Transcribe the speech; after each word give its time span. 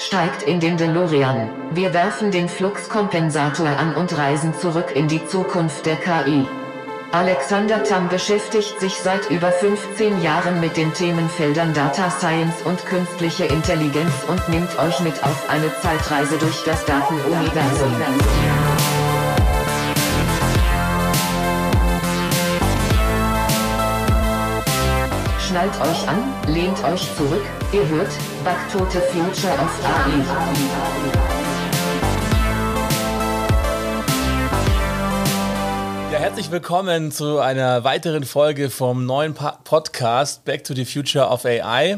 Steigt 0.00 0.44
in 0.44 0.60
den 0.60 0.76
DeLorean. 0.76 1.50
Wir 1.72 1.92
werfen 1.92 2.30
den 2.30 2.48
Fluxkompensator 2.48 3.66
an 3.66 3.96
und 3.96 4.16
reisen 4.16 4.54
zurück 4.54 4.92
in 4.94 5.08
die 5.08 5.26
Zukunft 5.26 5.86
der 5.86 5.96
KI. 5.96 6.46
Alexander 7.10 7.82
Tam 7.82 8.08
beschäftigt 8.08 8.78
sich 8.78 8.94
seit 8.94 9.28
über 9.28 9.50
15 9.50 10.22
Jahren 10.22 10.60
mit 10.60 10.76
den 10.76 10.94
Themenfeldern 10.94 11.74
Data 11.74 12.10
Science 12.10 12.62
und 12.64 12.86
künstliche 12.86 13.46
Intelligenz 13.46 14.12
und 14.28 14.48
nimmt 14.48 14.78
euch 14.78 15.00
mit 15.00 15.24
auf 15.24 15.50
eine 15.50 15.74
Zeitreise 15.80 16.38
durch 16.38 16.62
das 16.64 16.84
Datenuniversum. 16.84 17.96
Schnallt 25.48 25.80
euch 25.80 26.06
an, 26.06 26.22
lehnt 26.46 26.84
euch 26.84 27.08
zurück, 27.16 27.42
ihr 27.72 27.88
hört 27.88 28.10
Back 28.44 28.58
to 28.70 28.80
the 28.90 28.98
Future 28.98 29.54
of 29.54 29.82
AI. 29.82 30.22
Ja, 36.12 36.18
herzlich 36.18 36.50
willkommen 36.50 37.10
zu 37.12 37.38
einer 37.38 37.82
weiteren 37.82 38.24
Folge 38.24 38.68
vom 38.68 39.06
neuen 39.06 39.32
Podcast 39.32 40.44
Back 40.44 40.64
to 40.64 40.74
the 40.74 40.84
Future 40.84 41.30
of 41.30 41.46
AI. 41.46 41.96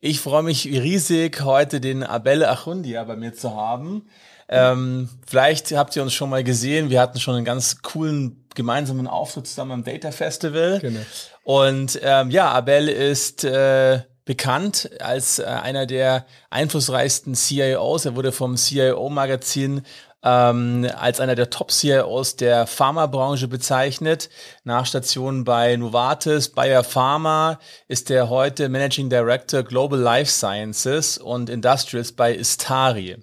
Ich 0.00 0.20
freue 0.20 0.42
mich 0.42 0.64
riesig, 0.64 1.42
heute 1.42 1.82
den 1.82 2.02
Abel 2.02 2.46
Achundia 2.46 3.04
bei 3.04 3.16
mir 3.16 3.34
zu 3.34 3.54
haben. 3.54 4.08
Ähm, 4.48 5.10
vielleicht 5.26 5.72
habt 5.72 5.94
ihr 5.96 6.02
uns 6.02 6.14
schon 6.14 6.30
mal 6.30 6.44
gesehen. 6.44 6.88
Wir 6.88 7.02
hatten 7.02 7.20
schon 7.20 7.34
einen 7.34 7.44
ganz 7.44 7.82
coolen 7.82 8.46
gemeinsamen 8.54 9.06
Auftritt 9.06 9.46
zusammen 9.46 9.72
am 9.72 9.84
Data 9.84 10.12
Festival. 10.12 10.78
Genau. 10.80 11.00
Und 11.46 12.00
ähm, 12.02 12.32
ja, 12.32 12.50
Abel 12.50 12.88
ist 12.88 13.44
äh, 13.44 14.00
bekannt 14.24 14.90
als 14.98 15.38
äh, 15.38 15.44
einer 15.44 15.86
der 15.86 16.26
einflussreichsten 16.50 17.36
CIOs. 17.36 18.04
Er 18.04 18.16
wurde 18.16 18.32
vom 18.32 18.56
CIO-Magazin 18.56 19.82
ähm, 20.24 20.90
als 20.98 21.20
einer 21.20 21.36
der 21.36 21.48
Top-CIOs 21.48 22.34
der 22.34 22.66
Pharmabranche 22.66 23.46
bezeichnet. 23.46 24.28
Nach 24.64 24.86
Stationen 24.86 25.44
bei 25.44 25.76
Novartis, 25.76 26.48
Bayer 26.48 26.82
Pharma 26.82 27.60
ist 27.86 28.10
er 28.10 28.28
heute 28.28 28.68
Managing 28.68 29.08
Director 29.08 29.62
Global 29.62 30.00
Life 30.00 30.32
Sciences 30.32 31.16
und 31.16 31.48
Industrials 31.48 32.10
bei 32.10 32.34
Istari. 32.34 33.18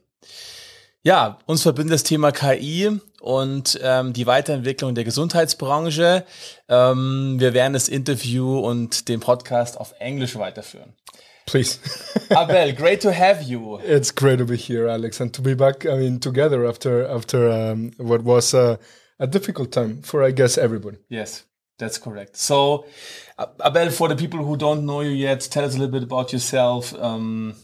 Ja, 1.02 1.40
uns 1.46 1.64
verbindet 1.64 1.96
das 1.96 2.04
Thema 2.04 2.32
KI 2.32 3.02
und 3.24 3.80
ähm, 3.82 4.12
die 4.12 4.28
Weiterentwicklung 4.28 4.96
der 4.96 5.06
Gesundheitsbranche. 5.06 6.26
Ähm, 6.68 7.36
wir 7.40 7.54
werden 7.54 7.72
das 7.72 7.88
Interview 7.88 8.60
und 8.60 9.08
den 9.08 9.22
Podcast 9.22 9.80
auf 9.80 9.94
Englisch 10.00 10.36
weiterführen. 10.36 10.94
Please. 11.46 11.80
Abel, 12.36 12.74
great 12.74 13.02
to 13.02 13.12
have 13.12 13.42
you. 13.44 13.80
It's 13.80 14.14
great 14.14 14.40
to 14.40 14.46
be 14.46 14.58
here, 14.58 14.90
Alex, 14.90 15.22
and 15.22 15.34
to 15.34 15.42
be 15.42 15.56
back. 15.56 15.86
I 15.86 15.96
mean, 15.98 16.20
together 16.20 16.66
after 16.66 17.08
after 17.08 17.50
um, 17.50 17.92
what 17.98 18.24
was 18.24 18.54
a, 18.54 18.78
a 19.20 19.28
difficult 19.28 19.72
time 19.72 20.02
for, 20.02 20.22
I 20.22 20.32
guess, 20.32 20.58
everybody. 20.58 20.98
Yes, 21.10 21.46
that's 21.78 21.98
correct. 21.98 22.36
So, 22.38 22.86
Abel, 23.64 23.90
for 23.90 24.10
the 24.10 24.16
people 24.16 24.44
who 24.44 24.58
don't 24.58 24.86
know 24.86 25.02
you 25.02 25.12
yet, 25.12 25.42
tell 25.50 25.64
us 25.64 25.76
a 25.76 25.78
little 25.78 25.92
bit 25.92 26.04
about 26.04 26.34
yourself. 26.34 26.94
Um, 26.94 27.56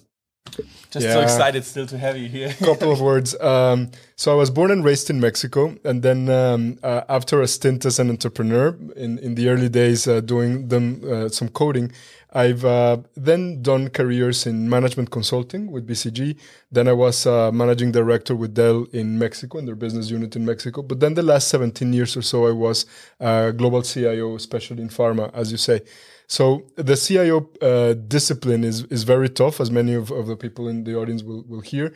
just 0.91 1.05
yeah. 1.05 1.13
so 1.13 1.21
excited 1.21 1.63
still 1.63 1.85
to 1.87 1.97
have 1.97 2.17
you 2.17 2.27
here. 2.27 2.53
couple 2.59 2.91
of 2.91 3.01
words. 3.01 3.39
Um, 3.39 3.91
so 4.15 4.31
I 4.31 4.35
was 4.35 4.49
born 4.49 4.71
and 4.71 4.83
raised 4.83 5.09
in 5.09 5.19
Mexico, 5.19 5.75
and 5.83 6.01
then 6.01 6.29
um, 6.29 6.79
uh, 6.83 7.01
after 7.09 7.41
a 7.41 7.47
stint 7.47 7.85
as 7.85 7.99
an 7.99 8.09
entrepreneur 8.09 8.75
in 8.95 9.19
in 9.19 9.35
the 9.35 9.49
early 9.49 9.69
days, 9.69 10.07
uh, 10.07 10.21
doing 10.21 10.67
them 10.69 11.01
uh, 11.03 11.29
some 11.29 11.49
coding, 11.49 11.91
I've 12.31 12.63
uh, 12.63 12.97
then 13.15 13.61
done 13.63 13.89
careers 13.89 14.45
in 14.45 14.69
management 14.69 15.09
consulting 15.09 15.71
with 15.71 15.87
BCG. 15.87 16.37
Then 16.71 16.87
I 16.87 16.93
was 16.93 17.25
uh, 17.25 17.51
managing 17.51 17.91
director 17.91 18.35
with 18.35 18.53
Dell 18.53 18.85
in 18.93 19.17
Mexico 19.17 19.57
in 19.57 19.65
their 19.65 19.75
business 19.75 20.11
unit 20.11 20.35
in 20.35 20.45
Mexico. 20.45 20.83
But 20.83 20.99
then 20.99 21.15
the 21.15 21.23
last 21.23 21.47
17 21.47 21.91
years 21.91 22.15
or 22.15 22.21
so, 22.21 22.45
I 22.45 22.51
was 22.51 22.85
uh, 23.19 23.51
global 23.51 23.81
CIO, 23.81 24.35
especially 24.35 24.83
in 24.83 24.89
pharma, 24.89 25.33
as 25.33 25.51
you 25.51 25.57
say. 25.57 25.81
So 26.27 26.67
the 26.75 26.95
CIO 26.95 27.49
uh, 27.59 27.93
discipline 27.93 28.63
is 28.63 28.83
is 28.83 29.03
very 29.03 29.29
tough, 29.29 29.59
as 29.59 29.71
many 29.71 29.95
of, 29.95 30.11
of 30.11 30.27
the 30.27 30.35
people 30.35 30.67
in 30.67 30.83
the 30.83 30.95
audience 30.95 31.23
will, 31.23 31.43
will 31.47 31.61
hear. 31.61 31.91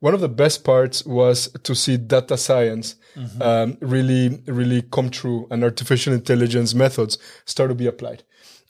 One 0.00 0.12
of 0.12 0.20
the 0.20 0.28
best 0.28 0.62
parts 0.62 1.04
was 1.06 1.48
to 1.62 1.74
see 1.74 1.96
data 1.96 2.36
science 2.36 2.96
mm-hmm. 3.16 3.42
um, 3.42 3.78
really 3.80 4.42
really 4.46 4.82
come 4.82 5.08
true 5.08 5.46
and 5.50 5.64
artificial 5.64 6.12
intelligence 6.12 6.74
methods 6.74 7.16
start 7.46 7.70
to 7.70 7.74
be 7.74 7.86
applied. 7.86 8.24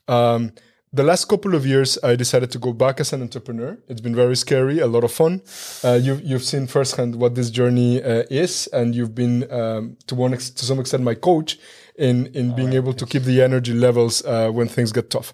Um, 0.07 0.53
the 0.91 1.03
last 1.03 1.25
couple 1.25 1.53
of 1.53 1.65
years, 1.65 1.99
I 2.03 2.15
decided 2.15 2.51
to 2.51 2.59
go 2.59 2.73
back 2.73 2.99
as 2.99 3.13
an 3.13 3.21
entrepreneur. 3.21 3.77
It's 3.87 4.01
been 4.01 4.15
very 4.15 4.35
scary, 4.35 4.79
a 4.79 4.87
lot 4.87 5.03
of 5.03 5.11
fun. 5.11 5.41
Uh, 5.83 5.99
you've, 6.01 6.23
you've 6.23 6.43
seen 6.43 6.67
firsthand 6.67 7.15
what 7.15 7.35
this 7.35 7.51
journey 7.51 8.01
uh, 8.01 8.23
is, 8.29 8.67
and 8.73 8.95
you've 8.95 9.13
been, 9.13 9.51
um, 9.51 9.97
to 10.07 10.15
one 10.15 10.33
ex- 10.33 10.49
to 10.49 10.65
some 10.65 10.79
extent, 10.79 11.03
my 11.03 11.15
coach 11.15 11.59
in 11.95 12.27
in 12.27 12.55
being 12.55 12.73
able 12.73 12.93
to 12.93 13.05
keep 13.05 13.23
the 13.23 13.41
energy 13.41 13.73
levels 13.73 14.25
uh, 14.25 14.49
when 14.49 14.67
things 14.67 14.91
get 14.91 15.09
tough. 15.09 15.33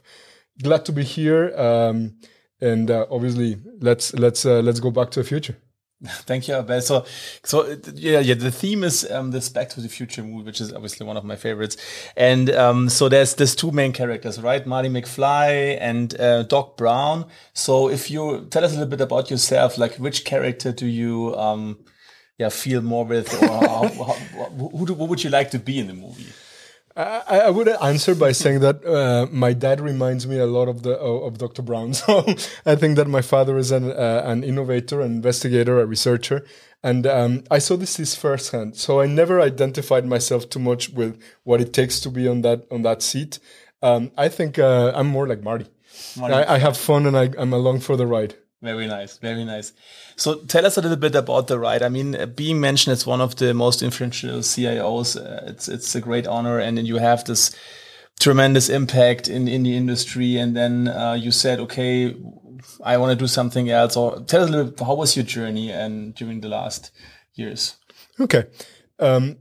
Glad 0.62 0.84
to 0.86 0.92
be 0.92 1.04
here, 1.04 1.56
um, 1.58 2.16
and 2.60 2.90
uh, 2.90 3.06
obviously 3.10 3.58
let's 3.80 4.14
let's 4.14 4.46
uh, 4.46 4.62
let's 4.62 4.80
go 4.80 4.92
back 4.92 5.12
to 5.12 5.22
the 5.22 5.28
future. 5.28 5.56
Thank 6.04 6.48
you, 6.48 6.56
Abel. 6.56 6.82
So, 6.82 7.06
so 7.44 7.78
yeah, 7.94 8.20
yeah. 8.20 8.34
The 8.34 8.52
theme 8.52 8.84
is 8.84 9.10
um, 9.10 9.32
this 9.32 9.48
Back 9.48 9.70
to 9.70 9.82
the 9.82 9.88
Future 9.88 10.24
movie, 10.24 10.44
which 10.44 10.60
is 10.60 10.74
obviously 10.74 11.06
one 11.06 11.16
of 11.16 11.24
my 11.24 11.38
favorites. 11.38 11.78
And 12.18 12.50
um, 12.52 12.90
so 12.90 13.08
there's 13.08 13.36
there's 13.36 13.56
two 13.56 13.72
main 13.72 13.94
characters, 13.94 14.42
right? 14.42 14.66
Marty 14.66 14.90
McFly 14.90 15.78
and 15.80 16.20
uh, 16.20 16.44
Doc 16.44 16.76
Brown. 16.76 17.26
So 17.54 17.90
if 17.90 18.12
you 18.12 18.46
tell 18.50 18.66
us 18.66 18.72
a 18.72 18.74
little 18.76 18.90
bit 18.90 19.02
about 19.02 19.32
yourself, 19.32 19.78
like 19.78 19.96
which 19.96 20.26
character 20.26 20.74
do 20.74 20.86
you 20.86 21.34
um, 21.38 21.80
yeah 22.38 22.50
feel 22.50 22.82
more 22.82 23.06
with, 23.06 23.34
or 23.42 23.48
how, 23.48 23.88
how, 23.88 24.14
who, 24.74 24.86
do, 24.86 24.96
who 24.96 25.06
would 25.06 25.24
you 25.24 25.30
like 25.30 25.52
to 25.52 25.60
be 25.60 25.80
in 25.80 25.88
the 25.88 25.94
movie? 25.94 26.28
I, 26.98 27.40
I, 27.40 27.50
would 27.50 27.68
answer 27.68 28.16
by 28.16 28.32
saying 28.32 28.62
that 28.62 28.86
uh, 28.86 29.28
my 29.30 29.52
dad 29.52 29.82
reminds 29.82 30.26
me 30.28 30.38
a 30.40 30.46
lot 30.46 30.70
of 30.70 30.84
the 30.84 30.98
of 30.98 31.38
Dr. 31.38 31.62
Brown. 31.62 31.94
So 31.94 32.26
I 32.66 32.76
think 32.76 32.96
that 32.96 33.08
my 33.08 33.22
father 33.22 33.58
is 33.58 33.72
an 33.72 33.92
uh, 33.92 34.22
an 34.26 34.44
innovator, 34.44 35.02
an 35.02 35.12
investigator, 35.12 35.80
a 35.80 35.86
researcher, 35.86 36.46
and 36.82 37.06
um, 37.06 37.44
I 37.52 37.60
saw 37.60 37.76
this 37.76 38.00
is 38.00 38.16
firsthand. 38.16 38.78
So 38.78 39.02
I 39.02 39.08
never 39.08 39.42
identified 39.42 40.06
myself 40.06 40.50
too 40.50 40.60
much 40.60 40.90
with 40.90 41.22
what 41.44 41.60
it 41.60 41.74
takes 41.74 42.00
to 42.02 42.10
be 42.10 42.30
on 42.30 42.42
that 42.44 42.66
on 42.72 42.84
that 42.84 43.02
seat. 43.02 43.40
Um, 43.82 44.12
I 44.18 44.30
think 44.30 44.58
uh, 44.58 44.94
I'm 44.96 45.08
more 45.08 45.28
like 45.28 45.44
Marty. 45.44 45.68
Marty. 46.18 46.34
I, 46.34 46.56
I, 46.56 46.58
have 46.60 46.78
fun 46.78 47.06
and 47.06 47.18
I, 47.18 47.30
I'm 47.38 47.54
along 47.54 47.82
for 47.82 47.96
the 47.96 48.08
ride. 48.08 48.36
Very 48.66 48.88
nice, 48.88 49.20
very 49.20 49.46
nice. 49.46 49.74
So 50.16 50.40
tell 50.46 50.66
us 50.66 50.76
a 50.76 50.82
little 50.82 50.98
bit 50.98 51.14
about 51.14 51.46
the 51.46 51.60
ride. 51.60 51.84
I 51.84 51.90
mean, 51.90 52.16
uh, 52.16 52.26
being 52.26 52.60
mentioned 52.60 52.94
as 52.94 53.06
one 53.06 53.22
of 53.22 53.36
the 53.36 53.54
most 53.54 53.84
influential 53.84 54.40
CIOs, 54.40 55.16
uh, 55.16 55.52
it's 55.52 55.68
it's 55.68 55.94
a 55.94 56.02
great 56.02 56.26
honor, 56.26 56.58
and 56.58 56.76
then 56.76 56.88
you 56.88 56.98
have 56.98 57.24
this 57.26 57.56
tremendous 58.20 58.68
impact 58.68 59.28
in 59.28 59.48
in 59.48 59.62
the 59.62 59.78
industry. 59.78 60.38
And 60.38 60.58
then 60.58 60.88
uh, 60.88 61.14
you 61.14 61.30
said, 61.30 61.60
okay, 61.60 62.16
I 62.84 62.98
want 62.98 63.12
to 63.12 63.24
do 63.24 63.28
something 63.28 63.70
else. 63.70 63.96
Or 63.96 64.20
tell 64.22 64.42
us 64.42 64.50
a 64.50 64.52
little 64.52 64.72
bit, 64.72 64.80
how 64.80 64.96
was 64.96 65.16
your 65.16 65.26
journey 65.26 65.72
and 65.72 66.16
during 66.16 66.42
the 66.42 66.50
last 66.50 66.90
years? 67.36 67.76
Okay. 68.20 68.46
Um, 68.98 69.38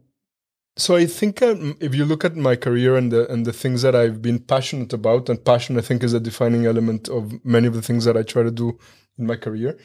so 0.76 0.96
I 0.96 1.06
think 1.06 1.40
um, 1.40 1.78
if 1.80 1.94
you 1.94 2.04
look 2.04 2.26
at 2.26 2.36
my 2.36 2.56
career 2.56 2.96
and 2.96 3.10
the 3.10 3.30
and 3.32 3.46
the 3.46 3.54
things 3.54 3.80
that 3.80 3.94
I've 3.94 4.20
been 4.20 4.38
passionate 4.38 4.92
about, 4.92 5.30
and 5.30 5.42
passion 5.42 5.78
I 5.78 5.80
think 5.80 6.02
is 6.02 6.12
a 6.12 6.20
defining 6.20 6.66
element 6.66 7.08
of 7.08 7.42
many 7.42 7.68
of 7.68 7.74
the 7.74 7.82
things 7.82 8.04
that 8.04 8.18
I 8.18 8.22
try 8.22 8.42
to 8.42 8.50
do 8.50 8.78
in 9.19 9.26
my 9.26 9.36
career. 9.36 9.78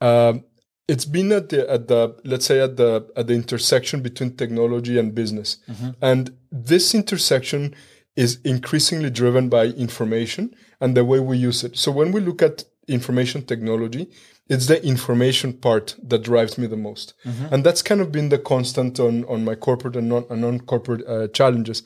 Um, 0.00 0.44
it's 0.86 1.04
been 1.06 1.32
at 1.32 1.48
the 1.48 1.70
at 1.70 1.88
the 1.88 2.14
let's 2.24 2.44
say 2.44 2.60
at 2.60 2.76
the 2.76 3.10
at 3.16 3.26
the 3.26 3.34
intersection 3.34 4.02
between 4.02 4.36
technology 4.36 4.98
and 4.98 5.14
business, 5.14 5.58
mm-hmm. 5.68 5.90
and 6.02 6.36
this 6.52 6.94
intersection 6.94 7.74
is 8.16 8.38
increasingly 8.44 9.10
driven 9.10 9.48
by 9.48 9.66
information 9.66 10.54
and 10.80 10.96
the 10.96 11.04
way 11.04 11.18
we 11.20 11.36
use 11.36 11.64
it. 11.64 11.76
So 11.76 11.90
when 11.90 12.12
we 12.12 12.20
look 12.20 12.42
at 12.42 12.64
information 12.86 13.44
technology, 13.44 14.08
it's 14.48 14.66
the 14.66 14.84
information 14.86 15.54
part 15.54 15.96
that 16.02 16.22
drives 16.22 16.58
me 16.58 16.66
the 16.66 16.76
most, 16.76 17.14
mm-hmm. 17.24 17.52
and 17.52 17.64
that's 17.64 17.82
kind 17.82 18.00
of 18.02 18.12
been 18.12 18.28
the 18.28 18.38
constant 18.38 19.00
on 19.00 19.24
on 19.24 19.44
my 19.44 19.54
corporate 19.54 19.96
and 19.96 20.08
non 20.08 20.26
non 20.28 20.60
corporate 20.60 21.06
uh, 21.06 21.28
challenges. 21.28 21.82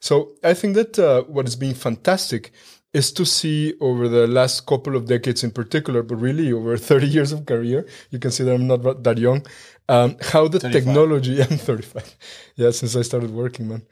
So 0.00 0.32
I 0.42 0.54
think 0.54 0.74
that 0.74 0.98
uh, 0.98 1.22
what 1.24 1.46
has 1.46 1.56
been 1.56 1.74
fantastic 1.74 2.52
is 2.92 3.12
to 3.12 3.24
see 3.24 3.74
over 3.80 4.08
the 4.08 4.26
last 4.26 4.66
couple 4.66 4.96
of 4.96 5.06
decades 5.06 5.44
in 5.44 5.50
particular, 5.50 6.02
but 6.02 6.16
really 6.16 6.52
over 6.52 6.76
30 6.90 7.06
years 7.06 7.32
of 7.32 7.46
career, 7.46 7.86
you 8.10 8.18
can 8.18 8.30
see 8.30 8.44
that 8.44 8.54
I'm 8.54 8.66
not 8.66 9.02
that 9.04 9.18
young, 9.18 9.46
um, 9.88 10.16
how 10.20 10.48
the 10.48 10.60
35. 10.60 10.72
technology, 10.72 11.42
I'm 11.42 11.58
35. 11.58 12.16
Yeah, 12.56 12.70
since 12.70 12.96
I 12.96 13.02
started 13.02 13.30
working, 13.30 13.68
man. 13.68 13.82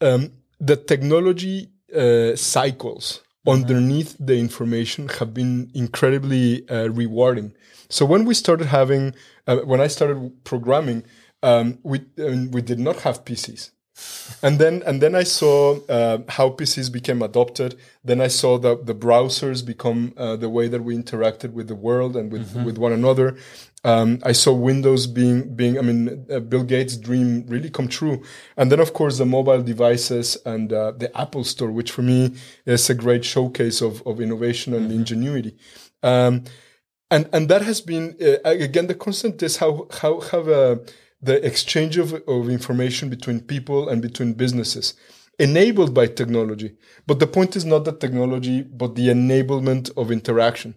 Um, 0.00 0.32
the 0.60 0.76
technology 0.76 1.70
uh, 1.94 2.34
cycles 2.36 3.20
mm-hmm. 3.46 3.50
underneath 3.50 4.16
the 4.18 4.38
information 4.38 5.08
have 5.08 5.32
been 5.32 5.70
incredibly 5.74 6.68
uh, 6.68 6.88
rewarding. 6.88 7.54
So 7.88 8.04
when 8.04 8.24
we 8.24 8.34
started 8.34 8.66
having, 8.66 9.14
uh, 9.46 9.58
when 9.58 9.80
I 9.80 9.86
started 9.86 10.44
programming, 10.44 11.04
um, 11.42 11.78
we, 11.82 12.00
we 12.16 12.62
did 12.62 12.80
not 12.80 12.96
have 13.00 13.24
PCs 13.24 13.70
And 14.42 14.58
then 14.58 14.82
and 14.86 15.00
then 15.00 15.14
I 15.14 15.22
saw 15.22 15.78
uh, 15.88 16.18
how 16.28 16.50
PCs 16.50 16.92
became 16.92 17.22
adopted. 17.22 17.78
Then 18.02 18.20
I 18.20 18.28
saw 18.28 18.58
that 18.58 18.86
the 18.86 18.94
browsers 18.94 19.64
become 19.64 20.12
uh, 20.16 20.36
the 20.36 20.48
way 20.48 20.68
that 20.68 20.82
we 20.82 20.96
interacted 20.96 21.52
with 21.52 21.68
the 21.68 21.74
world 21.74 22.16
and 22.16 22.32
with 22.32 22.54
with 22.64 22.76
one 22.76 22.92
another. 22.92 23.36
Um, 23.84 24.18
I 24.22 24.32
saw 24.32 24.52
Windows 24.52 25.06
being 25.06 25.54
being 25.54 25.78
I 25.78 25.82
mean 25.82 26.26
uh, 26.30 26.40
Bill 26.40 26.64
Gates' 26.64 26.96
dream 26.96 27.44
really 27.46 27.70
come 27.70 27.86
true. 27.86 28.22
And 28.56 28.72
then 28.72 28.80
of 28.80 28.92
course 28.94 29.18
the 29.18 29.26
mobile 29.26 29.62
devices 29.62 30.36
and 30.44 30.72
uh, 30.72 30.92
the 30.92 31.16
Apple 31.16 31.44
Store, 31.44 31.70
which 31.70 31.92
for 31.92 32.02
me 32.02 32.34
is 32.66 32.90
a 32.90 32.94
great 32.94 33.24
showcase 33.24 33.80
of 33.80 34.02
of 34.06 34.20
innovation 34.20 34.74
and 34.74 34.90
ingenuity. 34.90 35.56
Um, 36.02 36.44
and 37.10 37.28
and 37.32 37.48
that 37.48 37.62
has 37.62 37.80
been 37.80 38.16
uh, 38.20 38.38
again 38.44 38.88
the 38.88 38.94
constant 38.94 39.42
is 39.42 39.58
how 39.58 39.86
how 40.00 40.20
how 40.20 40.40
uh, 40.40 40.76
the 41.24 41.44
exchange 41.44 41.96
of, 41.96 42.12
of 42.28 42.48
information 42.48 43.08
between 43.08 43.40
people 43.40 43.88
and 43.88 44.02
between 44.02 44.34
businesses 44.34 44.94
enabled 45.38 45.92
by 45.92 46.06
technology. 46.06 46.76
But 47.06 47.18
the 47.18 47.26
point 47.26 47.56
is 47.56 47.64
not 47.64 47.84
the 47.84 47.92
technology 47.92 48.62
but 48.62 48.94
the 48.94 49.08
enablement 49.08 49.90
of 49.96 50.10
interaction. 50.10 50.74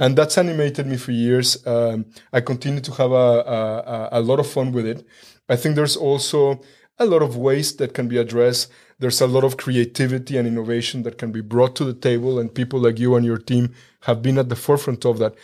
And 0.00 0.16
that's 0.16 0.38
animated 0.38 0.86
me 0.86 0.96
for 0.96 1.10
years. 1.10 1.66
Um, 1.66 2.06
i 2.32 2.40
continue 2.40 2.80
to 2.80 2.92
have 2.92 3.10
a, 3.10 3.14
a, 3.14 4.08
a 4.12 4.20
lot 4.20 4.38
of 4.38 4.46
fun 4.46 4.70
with 4.70 4.86
it. 4.86 5.04
I 5.48 5.56
think 5.56 5.74
there's 5.74 5.96
also 5.96 6.60
a 6.98 7.06
lot 7.06 7.22
of 7.22 7.36
waste 7.36 7.78
that 7.78 7.92
can 7.92 8.06
be 8.06 8.18
addressed. 8.18 8.70
There's 9.00 9.20
a 9.20 9.26
lot 9.26 9.42
of 9.42 9.56
creativity 9.56 10.36
and 10.36 10.46
innovation 10.46 11.02
that 11.02 11.18
can 11.18 11.32
be 11.32 11.40
brought 11.40 11.74
to 11.76 11.84
the 11.84 11.92
table 12.08 12.38
and 12.38 12.54
people 12.54 12.78
like 12.78 13.00
you 13.00 13.16
and 13.16 13.26
your 13.26 13.38
team 13.38 13.74
have 14.02 14.22
been 14.22 14.38
at 14.38 14.48
the 14.48 14.56
forefront 14.56 15.04
of 15.04 15.18
that 15.18 15.34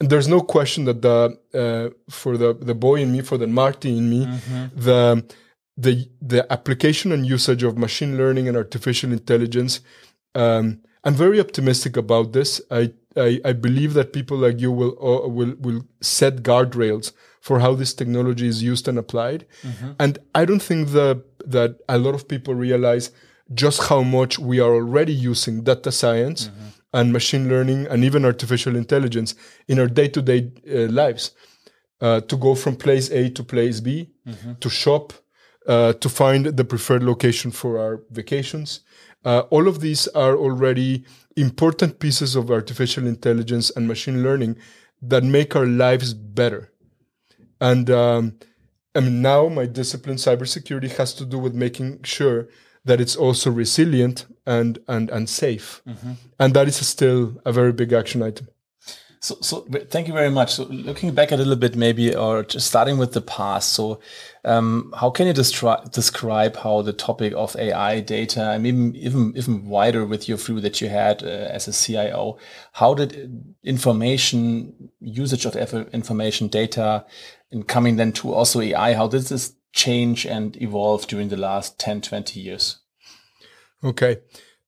and 0.00 0.08
there's 0.10 0.28
no 0.28 0.40
question 0.40 0.84
that 0.86 1.02
the 1.02 1.38
uh, 1.54 1.90
for 2.10 2.36
the 2.36 2.54
the 2.54 2.74
boy 2.74 2.96
in 3.02 3.12
me, 3.12 3.20
for 3.22 3.38
the 3.38 3.46
Marty 3.46 3.96
in 3.98 4.08
me, 4.08 4.26
the 4.74 5.24
the 5.76 6.08
the 6.20 6.50
application 6.52 7.12
and 7.12 7.26
usage 7.26 7.62
of 7.62 7.76
machine 7.76 8.16
learning 8.16 8.48
and 8.48 8.56
artificial 8.56 9.12
intelligence. 9.12 9.80
Um, 10.34 10.80
I'm 11.04 11.14
very 11.14 11.40
optimistic 11.40 11.96
about 11.96 12.32
this. 12.32 12.60
I, 12.70 12.92
I 13.16 13.40
I 13.44 13.52
believe 13.52 13.94
that 13.94 14.12
people 14.12 14.36
like 14.38 14.58
you 14.60 14.72
will 14.72 14.94
uh, 15.00 15.28
will 15.28 15.54
will 15.58 15.82
set 16.00 16.42
guardrails 16.42 17.12
for 17.40 17.60
how 17.60 17.74
this 17.74 17.94
technology 17.94 18.46
is 18.46 18.62
used 18.62 18.86
and 18.88 18.98
applied. 18.98 19.46
And 19.98 20.18
I 20.34 20.44
don't 20.44 20.62
think 20.62 20.88
that 20.90 21.22
that 21.46 21.70
a 21.88 21.98
lot 21.98 22.14
of 22.14 22.26
people 22.28 22.54
realize 22.54 23.10
just 23.54 23.88
how 23.88 24.02
much 24.02 24.38
we 24.38 24.60
are 24.60 24.74
already 24.74 25.12
using 25.12 25.64
data 25.64 25.90
science 25.90 26.50
and 26.92 27.12
machine 27.12 27.48
learning 27.48 27.86
and 27.86 28.04
even 28.04 28.24
artificial 28.24 28.76
intelligence 28.76 29.34
in 29.68 29.78
our 29.78 29.86
day-to-day 29.86 30.50
uh, 30.68 30.92
lives 30.92 31.32
uh, 32.00 32.20
to 32.22 32.36
go 32.36 32.54
from 32.54 32.76
place 32.76 33.10
A 33.10 33.30
to 33.30 33.42
place 33.42 33.80
B, 33.80 34.10
to 34.60 34.68
shop, 34.70 35.12
uh, 35.66 35.92
to 35.94 36.08
find 36.08 36.46
the 36.46 36.64
preferred 36.64 37.02
location 37.02 37.50
for 37.50 37.78
our 37.78 38.02
vacations. 38.10 38.80
Uh, 39.24 39.40
all 39.50 39.68
of 39.68 39.80
these 39.80 40.08
are 40.08 40.36
already 40.36 41.04
important 41.36 41.98
pieces 41.98 42.34
of 42.34 42.50
artificial 42.50 43.06
intelligence 43.06 43.70
and 43.76 43.86
machine 43.86 44.22
learning 44.22 44.56
that 45.02 45.22
make 45.22 45.54
our 45.54 45.66
lives 45.66 46.14
better. 46.14 46.72
And 47.60 47.90
um, 47.90 48.38
I 48.94 49.00
mean, 49.00 49.22
now 49.22 49.48
my 49.48 49.66
discipline, 49.66 50.16
cybersecurity, 50.16 50.96
has 50.96 51.14
to 51.14 51.24
do 51.24 51.38
with 51.38 51.54
making 51.54 52.02
sure 52.02 52.48
that 52.84 53.00
it's 53.00 53.16
also 53.16 53.50
resilient 53.50 54.26
and 54.46 54.78
and 54.88 55.10
and 55.10 55.28
safe, 55.28 55.82
and 56.38 56.54
that 56.54 56.68
is 56.68 56.86
still 56.86 57.40
a 57.44 57.52
very 57.52 57.72
big 57.72 57.92
action 57.92 58.22
item. 58.22 58.48
So, 59.22 59.36
so 59.42 59.66
thank 59.90 60.08
you 60.08 60.14
very 60.14 60.30
much. 60.30 60.54
So, 60.54 60.64
looking 60.64 61.12
back 61.12 61.30
a 61.30 61.36
little 61.36 61.54
bit, 61.54 61.76
maybe, 61.76 62.16
or 62.16 62.42
just 62.42 62.66
starting 62.68 62.96
with 62.96 63.12
the 63.12 63.20
past. 63.20 63.74
So, 63.74 64.00
um, 64.46 64.94
how 64.96 65.10
can 65.10 65.26
you 65.26 65.34
destri- 65.34 65.92
describe 65.92 66.56
how 66.56 66.80
the 66.80 66.94
topic 66.94 67.34
of 67.36 67.54
AI 67.56 68.00
data, 68.00 68.52
and 68.52 68.62
maybe 68.62 68.98
even 68.98 69.36
even 69.36 69.68
wider 69.68 70.06
with 70.06 70.26
your 70.26 70.38
view 70.38 70.58
that 70.60 70.80
you 70.80 70.88
had 70.88 71.22
uh, 71.22 71.26
as 71.26 71.68
a 71.68 71.72
CIO, 71.72 72.38
how 72.72 72.94
did 72.94 73.54
information 73.62 74.90
usage 75.00 75.44
of 75.44 75.54
information 75.92 76.48
data, 76.48 77.04
and 77.52 77.68
coming 77.68 77.96
then 77.96 78.12
to 78.12 78.32
also 78.32 78.62
AI, 78.62 78.94
how 78.94 79.06
did 79.06 79.24
this 79.24 79.52
change 79.72 80.26
and 80.26 80.60
evolve 80.60 81.06
during 81.06 81.28
the 81.28 81.36
last 81.36 81.78
10, 81.78 82.00
20 82.00 82.40
years? 82.40 82.78
Okay. 83.82 84.18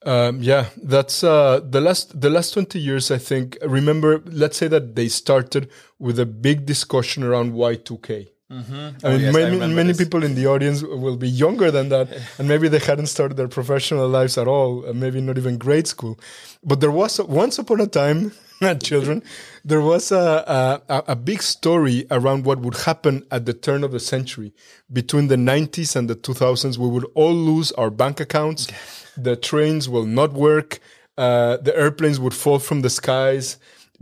Um, 0.05 0.43
yeah, 0.43 0.67
that's 0.83 1.23
uh, 1.23 1.61
the 1.63 1.81
last 1.81 2.21
the 2.21 2.29
last 2.29 2.53
twenty 2.55 2.81
years. 2.81 3.13
I 3.13 3.19
think. 3.19 3.57
Remember, 3.63 4.21
let's 4.27 4.57
say 4.57 4.67
that 4.67 4.97
they 4.97 5.07
started 5.09 5.71
with 6.01 6.19
a 6.19 6.27
big 6.27 6.67
discussion 6.67 7.23
around 7.23 7.53
Y 7.53 7.77
two 7.77 7.99
K. 7.99 8.29
I 8.51 8.55
mean, 8.55 8.97
Oh, 9.05 9.11
yes, 9.17 9.33
many, 9.33 9.51
remember 9.53 9.75
many 9.77 9.95
people 9.95 10.25
in 10.25 10.35
the 10.35 10.47
audience 10.47 10.83
will 10.83 11.17
be 11.17 11.29
younger 11.29 11.71
than 11.71 11.89
that, 11.91 12.09
and 12.39 12.49
maybe 12.49 12.69
they 12.69 12.81
hadn't 12.81 13.07
started 13.07 13.37
their 13.37 13.49
professional 13.49 14.09
lives 14.09 14.37
at 14.37 14.49
all, 14.49 14.93
maybe 14.93 15.21
not 15.21 15.39
even 15.39 15.57
grade 15.57 15.87
school. 15.87 16.19
But 16.65 16.81
there 16.81 16.91
was 16.91 17.21
once 17.21 17.59
upon 17.59 17.81
a 17.81 17.87
time, 17.87 18.33
children, 18.83 19.23
there 19.65 19.81
was 19.81 20.13
a, 20.13 20.81
a 20.89 21.13
a 21.13 21.17
big 21.17 21.43
story 21.43 22.07
around 22.11 22.45
what 22.45 22.61
would 22.61 22.77
happen 22.77 23.25
at 23.31 23.47
the 23.47 23.53
turn 23.53 23.85
of 23.85 23.93
the 23.93 24.01
century 24.01 24.53
between 24.93 25.29
the 25.29 25.37
90s 25.37 25.97
and 25.97 26.09
the 26.09 26.15
2000s. 26.17 26.79
We 26.79 26.89
would 26.89 27.07
all 27.15 27.35
lose 27.35 27.73
our 27.73 27.91
bank 27.91 28.21
accounts, 28.21 28.69
the 29.17 29.37
trains 29.37 29.89
will 29.89 30.07
not 30.07 30.33
work, 30.33 30.81
uh, 31.19 31.57
the 31.59 31.77
airplanes 31.77 32.21
would 32.21 32.35
fall 32.35 32.59
from 32.59 32.83
the 32.83 32.91
skies 32.91 33.59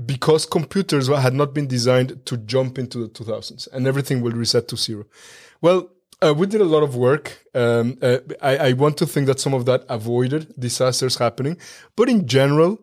because 0.06 0.46
computers 0.46 1.08
had 1.08 1.34
not 1.34 1.52
been 1.52 1.66
designed 1.66 2.24
to 2.26 2.36
jump 2.38 2.78
into 2.78 2.98
the 2.98 3.08
2000s 3.08 3.68
and 3.72 3.86
everything 3.86 4.20
will 4.20 4.32
reset 4.32 4.68
to 4.68 4.76
zero. 4.76 5.04
Well, 5.60 5.90
uh, 6.22 6.34
we 6.34 6.46
did 6.46 6.60
a 6.60 6.64
lot 6.64 6.82
of 6.82 6.96
work. 6.96 7.44
Um, 7.54 7.98
uh, 8.02 8.18
I, 8.42 8.56
I 8.56 8.72
want 8.74 8.96
to 8.98 9.06
think 9.06 9.26
that 9.26 9.40
some 9.40 9.54
of 9.54 9.64
that 9.66 9.84
avoided 9.88 10.54
disasters 10.58 11.16
happening, 11.16 11.56
but 11.96 12.08
in 12.08 12.26
general, 12.26 12.78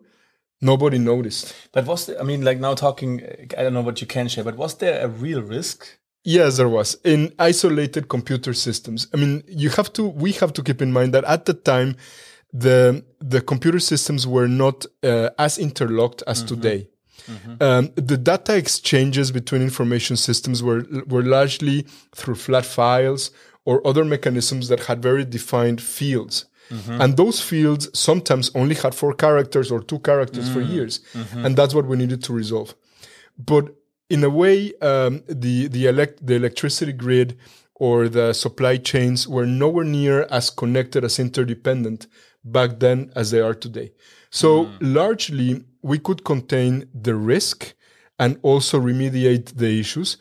nobody 0.60 0.98
noticed. 0.98 1.54
But 1.72 1.86
was 1.86 2.06
there, 2.06 2.20
I 2.20 2.24
mean, 2.24 2.42
like 2.42 2.58
now 2.58 2.74
talking, 2.74 3.22
I 3.56 3.62
don't 3.62 3.74
know 3.74 3.80
what 3.80 4.00
you 4.00 4.06
can 4.06 4.28
share, 4.28 4.44
but 4.44 4.56
was 4.56 4.74
there 4.76 5.04
a 5.04 5.08
real 5.08 5.42
risk? 5.42 5.98
Yes, 6.24 6.56
there 6.56 6.68
was 6.68 6.96
in 7.04 7.32
isolated 7.38 8.08
computer 8.08 8.52
systems. 8.52 9.06
I 9.14 9.16
mean, 9.16 9.44
you 9.48 9.70
have 9.70 9.92
to. 9.94 10.06
We 10.06 10.32
have 10.32 10.52
to 10.54 10.62
keep 10.62 10.82
in 10.82 10.92
mind 10.92 11.14
that 11.14 11.24
at 11.24 11.46
the 11.46 11.54
time, 11.54 11.96
the 12.52 13.04
the 13.20 13.40
computer 13.40 13.78
systems 13.78 14.26
were 14.26 14.48
not 14.48 14.84
uh, 15.02 15.30
as 15.38 15.58
interlocked 15.58 16.22
as 16.26 16.42
today. 16.42 16.88
Um, 17.60 17.92
the 17.94 18.16
data 18.16 18.56
exchanges 18.56 19.30
between 19.32 19.62
information 19.62 20.16
systems 20.16 20.62
were 20.62 20.84
were 21.06 21.22
largely 21.22 21.86
through 22.14 22.36
flat 22.36 22.64
files 22.64 23.30
or 23.64 23.86
other 23.86 24.04
mechanisms 24.04 24.68
that 24.68 24.84
had 24.84 25.02
very 25.02 25.24
defined 25.24 25.80
fields. 25.80 26.46
Mm-hmm. 26.70 27.00
And 27.00 27.16
those 27.16 27.40
fields 27.40 27.88
sometimes 27.98 28.50
only 28.54 28.74
had 28.74 28.94
four 28.94 29.14
characters 29.14 29.70
or 29.70 29.82
two 29.82 29.98
characters 30.00 30.48
for 30.48 30.60
mm-hmm. 30.60 30.72
years. 30.72 31.00
Mm-hmm. 31.14 31.46
And 31.46 31.56
that's 31.56 31.74
what 31.74 31.86
we 31.86 31.96
needed 31.96 32.22
to 32.24 32.32
resolve. 32.32 32.74
But 33.38 33.74
in 34.10 34.24
a 34.24 34.30
way, 34.30 34.72
um, 34.80 35.22
the 35.28 35.68
the 35.68 35.86
elect 35.86 36.26
the 36.26 36.34
electricity 36.34 36.92
grid 36.92 37.38
or 37.74 38.08
the 38.08 38.32
supply 38.32 38.76
chains 38.76 39.28
were 39.28 39.46
nowhere 39.46 39.84
near 39.84 40.26
as 40.30 40.50
connected 40.50 41.04
as 41.04 41.18
interdependent 41.18 42.06
back 42.44 42.80
then 42.80 43.12
as 43.14 43.30
they 43.30 43.40
are 43.40 43.54
today. 43.54 43.92
So 44.30 44.70
largely, 44.80 45.64
we 45.82 45.98
could 45.98 46.24
contain 46.24 46.88
the 46.92 47.14
risk 47.14 47.74
and 48.18 48.38
also 48.42 48.80
remediate 48.80 49.56
the 49.56 49.78
issues 49.78 50.16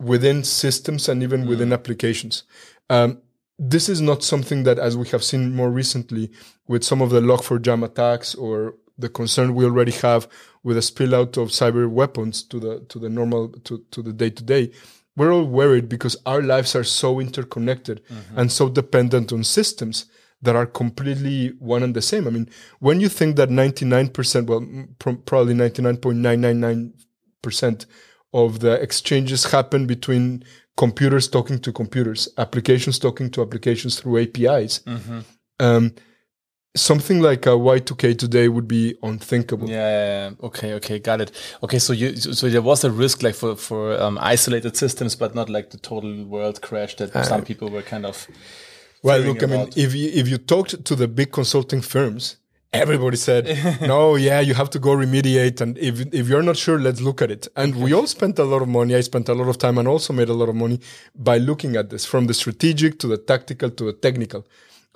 within 0.00 0.44
systems 0.44 1.08
and 1.08 1.22
even 1.22 1.46
within 1.46 1.70
mm. 1.70 1.74
applications. 1.74 2.42
Um, 2.90 3.22
this 3.58 3.88
is 3.88 4.00
not 4.00 4.22
something 4.22 4.64
that, 4.64 4.78
as 4.78 4.96
we 4.96 5.08
have 5.08 5.24
seen 5.24 5.54
more 5.54 5.70
recently 5.70 6.30
with 6.66 6.84
some 6.84 7.00
of 7.00 7.10
the 7.10 7.20
Log4j 7.20 7.84
attacks 7.84 8.34
or 8.34 8.74
the 8.98 9.08
concern 9.08 9.54
we 9.54 9.64
already 9.64 9.92
have 9.92 10.28
with 10.62 10.76
a 10.76 10.82
spill 10.82 11.14
out 11.14 11.36
of 11.36 11.48
cyber 11.48 11.88
weapons 11.88 12.42
to 12.42 12.58
the 12.58 12.80
to 12.88 12.98
the 12.98 13.08
normal 13.08 13.48
to, 13.64 13.84
to 13.90 14.02
the 14.02 14.12
day 14.12 14.30
to 14.30 14.42
day, 14.42 14.72
we're 15.16 15.32
all 15.32 15.44
worried 15.44 15.88
because 15.88 16.16
our 16.26 16.42
lives 16.42 16.74
are 16.74 16.84
so 16.84 17.20
interconnected 17.20 18.04
mm-hmm. 18.04 18.38
and 18.38 18.52
so 18.52 18.68
dependent 18.68 19.32
on 19.32 19.44
systems 19.44 20.06
that 20.42 20.54
are 20.54 20.66
completely 20.66 21.54
one 21.58 21.82
and 21.82 21.94
the 21.94 22.02
same. 22.02 22.26
I 22.26 22.30
mean, 22.30 22.50
when 22.78 23.00
you 23.00 23.08
think 23.08 23.36
that 23.36 23.48
99%, 23.48 24.46
well, 24.46 24.68
pro- 24.98 25.16
probably 25.16 25.54
99.999% 25.54 27.86
of 28.34 28.60
the 28.60 28.72
exchanges 28.82 29.50
happen 29.50 29.86
between 29.86 30.44
computers 30.76 31.28
talking 31.28 31.58
to 31.60 31.72
computers, 31.72 32.28
applications 32.38 32.98
talking 32.98 33.30
to 33.30 33.42
applications 33.42 33.98
through 33.98 34.18
APIs, 34.22 34.80
um, 35.58 35.94
something 36.76 37.20
like 37.20 37.46
a 37.46 37.50
Y2K 37.50 38.18
today 38.18 38.48
would 38.48 38.68
be 38.68 38.94
unthinkable. 39.02 39.68
Yeah, 39.68 39.76
yeah, 39.76 40.28
yeah. 40.28 40.46
Okay, 40.46 40.74
okay, 40.74 40.98
got 40.98 41.20
it. 41.20 41.32
Okay, 41.62 41.78
so 41.78 41.92
you 41.92 42.16
so 42.16 42.48
there 42.48 42.62
was 42.62 42.84
a 42.84 42.90
risk 42.90 43.22
like 43.22 43.34
for 43.34 43.56
for 43.56 44.00
um, 44.00 44.18
isolated 44.20 44.76
systems, 44.76 45.16
but 45.16 45.34
not 45.34 45.48
like 45.48 45.70
the 45.70 45.78
total 45.78 46.24
world 46.24 46.60
crash 46.60 46.94
that 46.96 47.24
some 47.24 47.42
people 47.42 47.70
were 47.70 47.82
kind 47.82 48.06
of. 48.06 48.28
Well, 49.02 49.20
look, 49.20 49.42
I 49.42 49.46
mean, 49.46 49.68
if 49.76 49.94
you 49.94 50.10
if 50.12 50.28
you 50.28 50.38
talked 50.38 50.84
to 50.84 50.94
the 50.94 51.08
big 51.08 51.32
consulting 51.32 51.80
firms, 51.80 52.36
everybody 52.76 53.16
said, 53.16 53.80
no, 53.80 54.14
yeah, 54.16 54.40
you 54.40 54.54
have 54.54 54.70
to 54.70 54.78
go 54.78 54.90
remediate. 54.90 55.60
And 55.60 55.76
if, 55.78 56.00
if 56.12 56.28
you're 56.28 56.42
not 56.42 56.56
sure, 56.56 56.78
let's 56.78 57.00
look 57.00 57.22
at 57.22 57.30
it. 57.30 57.48
And 57.56 57.76
we 57.76 57.92
all 57.92 58.06
spent 58.06 58.38
a 58.38 58.44
lot 58.44 58.62
of 58.62 58.68
money. 58.68 58.94
I 58.94 59.00
spent 59.00 59.28
a 59.28 59.34
lot 59.34 59.48
of 59.48 59.58
time 59.58 59.78
and 59.78 59.88
also 59.88 60.12
made 60.12 60.28
a 60.28 60.34
lot 60.34 60.48
of 60.48 60.54
money 60.54 60.80
by 61.14 61.38
looking 61.38 61.76
at 61.76 61.90
this 61.90 62.04
from 62.04 62.26
the 62.26 62.34
strategic 62.34 62.98
to 63.00 63.06
the 63.06 63.16
tactical 63.18 63.70
to 63.70 63.84
the 63.84 63.92
technical. 63.92 64.46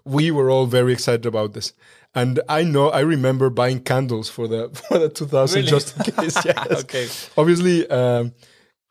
We 0.05 0.31
were 0.31 0.51
all 0.51 0.67
very 0.67 0.93
excited 0.93 1.27
about 1.27 1.53
this. 1.53 1.73
And 2.15 2.41
I 2.49 2.65
know, 2.65 2.89
I 2.91 3.01
remember 3.01 3.51
buying 3.51 3.81
candles 3.81 4.29
for 4.29 4.49
the, 4.49 4.69
for 4.89 4.99
the 4.99 5.09
2000 5.09 5.57
Really? 5.57 5.71
just 5.71 5.97
in 5.97 6.13
case. 6.15 6.37
Yes. 6.45 6.85
Okay. 6.85 7.09
Obviously, 7.37 7.89
um, 7.91 8.33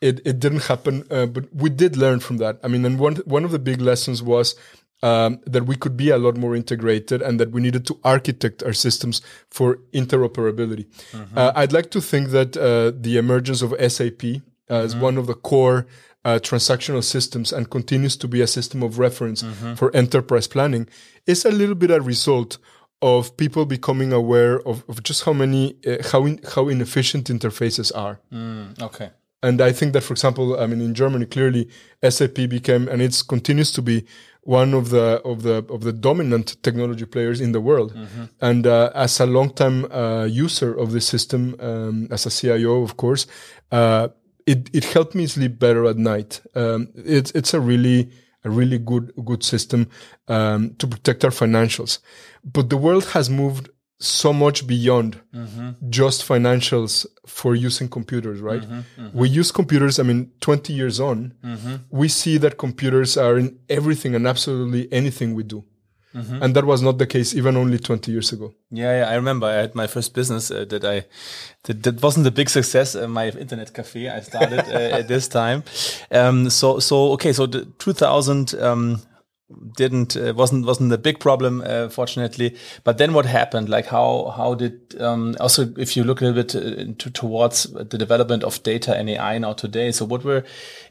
it, 0.02 0.22
it 0.26 0.40
didn't 0.40 0.64
happen, 0.64 1.06
uh, 1.12 1.26
but 1.26 1.54
we 1.54 1.70
did 1.70 1.98
learn 1.98 2.22
from 2.22 2.38
that. 2.38 2.60
I 2.64 2.70
mean, 2.70 2.86
and 2.86 2.98
one, 2.98 3.18
one 3.26 3.44
of 3.44 3.52
the 3.52 3.60
big 3.60 3.82
lessons 3.82 4.24
was, 4.24 4.56
um, 5.02 5.40
that 5.46 5.66
we 5.66 5.76
could 5.76 5.96
be 5.96 6.10
a 6.10 6.18
lot 6.18 6.38
more 6.38 6.56
integrated 6.56 7.22
and 7.22 7.40
that 7.40 7.52
we 7.52 7.62
needed 7.62 7.86
to 7.88 8.00
architect 8.04 8.64
our 8.64 8.74
systems 8.74 9.22
for 9.50 9.80
interoperability. 9.94 10.86
Uh, 11.36 11.52
I'd 11.56 11.72
like 11.72 11.90
to 11.92 12.02
think 12.02 12.30
that 12.30 12.58
uh, 12.58 12.92
the 13.00 13.18
emergence 13.18 13.62
of 13.62 13.74
SAP 13.92 14.24
uh, 14.70 14.76
as 14.76 14.96
one 14.96 15.18
of 15.18 15.28
the 15.28 15.34
core 15.34 15.88
uh, 16.26 16.40
transactional 16.40 17.04
systems 17.04 17.54
and 17.54 17.70
continues 17.70 18.18
to 18.18 18.28
be 18.28 18.42
a 18.42 18.48
system 18.48 18.84
of 18.84 19.00
reference 19.00 19.44
for 19.76 19.96
enterprise 19.96 20.48
planning 20.48 20.88
is 21.26 21.46
a 21.46 21.52
little 21.52 21.76
bit 21.76 21.92
a 21.92 22.02
result 22.02 22.58
of 23.02 23.38
people 23.38 23.66
becoming 23.66 24.12
aware 24.12 24.60
of, 24.68 24.84
of 24.90 25.02
just 25.04 25.24
how 25.24 25.32
many 25.32 25.78
uh, 25.88 25.96
how 26.12 26.26
in, 26.26 26.40
how 26.54 26.68
inefficient 26.68 27.28
interfaces 27.30 27.92
are. 27.96 28.20
Okay. 28.82 29.12
And 29.42 29.62
I 29.62 29.72
think 29.72 29.94
that, 29.94 30.02
for 30.02 30.12
example, 30.14 30.60
I 30.60 30.66
mean, 30.68 30.82
in 30.82 30.94
Germany, 30.94 31.26
clearly 31.26 31.70
SAP 32.08 32.36
became, 32.50 32.90
and 32.90 33.02
it 33.02 33.24
continues 33.28 33.72
to 33.72 33.82
be 33.82 34.06
one 34.44 34.74
of 34.74 34.90
the 34.90 35.22
of 35.24 35.44
the 35.44 35.66
of 35.70 35.82
the 35.82 35.94
dominant 35.94 36.62
technology 36.64 37.06
players 37.06 37.40
in 37.42 37.52
the 37.52 37.62
world. 37.62 37.94
And 38.42 38.66
uh, 38.66 38.92
as 38.96 39.20
a 39.20 39.26
long-time 39.26 39.86
uh, 39.92 40.26
user 40.26 40.74
of 40.74 40.92
the 40.92 41.02
system, 41.02 41.56
um, 41.60 42.08
as 42.12 42.26
a 42.26 42.30
CIO, 42.32 42.82
of 42.84 42.96
course, 42.98 43.28
uh, 43.72 44.08
it 44.46 44.70
it 44.74 44.86
helped 44.86 45.14
me 45.16 45.28
sleep 45.28 45.60
better 45.60 45.86
at 45.86 45.98
night. 45.98 46.42
Um, 46.56 46.88
it's 46.96 47.32
it's 47.32 47.54
a 47.54 47.60
really 47.60 48.10
a 48.44 48.50
really 48.50 48.80
good 48.80 49.12
good 49.26 49.44
system 49.44 49.88
um, 50.28 50.76
to 50.78 50.88
protect 50.88 51.24
our 51.26 51.32
financials. 51.32 52.00
But 52.44 52.70
the 52.70 52.78
world 52.78 53.06
has 53.14 53.30
moved 53.30 53.70
so 54.00 54.32
much 54.34 54.66
beyond 54.66 55.20
just 55.90 56.26
financials 56.28 57.06
for 57.28 57.54
using 57.56 57.90
computers, 57.90 58.40
right? 58.42 58.64
We 59.14 59.28
use 59.30 59.52
computers, 59.52 60.00
I 60.00 60.04
mean, 60.04 60.32
20 60.42 60.74
years 60.74 61.00
on, 61.00 61.34
we 61.90 62.08
see 62.08 62.38
that 62.40 62.58
computers 62.58 63.18
are 63.18 63.38
in 63.38 63.60
everything 63.70 64.16
and 64.16 64.26
absolutely 64.28 64.88
anything 64.92 65.36
we 65.36 65.44
do. 65.44 65.64
And 66.42 66.56
that 66.56 66.66
was 66.66 66.82
not 66.82 66.98
the 66.98 67.06
case 67.06 67.36
even 67.36 67.56
only 67.56 67.78
20 67.78 68.12
years 68.12 68.32
ago. 68.34 68.54
Yeah, 68.72 69.00
yeah, 69.00 69.10
I 69.10 69.16
remember 69.16 69.46
I 69.48 69.54
had 69.62 69.76
my 69.76 69.86
first 69.88 70.14
business 70.16 70.50
uh, 70.50 70.66
that 70.70 70.84
I 70.84 71.06
that, 71.66 71.84
that 71.84 72.02
wasn't 72.02 72.26
a 72.28 72.32
big 72.32 72.50
success. 72.50 72.96
Uh, 72.96 73.08
my 73.08 73.30
internet 73.30 73.74
cafe 73.74 74.10
I 74.10 74.22
started 74.22 74.60
uh, 74.60 74.98
at 75.00 75.08
this 75.08 75.28
time. 75.28 75.64
Um, 76.12 76.50
so 76.50 76.80
so 76.80 77.12
okay, 77.14 77.32
so 77.32 77.46
the 77.46 77.66
2000 77.78 78.56
um, 78.56 79.02
didn't 79.78 80.16
uh, 80.16 80.34
wasn't 80.36 80.66
wasn't 80.66 80.94
a 80.94 80.98
big 80.98 81.20
problem 81.20 81.62
uh, 81.66 81.90
fortunately. 81.90 82.56
But 82.84 82.98
then 82.98 83.14
what 83.14 83.26
happened? 83.26 83.68
Like 83.70 83.88
how 83.88 84.34
how 84.38 84.54
did 84.56 84.74
um, 85.02 85.36
also 85.40 85.74
if 85.78 85.96
you 85.98 86.04
look 86.04 86.22
a 86.22 86.26
little 86.26 86.44
bit 86.44 86.56
uh, 86.56 86.82
into, 86.82 87.10
towards 87.10 87.64
the 87.64 87.98
development 87.98 88.44
of 88.44 88.62
data 88.64 88.96
and 88.96 89.10
AI 89.10 89.38
now 89.40 89.54
today. 89.54 89.92
So 89.92 90.06
what 90.06 90.24
were 90.24 90.44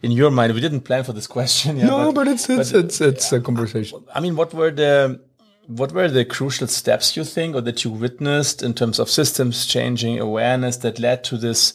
in 0.02 0.10
your 0.10 0.30
mind? 0.30 0.54
We 0.54 0.60
didn't 0.60 0.82
plan 0.82 1.04
for 1.04 1.12
this 1.12 1.26
question. 1.38 1.76
Yeah, 1.76 1.86
No, 1.86 2.12
but, 2.12 2.26
it's 2.28 2.48
it's 2.50 2.72
but- 2.72 2.84
it's 2.84 3.00
it's 3.00 3.32
a 3.32 3.40
conversation. 3.40 4.04
I 4.14 4.20
mean, 4.20 4.36
what 4.36 4.52
were 4.52 4.70
the 4.72 5.20
what 5.68 5.92
were 5.92 6.08
the 6.08 6.24
crucial 6.24 6.66
steps 6.66 7.16
you 7.16 7.24
think, 7.24 7.54
or 7.54 7.60
that 7.60 7.84
you 7.84 7.90
witnessed 7.90 8.62
in 8.62 8.72
terms 8.74 8.98
of 8.98 9.10
systems 9.10 9.66
changing, 9.66 10.18
awareness 10.18 10.78
that 10.78 10.98
led 10.98 11.22
to 11.24 11.36
this, 11.36 11.74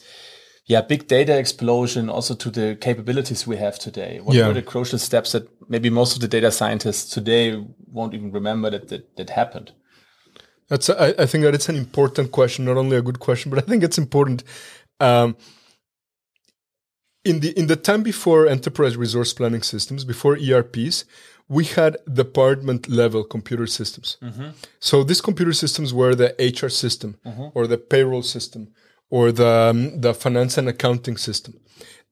yeah, 0.66 0.80
big 0.80 1.06
data 1.06 1.38
explosion, 1.38 2.10
also 2.10 2.34
to 2.34 2.50
the 2.50 2.76
capabilities 2.80 3.46
we 3.46 3.56
have 3.56 3.78
today? 3.78 4.18
What 4.20 4.34
Yeah. 4.34 4.48
were 4.48 4.54
the 4.54 4.62
crucial 4.62 4.98
steps 4.98 5.30
that 5.30 5.46
maybe 5.68 5.90
most 5.90 6.14
of 6.14 6.20
the 6.20 6.28
data 6.28 6.50
scientists 6.50 7.10
today 7.10 7.64
won't 7.86 8.14
even 8.14 8.32
remember 8.32 8.70
that 8.70 8.88
that, 8.88 9.16
that 9.16 9.30
happened? 9.30 9.72
That's 10.68 10.88
I, 10.90 11.14
I 11.18 11.26
think 11.26 11.44
that 11.44 11.54
it's 11.54 11.68
an 11.68 11.76
important 11.76 12.32
question, 12.32 12.64
not 12.64 12.76
only 12.76 12.96
a 12.96 13.02
good 13.02 13.20
question, 13.20 13.50
but 13.50 13.58
I 13.58 13.62
think 13.62 13.82
it's 13.82 13.98
important. 13.98 14.44
Um, 15.00 15.36
in 17.24 17.40
the 17.40 17.58
in 17.58 17.66
the 17.66 17.76
time 17.76 18.02
before 18.02 18.46
enterprise 18.46 18.96
resource 18.96 19.32
planning 19.32 19.62
systems, 19.62 20.04
before 20.04 20.36
ERPs, 20.36 21.04
we 21.48 21.64
had 21.64 21.96
department 22.12 22.88
level 22.88 23.24
computer 23.24 23.66
systems. 23.66 24.16
So 24.78 25.04
these 25.04 25.20
computer 25.20 25.52
systems 25.52 25.92
were 25.92 26.14
the 26.14 26.34
HR 26.38 26.68
system, 26.68 27.16
or 27.54 27.66
the 27.66 27.78
payroll 27.78 28.22
system, 28.22 28.68
or 29.10 29.32
the 29.32 29.70
um, 29.70 30.00
the 30.00 30.14
finance 30.14 30.58
and 30.58 30.68
accounting 30.68 31.16
system. 31.16 31.54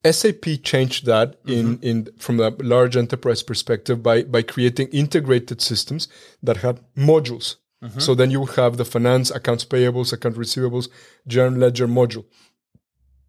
SAP 0.04 0.62
changed 0.62 1.06
that 1.06 1.37
in, 1.47 1.78
in 1.80 2.09
from 2.18 2.40
a 2.40 2.50
large 2.59 2.97
enterprise 2.97 3.42
perspective 3.42 4.02
by 4.02 4.23
by 4.25 4.42
creating 4.42 4.88
integrated 4.88 5.61
systems 5.61 6.09
that 6.42 6.59
had 6.59 6.80
modules. 6.97 7.56
So 7.99 8.14
then 8.14 8.30
you 8.30 8.38
would 8.40 8.54
have 8.54 8.76
the 8.76 8.85
finance, 8.85 9.30
accounts 9.32 9.64
payables, 9.64 10.12
account 10.12 10.37
receivables, 10.37 10.88
general 11.26 11.59
ledger 11.59 11.88
module. 11.88 12.25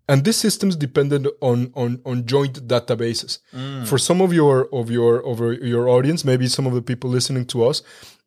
And 0.07 0.23
these 0.25 0.35
systems 0.37 0.75
depended 0.75 1.27
on 1.41 1.71
on 1.75 2.01
on 2.05 2.25
joint 2.25 2.67
databases. 2.67 3.39
For 3.85 3.97
some 3.97 4.21
of 4.21 4.31
your 4.33 4.67
of 4.73 4.91
your 4.91 5.25
of 5.25 5.39
your 5.61 5.87
audience, 5.89 6.23
maybe 6.25 6.47
some 6.47 6.67
of 6.67 6.73
the 6.73 6.81
people 6.81 7.09
listening 7.09 7.45
to 7.47 7.65
us, 7.65 7.81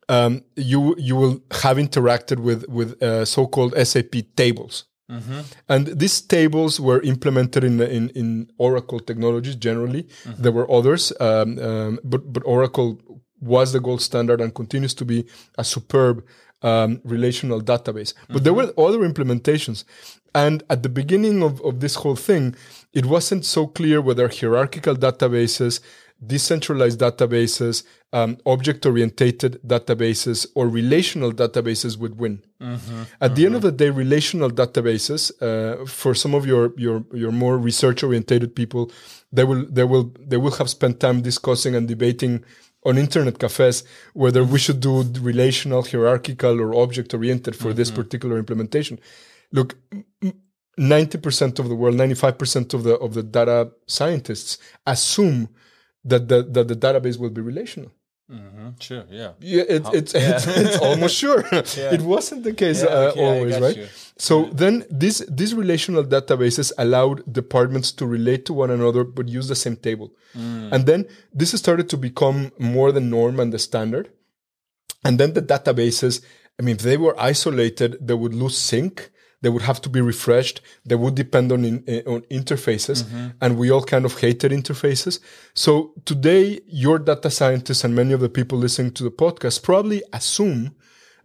um, 0.09 0.43
you 0.57 0.97
you 0.99 1.15
will 1.17 1.41
have 1.63 1.77
interacted 1.77 2.39
with 2.41 2.67
with 2.69 3.01
uh, 3.03 3.25
so-called 3.25 3.75
SAP 3.87 4.15
tables. 4.37 4.85
And 5.69 5.87
these 5.87 6.21
tables 6.21 6.81
were 6.81 7.01
implemented 7.03 7.65
in 7.65 7.81
in, 7.81 8.11
in 8.11 8.51
Oracle 8.59 9.01
technologies. 9.01 9.57
Generally, 9.57 10.09
there 10.39 10.53
were 10.53 10.71
others, 10.71 11.13
um, 11.21 11.59
um, 11.59 12.01
but 12.05 12.33
but 12.33 12.43
Oracle 12.45 12.99
was 13.41 13.73
the 13.73 13.81
gold 13.81 14.01
standard 14.01 14.41
and 14.41 14.55
continues 14.55 14.95
to 14.95 15.05
be 15.05 15.25
a 15.59 15.65
superb 15.65 16.25
um, 16.63 17.01
relational 17.05 17.61
database. 17.61 18.15
But 18.29 18.45
there 18.45 18.55
were 18.55 18.73
other 18.79 19.01
implementations, 19.01 19.85
and 20.35 20.63
at 20.69 20.83
the 20.83 20.89
beginning 20.89 21.43
of, 21.43 21.61
of 21.63 21.81
this 21.81 21.97
whole 21.97 22.17
thing, 22.17 22.55
it 22.93 23.07
wasn't 23.07 23.45
so 23.45 23.67
clear 23.67 24.01
whether 24.01 24.29
hierarchical 24.29 24.97
databases, 24.97 25.81
decentralized 26.25 27.01
databases, 27.01 27.85
um, 28.13 28.39
object 28.47 28.87
oriented 28.87 29.61
databases, 29.67 30.47
or 30.55 30.69
relational 30.69 31.33
databases 31.33 31.99
would 31.99 32.19
win. 32.19 32.43
At 33.21 33.37
the 33.37 33.45
end 33.45 33.55
of 33.55 33.63
the 33.63 33.73
day, 33.73 33.91
relational 33.91 34.51
databases, 34.51 35.31
uh, 35.43 35.85
for 35.87 36.15
some 36.15 36.35
of 36.35 36.47
your 36.47 36.73
your 36.79 37.05
your 37.13 37.33
more 37.33 37.59
research 37.59 38.03
oriented 38.03 38.55
people, 38.55 38.91
they 39.31 39.45
will 39.45 39.67
they 39.67 39.85
will 39.85 40.15
they 40.19 40.39
will 40.39 40.53
have 40.53 40.71
spent 40.71 41.01
time 41.01 41.21
discussing 41.21 41.75
and 41.75 41.87
debating 41.87 42.45
on 42.85 42.97
internet 42.97 43.39
cafes 43.39 43.85
whether 44.15 44.43
we 44.45 44.59
should 44.59 44.81
do 44.81 45.03
relational, 45.21 45.83
hierarchical, 45.83 46.61
or 46.61 46.75
object-oriented 46.83 47.55
for 47.57 47.75
this 47.75 47.91
particular 47.91 48.39
implementation. 48.39 48.99
Look, 49.53 49.77
ninety 50.79 51.19
percent 51.19 51.59
of 51.59 51.69
the 51.69 51.75
world, 51.75 51.97
ninety-five 51.97 52.39
percent 52.39 52.73
of 52.73 52.85
the 52.85 52.95
of 52.95 53.13
the 53.13 53.23
data 53.23 53.73
scientists 53.87 54.59
assume 54.87 55.49
that 56.07 56.29
the 56.29 56.43
that 56.43 56.69
the 56.69 56.77
database 56.77 57.19
will 57.19 57.31
be 57.31 57.41
relational. 57.41 57.93
Sure, 58.81 59.05
yeah. 59.11 59.33
Yeah, 59.41 59.63
it, 59.69 59.87
it's, 59.93 60.15
it's 60.15 60.47
it's 60.65 60.79
almost 60.79 61.17
sure. 61.17 61.45
It 61.53 62.03
wasn't 62.03 62.45
the 62.45 62.53
case 62.53 62.83
Yeah, 62.83 62.89
uh, 62.89 63.11
okay, 63.11 63.25
always, 63.25 63.61
right? 63.61 63.77
you. 63.77 63.89
So 64.19 64.45
then 64.53 64.85
these 64.91 65.19
these 65.29 65.55
relational 65.55 66.05
databases 66.05 66.73
allowed 66.79 67.23
departments 67.31 67.93
to 67.93 68.07
relate 68.07 68.47
to 68.47 68.53
one 68.53 68.71
another 68.71 69.05
but 69.05 69.29
use 69.29 69.49
the 69.49 69.55
same 69.55 69.77
table. 69.77 70.13
Mm. 70.35 70.73
And 70.73 70.87
then 70.87 71.07
this 71.33 71.53
started 71.53 71.89
to 71.91 71.97
become 71.97 72.53
more 72.59 72.93
the 72.93 73.01
norm 73.01 73.41
and 73.41 73.53
the 73.53 73.59
standard. 73.59 74.11
And 75.05 75.21
then 75.21 75.35
the 75.35 75.43
databases, 75.43 76.25
I 76.59 76.63
mean, 76.63 76.77
if 76.77 76.83
they 76.83 76.97
were 76.97 77.15
isolated, 77.19 77.99
they 78.01 78.15
would 78.15 78.35
lose 78.35 78.57
sync. 78.57 79.11
They 79.47 79.53
would 79.55 79.63
have 79.71 79.81
to 79.83 79.89
be 79.97 80.01
refreshed. 80.01 80.61
They 80.85 80.97
would 80.97 81.15
depend 81.15 81.53
on 81.53 81.65
in, 81.65 81.85
eh, 81.87 82.03
on 82.15 82.23
interfaces, 82.39 82.99
and 83.41 83.51
we 83.61 83.71
all 83.71 83.85
kind 83.95 84.05
of 84.05 84.13
hated 84.19 84.51
interfaces. 84.51 85.21
So 85.55 85.93
today, 86.05 86.45
your 86.67 86.99
data 86.99 87.31
scientists 87.31 87.85
and 87.85 87.95
many 87.95 88.13
of 88.13 88.21
the 88.21 88.29
people 88.39 88.59
listening 88.59 88.91
to 88.95 89.05
the 89.05 89.15
podcast 89.23 89.63
probably 89.63 90.03
assume 90.13 90.75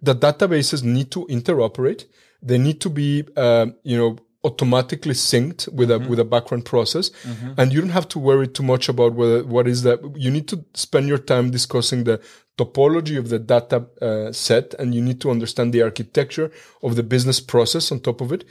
that 0.03 0.19
databases 0.19 0.83
need 0.83 1.09
to 1.15 1.25
interoperate. 1.37 2.01
They 2.43 2.59
need 2.59 2.79
to 2.81 2.89
be, 2.91 3.23
uh, 3.35 3.67
you 3.91 3.97
know, 3.97 4.11
automatically 4.43 5.13
synced 5.13 5.71
with 5.71 5.91
a 5.91 5.99
with 6.09 6.19
a 6.19 6.25
background 6.25 6.65
process, 6.65 7.11
and 7.57 7.71
you 7.71 7.79
don't 7.81 7.91
have 7.99 8.07
to 8.07 8.19
worry 8.19 8.47
too 8.47 8.63
much 8.63 8.89
about 8.89 9.13
whether 9.13 9.43
what 9.43 9.67
is 9.67 9.83
that. 9.83 9.99
You 10.15 10.31
need 10.31 10.47
to 10.47 10.57
spend 10.73 11.07
your 11.07 11.19
time 11.19 11.51
discussing 11.51 12.05
the 12.05 12.19
topology 12.57 13.17
of 13.17 13.29
the 13.29 13.39
data 13.39 13.85
uh, 14.01 14.31
set, 14.31 14.73
and 14.79 14.95
you 14.95 15.01
need 15.01 15.19
to 15.21 15.29
understand 15.31 15.73
the 15.73 15.83
architecture 15.83 16.51
of 16.81 16.95
the 16.95 17.03
business 17.03 17.39
process 17.39 17.91
on 17.91 17.99
top 17.99 18.21
of 18.21 18.31
it. 18.31 18.43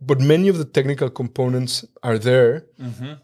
But 0.00 0.20
many 0.20 0.48
of 0.48 0.58
the 0.58 0.64
technical 0.64 1.10
components 1.10 1.84
are 2.02 2.18
there 2.18 2.66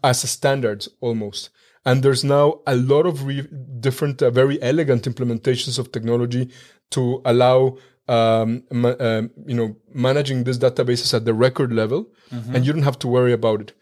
as 0.03 0.23
a 0.23 0.27
standards 0.27 0.89
almost. 0.99 1.49
And 1.85 2.01
there's 2.03 2.23
now 2.23 2.61
a 2.65 2.75
lot 2.75 3.05
of 3.05 3.25
re- 3.25 3.47
different, 3.79 4.21
uh, 4.21 4.31
very 4.31 4.59
elegant 4.61 5.03
implementations 5.03 5.77
of 5.79 5.91
technology 5.91 6.49
to 6.89 7.21
allow 7.23 7.77
um, 8.07 8.63
ma- 8.71 8.95
um, 8.99 9.31
you 9.47 9.55
know, 9.55 9.75
managing 9.93 10.43
these 10.43 10.59
databases 10.59 11.13
at 11.13 11.25
the 11.25 11.33
record 11.33 11.71
level, 11.73 12.07
and 12.31 12.65
you 12.65 12.73
don't 12.73 12.83
have 12.83 12.99
to 12.99 13.07
worry 13.07 13.33
about 13.33 13.61
it. 13.61 13.73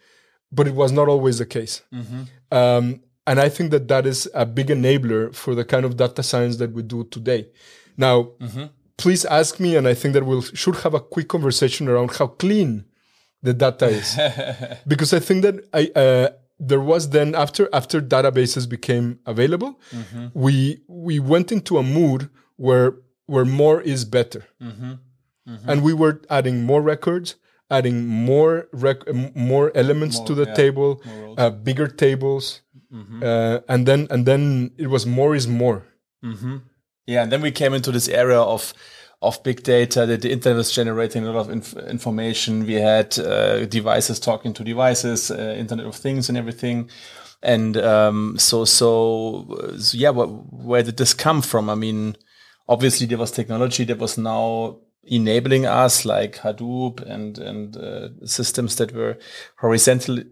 But 0.52 0.66
it 0.66 0.74
was 0.74 0.92
not 0.92 1.08
always 1.08 1.38
the 1.38 1.46
case. 1.46 1.82
Um, 2.50 3.00
and 3.26 3.40
I 3.40 3.48
think 3.48 3.70
that 3.70 3.88
that 3.88 4.06
is 4.06 4.28
a 4.34 4.44
big 4.46 4.68
enabler 4.68 5.34
for 5.34 5.54
the 5.54 5.64
kind 5.64 5.84
of 5.84 5.96
data 5.96 6.22
science 6.22 6.56
that 6.58 6.72
we 6.72 6.82
do 6.82 7.04
today. 7.04 7.48
Now, 7.96 8.30
please 8.96 9.24
ask 9.24 9.58
me, 9.60 9.76
and 9.76 9.88
I 9.88 9.94
think 9.94 10.14
that 10.14 10.24
we 10.24 10.34
will 10.36 10.42
should 10.42 10.76
have 10.84 10.94
a 10.94 11.00
quick 11.00 11.28
conversation 11.28 11.88
around 11.88 12.10
how 12.16 12.26
clean 12.28 12.84
the 13.42 13.52
data 13.54 13.86
is, 13.86 14.16
because 14.86 15.12
I 15.12 15.20
think 15.20 15.42
that 15.42 15.56
I 15.72 15.90
uh, 15.98 16.28
there 16.60 16.80
was 16.80 17.10
then 17.10 17.34
after 17.34 17.68
after 17.72 18.00
databases 18.00 18.68
became 18.68 19.18
available, 19.26 19.78
we 20.34 20.82
we 20.88 21.18
went 21.18 21.50
into 21.52 21.78
a 21.78 21.82
mood 21.82 22.28
where 22.56 22.94
where 23.26 23.44
more 23.44 23.80
is 23.80 24.04
better, 24.04 24.44
and 25.66 25.82
we 25.82 25.92
were 25.92 26.20
adding 26.28 26.64
more 26.64 26.82
records. 26.82 27.36
Adding 27.70 28.06
more 28.06 28.68
rec- 28.72 29.08
more 29.34 29.72
elements 29.74 30.20
to 30.26 30.34
the 30.34 30.44
yeah, 30.46 30.54
table, 30.54 31.00
uh, 31.38 31.50
bigger 31.50 31.88
tables, 31.88 32.60
uh, 33.22 33.60
and 33.68 33.86
then 33.86 34.06
and 34.10 34.26
then 34.26 34.70
it 34.76 34.88
was 34.88 35.06
more 35.06 35.34
is 35.34 35.46
more. 35.48 35.82
Yeah, 37.06 37.22
and 37.22 37.32
then 37.32 37.42
we 37.42 37.50
came 37.50 37.72
into 37.76 37.90
this 37.90 38.08
era 38.08 38.40
of 38.42 38.74
of 39.20 39.42
big 39.42 39.62
data 39.62 40.04
that 40.06 40.20
the 40.20 40.30
internet 40.30 40.56
was 40.58 40.70
generating 40.72 41.26
a 41.26 41.32
lot 41.32 41.40
of 41.40 41.50
inf- 41.50 41.76
information. 41.88 42.66
We 42.66 42.74
had 42.74 43.18
uh, 43.18 43.64
devices 43.64 44.20
talking 44.20 44.52
to 44.54 44.64
devices, 44.64 45.30
uh, 45.30 45.56
Internet 45.58 45.86
of 45.86 45.96
Things, 45.96 46.28
and 46.28 46.36
everything. 46.38 46.90
And 47.42 47.76
um, 47.76 48.36
so, 48.38 48.64
so, 48.64 49.46
uh, 49.58 49.78
so 49.78 49.96
yeah, 49.98 50.12
wh- 50.12 50.52
where 50.52 50.82
did 50.82 50.96
this 50.96 51.14
come 51.14 51.42
from? 51.42 51.68
I 51.70 51.74
mean, 51.74 52.16
obviously 52.68 53.06
there 53.06 53.18
was 53.18 53.30
technology 53.30 53.84
that 53.84 53.98
was 53.98 54.16
now 54.18 54.78
enabling 55.06 55.66
us, 55.66 56.04
like 56.04 56.36
Hadoop 56.38 57.02
and 57.02 57.38
and 57.38 57.76
uh, 57.76 58.08
systems 58.26 58.76
that 58.76 58.92
were 58.94 59.18
horizontally 59.58 60.24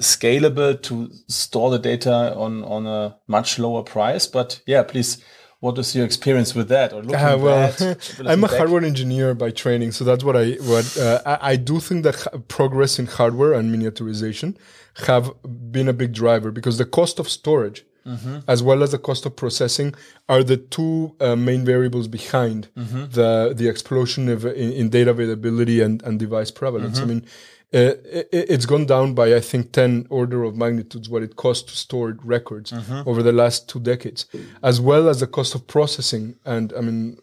scalable 0.00 0.80
to 0.82 1.08
store 1.28 1.70
the 1.70 1.78
data 1.78 2.34
on 2.36 2.64
on 2.64 2.86
a 2.86 3.16
much 3.26 3.58
lower 3.58 3.82
price. 3.82 4.26
But 4.26 4.60
yeah, 4.66 4.82
please. 4.82 5.22
What 5.60 5.78
is 5.78 5.94
your 5.94 6.04
experience 6.04 6.56
with 6.56 6.66
that? 6.70 6.92
Or 6.92 7.02
looking 7.02 7.14
Ah, 7.20 7.36
well, 7.36 7.72
I'm 8.26 8.42
a 8.42 8.48
back? 8.48 8.56
hardware 8.58 8.84
engineer 8.84 9.32
by 9.32 9.52
training, 9.52 9.92
so 9.92 10.02
that's 10.02 10.24
what 10.24 10.36
I 10.36 10.54
what 10.54 10.98
uh, 10.98 11.20
I, 11.24 11.52
I 11.52 11.56
do 11.56 11.78
think 11.78 12.02
that 12.02 12.16
ha- 12.16 12.38
progress 12.48 12.98
in 12.98 13.06
hardware 13.06 13.52
and 13.52 13.72
miniaturization 13.72 14.56
have 15.06 15.30
been 15.70 15.86
a 15.88 15.92
big 15.92 16.12
driver 16.14 16.50
because 16.50 16.78
the 16.78 16.84
cost 16.84 17.20
of 17.20 17.28
storage 17.28 17.84
as 18.48 18.62
well 18.62 18.82
as 18.82 18.90
the 18.90 18.98
cost 18.98 19.26
of 19.26 19.32
processing 19.36 19.94
are 20.28 20.42
the 20.42 20.56
two 20.56 21.14
uh, 21.20 21.36
main 21.36 21.64
variables 21.64 22.08
behind 22.08 22.68
the 22.74 23.52
the 23.54 23.68
explosion 23.68 24.28
of 24.28 24.44
in, 24.44 24.72
in 24.80 24.88
data 24.90 25.10
availability 25.10 25.80
and, 25.80 26.02
and 26.02 26.18
device 26.18 26.50
prevalence. 26.50 26.98
I 26.98 27.04
mean. 27.06 27.24
Uh, 27.74 27.94
it, 28.04 28.28
it's 28.54 28.66
gone 28.66 28.84
down 28.84 29.14
by 29.14 29.34
I 29.34 29.40
think 29.40 29.72
ten 29.72 30.06
order 30.10 30.44
of 30.44 30.54
magnitudes 30.56 31.08
what 31.08 31.22
it 31.22 31.36
costs 31.36 31.64
to 31.70 31.74
store 31.86 32.18
records 32.22 32.70
over 33.06 33.22
the 33.22 33.32
last 33.32 33.66
two 33.70 33.80
decades, 33.80 34.26
as 34.62 34.78
well 34.78 35.08
as 35.08 35.20
the 35.20 35.26
cost 35.26 35.54
of 35.54 35.66
processing. 35.66 36.34
And 36.44 36.72
I 36.78 36.80
mean, 36.82 37.16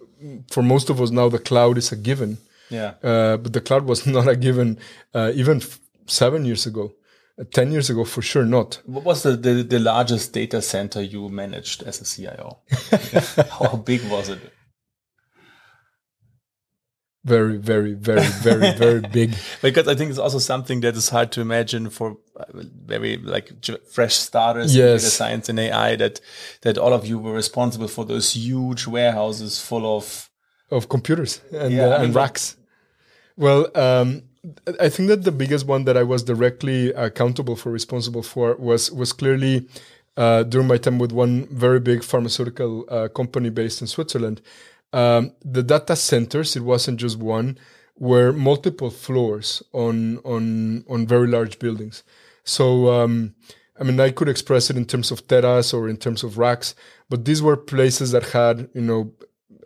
for 0.50 0.64
most 0.64 0.90
of 0.90 1.00
us 1.00 1.12
now, 1.12 1.30
the 1.30 1.38
cloud 1.50 1.78
is 1.78 1.92
a 1.92 1.96
given. 1.96 2.38
Yeah. 2.72 2.94
Uh, 3.04 3.38
but 3.38 3.54
the 3.54 3.62
cloud 3.62 3.86
was 3.86 4.08
not 4.18 4.28
a 4.28 4.36
given 4.36 4.80
uh, 5.14 5.32
even 5.36 5.58
f- 5.58 5.80
seven 6.08 6.46
years 6.46 6.66
ago, 6.66 6.94
uh, 7.40 7.44
ten 7.54 7.72
years 7.72 7.90
ago 7.90 8.04
for 8.06 8.22
sure 8.22 8.46
not. 8.46 8.82
What 8.86 9.04
was 9.04 9.24
the, 9.24 9.36
the, 9.38 9.64
the 9.64 9.80
largest 9.80 10.34
data 10.34 10.62
center 10.62 11.02
you 11.02 11.30
managed 11.30 11.84
as 11.84 12.02
a 12.02 12.06
CIO? 12.06 12.60
How 13.60 13.76
big 13.78 14.02
was 14.10 14.30
it? 14.30 14.40
Very, 17.26 17.58
very, 17.58 17.94
very, 17.96 18.26
very, 18.26 18.72
very 18.78 19.02
big. 19.02 19.36
Because 19.62 19.90
I 19.90 19.96
think 19.96 20.10
it's 20.10 20.18
also 20.20 20.40
something 20.40 20.80
that 20.82 20.96
is 20.96 21.10
hard 21.10 21.34
to 21.34 21.42
imagine 21.42 21.90
for 21.90 22.18
uh, 22.38 22.46
very 22.86 23.18
like 23.18 23.52
fresh 23.92 24.16
starters 24.16 24.74
in 24.74 24.80
Yes. 24.82 25.02
data 25.02 25.12
science 25.12 25.50
and 25.50 25.60
AI 25.60 25.98
that 25.98 26.22
that 26.62 26.78
all 26.78 26.94
of 26.94 27.06
you 27.06 27.20
were 27.20 27.34
responsible 27.34 27.90
for 27.90 28.06
those 28.06 28.32
huge 28.34 28.88
warehouses 28.88 29.60
full 29.60 29.86
of 29.98 30.30
of 30.72 30.88
computers 30.88 31.42
and, 31.52 31.74
Yeah, 31.74 31.88
uh, 31.96 32.04
and 32.04 32.16
racks. 32.16 32.56
Well, 33.36 33.68
um, 33.76 34.24
I 34.80 34.90
think 34.90 35.10
that 35.10 35.24
the 35.24 35.32
biggest 35.32 35.68
one 35.68 35.84
that 35.86 35.98
I 35.98 36.04
was 36.04 36.24
directly 36.24 36.94
accountable 36.94 37.56
for, 37.56 37.72
responsible 37.72 38.24
for, 38.24 38.56
was 38.56 38.92
was 38.92 39.12
clearly 39.12 39.68
uh, 40.16 40.44
during 40.44 40.68
my 40.68 40.78
time 40.78 40.98
with 40.98 41.12
one 41.12 41.48
very 41.48 41.80
big 41.80 42.04
pharmaceutical 42.04 42.86
uh, 42.90 43.10
company 43.10 43.50
based 43.50 43.82
in 43.82 43.88
Switzerland. 43.88 44.42
Um, 44.94 45.34
the 45.44 45.62
data 45.62 45.96
centers, 45.96 46.56
it 46.56 46.64
wasn't 46.64 47.00
just 47.00 47.18
one, 47.20 47.58
were 47.98 48.32
multiple 48.32 48.90
floors 48.90 49.62
on 49.74 50.20
on 50.20 50.86
on 50.90 51.06
very 51.06 51.28
large 51.28 51.60
buildings. 51.60 52.04
So 52.46 52.92
um, 52.94 53.36
I 53.78 53.84
mean, 53.84 54.00
I 54.00 54.12
could 54.12 54.30
express 54.30 54.70
it 54.70 54.78
in 54.78 54.86
terms 54.86 55.12
of 55.12 55.28
teras 55.28 55.74
or 55.74 55.90
in 55.90 55.98
terms 55.98 56.24
of 56.24 56.38
racks, 56.38 56.76
but 57.10 57.26
these 57.26 57.42
were 57.42 57.58
places 57.58 58.12
that 58.12 58.30
had 58.30 58.70
you 58.74 58.82
know 58.82 59.12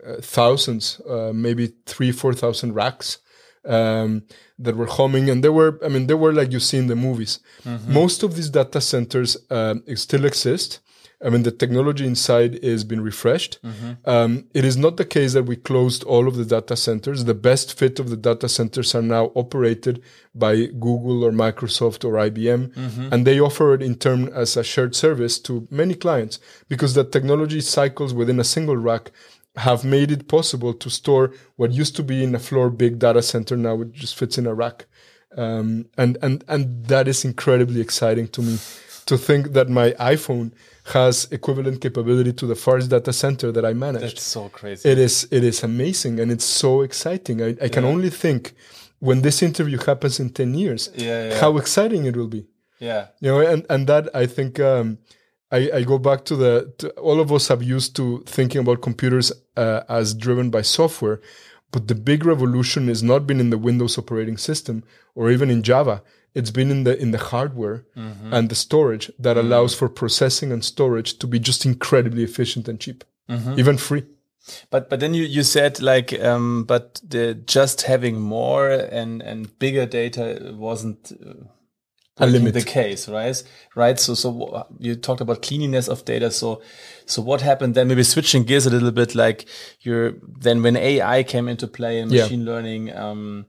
uh, 0.04 0.16
thousands, 0.20 1.00
uh, 1.08 1.30
maybe 1.32 1.74
three, 1.86 2.10
four 2.10 2.34
thousand 2.34 2.74
racks 2.74 3.18
um, 3.66 4.22
that 4.58 4.76
were 4.76 4.86
humming, 4.86 5.30
and 5.30 5.42
they 5.42 5.48
were, 5.48 5.78
I 5.84 5.88
mean, 5.88 6.06
they 6.06 6.14
were 6.14 6.32
like 6.32 6.52
you 6.52 6.60
see 6.60 6.78
in 6.78 6.86
the 6.88 6.96
movies. 6.96 7.40
Most 7.88 8.22
of 8.22 8.36
these 8.36 8.50
data 8.50 8.80
centers 8.80 9.36
um, 9.50 9.82
still 9.96 10.24
exist. 10.24 10.80
I 11.24 11.30
mean, 11.30 11.42
the 11.44 11.52
technology 11.52 12.06
inside 12.06 12.56
is 12.56 12.84
been 12.84 13.00
refreshed. 13.00 13.58
Um, 14.04 14.46
it 14.52 14.64
is 14.64 14.76
not 14.76 14.98
the 14.98 15.06
case 15.06 15.32
that 15.32 15.44
we 15.44 15.56
closed 15.56 16.04
all 16.04 16.28
of 16.28 16.36
the 16.36 16.44
data 16.44 16.76
centers. 16.76 17.24
The 17.24 17.32
best 17.34 17.78
fit 17.78 17.98
of 17.98 18.10
the 18.10 18.16
data 18.16 18.46
centers 18.48 18.94
are 18.94 19.00
now 19.00 19.32
operated 19.34 20.02
by 20.34 20.66
Google 20.66 21.24
or 21.24 21.32
Microsoft 21.32 22.04
or 22.04 22.14
IBM, 22.28 22.72
and 23.12 23.26
they 23.26 23.40
offer 23.40 23.72
it 23.72 23.80
in 23.80 23.94
turn 23.94 24.28
as 24.34 24.56
a 24.58 24.64
shared 24.64 24.94
service 24.94 25.38
to 25.40 25.66
many 25.70 25.94
clients 25.94 26.38
because 26.68 26.92
the 26.92 27.04
technology 27.04 27.60
cycles 27.62 28.12
within 28.12 28.38
a 28.38 28.44
single 28.44 28.76
rack 28.76 29.10
have 29.56 29.84
made 29.84 30.10
it 30.10 30.26
possible 30.28 30.74
to 30.74 30.90
store 30.90 31.32
what 31.56 31.70
used 31.72 31.94
to 31.96 32.02
be 32.02 32.24
in 32.24 32.34
a 32.34 32.38
floor 32.38 32.70
big 32.70 32.98
data 32.98 33.22
center 33.22 33.56
now 33.56 33.80
it 33.80 33.92
just 33.92 34.16
fits 34.18 34.36
in 34.38 34.46
a 34.46 34.54
rack 34.54 34.86
um, 35.36 35.86
and 35.96 36.16
and 36.22 36.44
and 36.48 36.86
that 36.86 37.08
is 37.08 37.24
incredibly 37.24 37.80
exciting 37.80 38.28
to 38.28 38.42
me 38.42 38.58
to 39.06 39.16
think 39.18 39.52
that 39.52 39.68
my 39.68 39.90
iphone 40.12 40.50
has 40.92 41.26
equivalent 41.30 41.80
capability 41.80 42.32
to 42.32 42.46
the 42.46 42.54
first 42.54 42.90
data 42.90 43.12
center 43.12 43.52
that 43.52 43.64
i 43.64 43.72
managed 43.72 44.04
That's 44.16 44.22
so 44.22 44.48
crazy. 44.48 44.88
it 44.88 44.98
is 44.98 45.26
it 45.30 45.44
is 45.44 45.62
amazing 45.62 46.20
and 46.20 46.30
it's 46.32 46.44
so 46.44 46.82
exciting 46.82 47.42
i, 47.42 47.56
I 47.62 47.68
can 47.68 47.84
only 47.84 48.10
think 48.10 48.54
when 49.00 49.22
this 49.22 49.42
interview 49.42 49.78
happens 49.78 50.18
in 50.20 50.30
10 50.30 50.54
years 50.54 50.90
Yeah, 50.96 51.28
yeah. 51.28 51.40
how 51.40 51.56
exciting 51.58 52.06
it 52.06 52.16
will 52.16 52.28
be 52.28 52.46
yeah. 52.80 53.06
you 53.20 53.30
know 53.30 53.40
and 53.40 53.64
and 53.70 53.86
that 53.86 54.08
i 54.16 54.26
think 54.26 54.58
um 54.60 54.98
i 55.58 55.60
i 55.78 55.82
go 55.92 55.98
back 56.08 56.20
to 56.24 56.34
the 56.42 56.52
to, 56.78 56.86
all 57.08 57.18
of 57.24 57.28
us 57.36 57.44
have 57.48 57.62
used 57.76 57.90
to 57.96 58.04
thinking 58.36 58.60
about 58.64 58.78
computers 58.88 59.32
uh, 59.56 59.80
as 59.88 60.14
driven 60.26 60.50
by 60.56 60.62
software 60.62 61.18
but 61.74 61.88
the 61.88 61.94
big 62.10 62.24
revolution 62.24 62.88
has 62.88 63.02
not 63.02 63.26
been 63.26 63.40
in 63.40 63.50
the 63.50 63.58
windows 63.68 63.98
operating 63.98 64.38
system 64.38 64.76
or 65.16 65.30
even 65.34 65.50
in 65.50 65.62
java. 65.62 65.96
It's 66.38 66.52
been 66.52 66.70
in 66.70 66.84
the 66.84 66.94
in 67.04 67.10
the 67.10 67.18
hardware 67.30 67.78
and 68.34 68.48
the 68.48 68.54
storage 68.54 69.10
that 69.24 69.36
allows 69.36 69.74
for 69.74 69.88
processing 69.88 70.52
and 70.52 70.62
storage 70.64 71.10
to 71.18 71.26
be 71.26 71.38
just 71.40 71.64
incredibly 71.66 72.22
efficient 72.30 72.68
and 72.68 72.78
cheap 72.84 73.04
even 73.58 73.76
free. 73.78 74.04
But 74.70 74.82
but 74.90 74.98
then 75.00 75.14
you, 75.14 75.24
you 75.36 75.42
said 75.42 75.80
like 75.80 76.12
um 76.30 76.64
but 76.64 77.00
the 77.08 77.34
just 77.56 77.82
having 77.82 78.20
more 78.20 78.70
and 79.00 79.22
and 79.22 79.58
bigger 79.58 79.86
data 79.86 80.24
wasn't 80.56 81.12
uh, 81.12 81.34
A 82.18 82.26
limit. 82.26 82.54
the 82.54 82.62
case 82.62 83.08
right 83.08 83.42
right 83.74 83.98
so 83.98 84.14
so 84.14 84.66
you 84.78 84.94
talked 84.94 85.20
about 85.20 85.42
cleanliness 85.42 85.88
of 85.88 86.04
data 86.04 86.30
so 86.30 86.62
so 87.06 87.20
what 87.20 87.40
happened 87.40 87.74
then 87.74 87.88
maybe 87.88 88.04
switching 88.04 88.44
gears 88.44 88.66
a 88.66 88.70
little 88.70 88.92
bit 88.92 89.14
like 89.16 89.46
you're 89.80 90.12
then 90.40 90.62
when 90.62 90.76
AI 90.76 91.24
came 91.24 91.48
into 91.48 91.66
play 91.66 91.98
and 91.98 92.12
Yeah. 92.12 92.22
machine 92.22 92.44
learning 92.44 92.94
um 92.96 93.46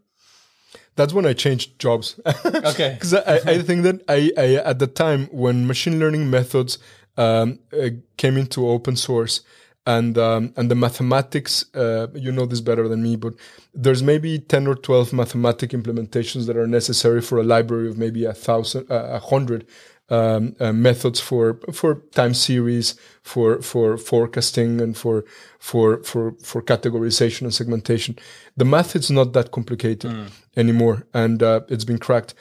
that's 0.96 1.14
when 1.14 1.26
I 1.26 1.34
changed 1.34 1.78
jobs. 1.78 2.20
Okay. 2.46 2.94
because 2.94 3.14
I, 3.14 3.36
I 3.46 3.62
think 3.62 3.84
that 3.84 4.02
I, 4.08 4.32
I 4.38 4.56
at 4.56 4.80
the 4.80 4.88
time 4.88 5.28
when 5.32 5.68
machine 5.68 6.00
learning 6.00 6.30
methods 6.30 6.80
um, 7.18 7.60
uh, 7.74 7.90
came 8.18 8.38
into 8.38 8.68
open 8.68 8.96
source 8.96 9.42
and 9.86 10.18
um, 10.18 10.54
and 10.58 10.70
the 10.72 10.76
mathematics, 10.76 11.66
uh, 11.76 12.08
you 12.16 12.32
know 12.32 12.46
this 12.46 12.62
better 12.62 12.88
than 12.88 13.04
me, 13.04 13.16
but 13.16 13.36
there's 13.74 14.02
maybe 14.02 14.40
ten 14.40 14.68
or 14.68 14.76
twelve 14.76 15.14
mathematic 15.14 15.72
implementations 15.72 16.48
that 16.48 16.58
are 16.58 16.68
necessary 16.68 17.22
for 17.22 17.40
a 17.40 17.44
library 17.44 17.88
of 17.88 17.98
maybe 17.98 18.26
a 18.26 18.34
thousand, 18.34 18.92
uh, 18.92 19.10
a 19.12 19.20
hundred. 19.20 19.68
Um, 20.08 20.56
uh, 20.60 20.72
methods 20.72 21.20
for 21.20 21.60
for 21.74 21.96
time 22.12 22.36
series, 22.36 22.94
for 23.24 23.60
for 23.64 23.98
forecasting, 23.98 24.80
and 24.80 24.96
for 24.96 25.26
for 25.58 26.04
for 26.04 26.34
for 26.44 26.62
categorization 26.62 27.42
and 27.42 27.54
segmentation. 27.54 28.16
The 28.56 28.66
math 28.66 28.96
is 28.96 29.10
not 29.10 29.34
that 29.34 29.50
complicated 29.50 30.30
anymore, 30.56 31.08
and 31.16 31.42
uh, 31.42 31.62
it's 31.70 31.86
been 31.86 31.98
cracked. 31.98 32.36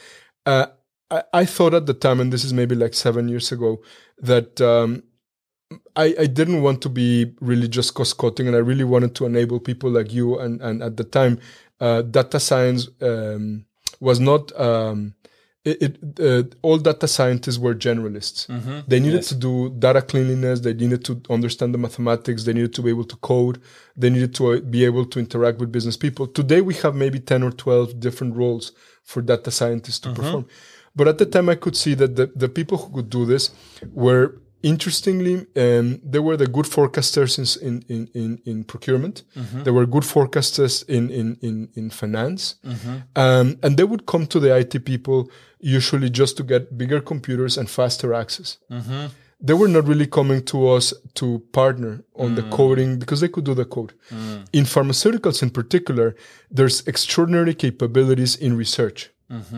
Uh, 0.44 0.66
I, 1.10 1.22
I 1.32 1.44
thought 1.46 1.72
at 1.72 1.86
the 1.86 1.94
time, 1.94 2.20
and 2.20 2.30
this 2.30 2.44
is 2.44 2.52
maybe 2.52 2.74
like 2.74 2.92
seven 2.92 3.28
years 3.28 3.50
ago, 3.50 3.80
that 4.18 4.60
um, 4.60 5.02
I, 5.96 6.14
I 6.20 6.26
didn't 6.26 6.62
want 6.62 6.80
to 6.82 6.88
be 6.88 7.32
really 7.40 7.68
just 7.68 7.94
cost 7.94 8.18
cutting, 8.18 8.46
and 8.46 8.56
I 8.56 8.60
really 8.60 8.84
wanted 8.84 9.14
to 9.16 9.26
enable 9.26 9.60
people 9.60 9.90
like 9.90 10.12
you. 10.12 10.38
And, 10.38 10.60
and 10.60 10.82
at 10.82 10.96
the 10.96 11.04
time, 11.04 11.38
uh, 11.80 12.02
data 12.02 12.40
science 12.40 12.88
um, 13.00 13.64
was 14.00 14.20
not. 14.20 14.58
Um, 14.58 15.14
it, 15.64 15.98
it 16.16 16.20
uh, 16.20 16.42
all 16.60 16.76
data 16.76 17.08
scientists 17.08 17.56
were 17.58 17.74
generalists. 17.74 18.46
Mm-hmm. 18.48 18.80
They 18.86 19.00
needed 19.00 19.16
Yes. 19.22 19.28
to 19.28 19.34
do 19.34 19.70
data 19.78 20.02
cleanliness. 20.02 20.60
They 20.60 20.74
needed 20.74 21.04
to 21.06 21.22
understand 21.30 21.72
the 21.72 21.78
mathematics. 21.78 22.44
They 22.44 22.52
needed 22.52 22.74
to 22.74 22.82
be 22.82 22.90
able 22.90 23.04
to 23.04 23.16
code. 23.16 23.60
They 23.96 24.10
needed 24.10 24.34
to 24.34 24.52
uh, 24.52 24.60
be 24.60 24.84
able 24.84 25.06
to 25.06 25.18
interact 25.18 25.58
with 25.60 25.72
business 25.72 25.96
people. 25.96 26.26
Today, 26.26 26.60
we 26.60 26.74
have 26.74 26.94
maybe 26.94 27.18
10 27.18 27.42
or 27.42 27.50
12 27.50 27.98
different 27.98 28.36
roles 28.36 28.72
for 29.04 29.22
data 29.22 29.50
scientists 29.50 30.00
to 30.00 30.12
perform. 30.12 30.46
But 30.96 31.08
at 31.08 31.18
the 31.18 31.26
time, 31.26 31.48
I 31.48 31.54
could 31.56 31.76
see 31.76 31.94
that 31.94 32.14
the, 32.16 32.26
the 32.36 32.48
people 32.48 32.76
who 32.78 32.92
could 32.94 33.08
do 33.10 33.24
this 33.24 33.50
were 33.92 34.36
interestingly, 34.72 35.36
um, 35.64 36.00
they 36.12 36.18
were 36.26 36.36
the 36.36 36.46
good 36.56 36.66
forecasters 36.66 37.50
in, 37.68 37.74
in, 37.94 38.08
in, 38.14 38.38
in 38.50 38.64
procurement. 38.64 39.16
They 39.64 39.70
were 39.70 39.86
good 39.86 40.04
forecasters 40.04 40.74
in, 40.88 41.04
in, 41.20 41.36
in, 41.48 41.68
in 41.74 41.90
finance. 41.90 42.42
Um, 43.24 43.46
and 43.62 43.76
they 43.76 43.84
would 43.84 44.04
come 44.12 44.26
to 44.26 44.38
the 44.40 44.50
IT 44.60 44.84
people 44.84 45.18
usually 45.60 46.10
just 46.20 46.36
to 46.38 46.42
get 46.42 46.62
bigger 46.76 47.00
computers 47.00 47.56
and 47.58 47.66
faster 47.68 48.12
access 48.22 48.58
they 49.40 49.52
were 49.54 49.68
not 49.68 49.86
really 49.86 50.06
coming 50.06 50.42
to 50.52 50.68
us 50.76 50.94
to 51.14 51.26
partner 51.52 51.92
on 52.14 52.34
the 52.34 52.42
coding 52.56 52.98
because 52.98 53.20
they 53.20 53.28
could 53.28 53.44
do 53.44 53.54
the 53.54 53.64
code. 53.76 53.92
In 54.58 54.64
pharmaceuticals, 54.64 55.42
in 55.42 55.50
particular, 55.50 56.14
there's 56.56 56.86
extraordinary 56.86 57.54
capabilities 57.54 58.36
in 58.36 58.56
research. 58.56 59.10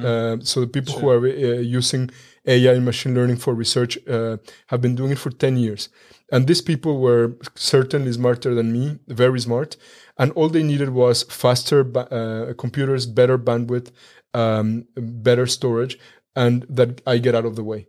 Uh, 0.05 0.37
so 0.41 0.61
the 0.61 0.67
people 0.77 0.95
who 1.01 1.09
are 1.15 1.23
uh, 1.27 1.61
using 1.81 2.11
AI 2.47 2.75
and 2.75 2.85
machine 2.85 3.15
learning 3.15 3.37
for 3.37 3.55
research 3.55 3.99
uh, 4.09 4.37
have 4.69 4.81
been 4.81 4.95
doing 4.95 5.13
it 5.13 5.19
for 5.19 5.31
10 5.31 5.57
years. 5.57 5.89
And 6.33 6.47
these 6.47 6.61
people 6.63 6.99
were 7.01 7.37
certainly 7.55 8.13
smarter 8.13 8.55
than 8.55 8.73
me, 8.73 8.99
very 9.09 9.41
smart. 9.41 9.77
And 10.19 10.33
all 10.33 10.49
they 10.49 10.63
needed 10.63 10.91
was 10.91 11.23
faster 11.25 11.81
uh, 11.97 12.55
computers, 12.59 13.07
better 13.07 13.39
bandwidth, 13.39 13.93
um, 14.35 14.87
better 14.97 15.47
storage, 15.47 15.99
and 16.35 16.67
that 16.69 17.01
I 17.07 17.19
get 17.19 17.35
out 17.35 17.45
of 17.45 17.57
the 17.57 17.65
way. 17.65 17.87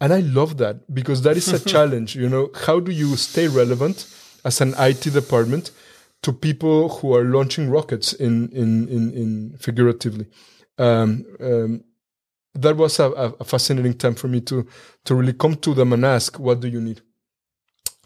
And 0.00 0.12
I 0.12 0.20
love 0.20 0.58
that 0.58 0.92
because 0.94 1.22
that 1.22 1.36
is 1.36 1.48
a 1.48 1.58
challenge. 1.74 2.14
You 2.14 2.28
know, 2.28 2.50
how 2.66 2.80
do 2.80 2.92
you 2.92 3.16
stay 3.16 3.48
relevant 3.48 4.06
as 4.44 4.60
an 4.60 4.74
IT 4.78 5.12
department 5.12 5.70
to 6.22 6.32
people 6.32 6.88
who 6.88 7.14
are 7.14 7.24
launching 7.24 7.70
rockets 7.70 8.12
in 8.12 8.48
in 8.50 8.88
in, 8.88 9.12
in 9.12 9.56
figuratively? 9.58 10.26
Um, 10.78 11.24
um, 11.40 11.84
that 12.62 12.76
was 12.76 12.98
a, 12.98 13.10
a 13.40 13.44
fascinating 13.44 13.94
time 13.94 14.14
for 14.14 14.28
me 14.28 14.40
to 14.42 14.66
to 15.04 15.14
really 15.14 15.32
come 15.32 15.56
to 15.56 15.74
them 15.74 15.92
and 15.92 16.04
ask, 16.04 16.38
what 16.38 16.60
do 16.60 16.68
you 16.68 16.80
need? 16.80 17.00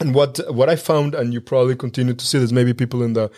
And 0.01 0.15
what 0.15 0.41
what 0.53 0.69
I 0.69 0.77
found, 0.77 1.15
and 1.15 1.33
you 1.33 1.41
probably 1.41 1.77
continue 1.77 2.15
to 2.15 2.27
see 2.27 2.39
this, 2.39 2.53
maybe 2.53 2.75
people 2.75 3.03
in 3.03 3.13
the 3.15 3.31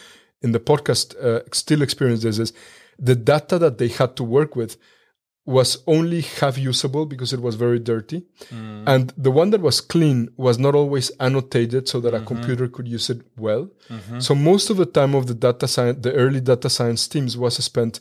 in 0.42 0.52
the 0.52 0.60
podcast 0.60 1.16
uh, 1.22 1.40
still 1.52 1.82
experience 1.82 2.22
this, 2.22 2.38
is 2.38 2.52
the 2.98 3.14
data 3.14 3.58
that 3.58 3.78
they 3.78 3.88
had 3.88 4.16
to 4.16 4.24
work 4.24 4.56
with 4.56 4.76
was 5.46 5.82
only 5.86 6.22
half 6.22 6.56
usable 6.56 7.04
because 7.04 7.32
it 7.34 7.40
was 7.40 7.54
very 7.54 7.78
dirty. 7.78 8.24
Mm. 8.50 8.84
And 8.86 9.12
the 9.16 9.30
one 9.30 9.50
that 9.50 9.60
was 9.60 9.80
clean 9.80 10.30
was 10.38 10.58
not 10.58 10.74
always 10.74 11.10
annotated 11.20 11.86
so 11.86 12.00
that 12.00 12.14
a 12.14 12.16
mm-hmm. 12.16 12.26
computer 12.26 12.66
could 12.66 12.88
use 12.88 13.10
it 13.10 13.20
well. 13.36 13.68
Mm-hmm. 13.90 14.20
So 14.20 14.34
most 14.34 14.70
of 14.70 14.78
the 14.78 14.86
time 14.86 15.14
of 15.14 15.26
the 15.26 15.34
data 15.34 15.68
science, 15.68 15.98
the 16.00 16.14
early 16.14 16.40
data 16.40 16.70
science 16.70 17.06
teams 17.06 17.36
was 17.36 17.62
spent 17.62 18.00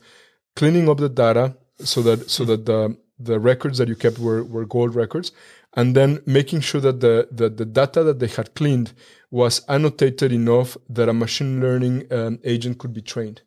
cleaning 0.55 0.87
up 0.87 0.99
the 0.99 1.09
data 1.09 1.57
so 1.79 2.01
that 2.03 2.29
so 2.29 2.43
mm. 2.43 2.47
that 2.47 2.65
the 2.65 2.97
the 3.19 3.39
records 3.39 3.77
that 3.77 3.87
you 3.87 3.95
kept 3.95 4.19
were, 4.19 4.43
were 4.43 4.65
gold 4.65 4.95
records. 4.95 5.31
And 5.75 5.95
then 5.95 6.19
making 6.25 6.61
sure 6.61 6.81
that 6.81 6.99
the, 6.99 7.27
the, 7.31 7.49
data 7.65 8.03
that 8.03 8.19
they 8.19 8.27
had 8.27 8.53
cleaned 8.53 8.93
was 9.31 9.65
annotated 9.67 10.31
enough 10.31 10.77
that 10.89 11.09
a 11.09 11.13
machine 11.13 11.59
learning 11.59 12.11
um, 12.11 12.39
agent 12.43 12.77
could 12.77 12.93
be 12.93 13.01
trained. 13.01 13.41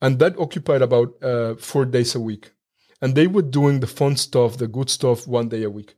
And 0.00 0.18
that 0.18 0.36
occupied 0.38 0.82
about 0.82 1.22
uh, 1.22 1.54
four 1.54 1.84
days 1.84 2.14
a 2.14 2.20
week. 2.20 2.50
And 3.00 3.14
they 3.14 3.28
were 3.28 3.42
doing 3.42 3.80
the 3.80 3.86
fun 3.86 4.16
stuff 4.16 4.58
the 4.58 4.66
good 4.66 4.90
stuff 4.90 5.26
one 5.26 5.48
day 5.48 5.62
a 5.62 5.70
week. 5.70 5.94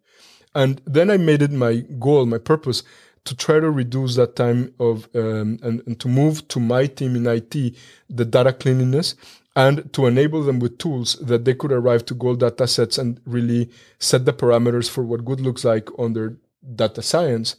And 0.54 0.80
then 0.86 1.10
i 1.10 1.16
made 1.16 1.42
it 1.42 1.50
my 1.50 1.78
goal 1.98 2.26
my 2.26 2.38
purpose 2.38 2.84
to 3.24 3.34
try 3.34 3.58
to 3.58 3.70
reduce 3.70 4.16
that 4.16 4.36
time 4.36 4.72
of 4.78 5.08
um, 5.14 5.58
and, 5.62 5.82
and 5.86 5.98
to 6.00 6.08
move 6.08 6.46
to 6.48 6.60
my 6.60 6.86
team 6.86 7.16
in 7.16 7.26
it 7.26 7.74
the 8.08 8.24
data 8.24 8.52
cleanliness 8.52 9.14
and 9.56 9.92
to 9.92 10.06
enable 10.06 10.42
them 10.42 10.58
with 10.58 10.78
tools 10.78 11.14
that 11.20 11.44
they 11.44 11.54
could 11.54 11.70
arrive 11.72 12.04
to 12.06 12.14
gold 12.14 12.40
data 12.40 12.66
sets 12.66 12.98
and 12.98 13.20
really 13.24 13.70
set 13.98 14.24
the 14.24 14.32
parameters 14.32 14.88
for 14.90 15.04
what 15.04 15.24
good 15.24 15.40
looks 15.40 15.64
like 15.64 15.88
on 15.98 16.12
their 16.12 16.36
data 16.74 17.02
science 17.02 17.56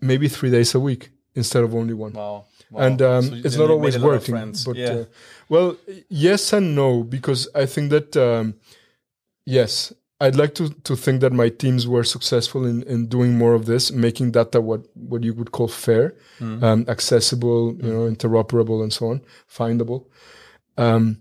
maybe 0.00 0.28
three 0.28 0.50
days 0.50 0.74
a 0.74 0.80
week 0.80 1.10
instead 1.34 1.64
of 1.64 1.74
only 1.74 1.94
one 1.94 2.12
Wow. 2.12 2.44
wow. 2.70 2.80
and 2.86 3.00
um, 3.02 3.22
So 3.24 3.34
it's 3.46 3.56
not 3.56 3.70
always 3.70 3.94
made 3.96 4.02
a 4.02 4.06
lot 4.06 4.14
of 4.16 4.28
working. 4.28 4.54
But 4.66 4.76
yeah. 4.76 4.88
uh, 4.92 5.04
well, 5.48 5.76
yes 6.08 6.52
and 6.52 6.74
no, 6.74 7.02
because 7.02 7.48
I 7.54 7.66
think 7.66 7.90
that 7.90 8.16
um, 8.16 8.54
yes, 9.46 9.92
I'd 10.20 10.36
like 10.36 10.54
to 10.54 10.68
to 10.84 10.94
think 10.96 11.20
that 11.20 11.32
my 11.32 11.48
teams 11.48 11.86
were 11.86 12.04
successful 12.04 12.64
in, 12.64 12.82
in 12.84 13.06
doing 13.08 13.36
more 13.36 13.54
of 13.54 13.64
this, 13.66 13.90
making 13.90 14.30
data 14.32 14.60
what 14.60 14.82
what 14.94 15.24
you 15.24 15.34
would 15.34 15.50
call 15.50 15.68
fair, 15.68 16.14
Hmm. 16.38 16.62
um, 16.64 16.84
accessible, 16.88 17.74
you 17.82 17.92
know, 17.92 18.08
interoperable, 18.10 18.82
and 18.82 18.92
so 18.92 19.06
on, 19.10 19.20
findable. 19.48 20.06
Um, 20.76 21.18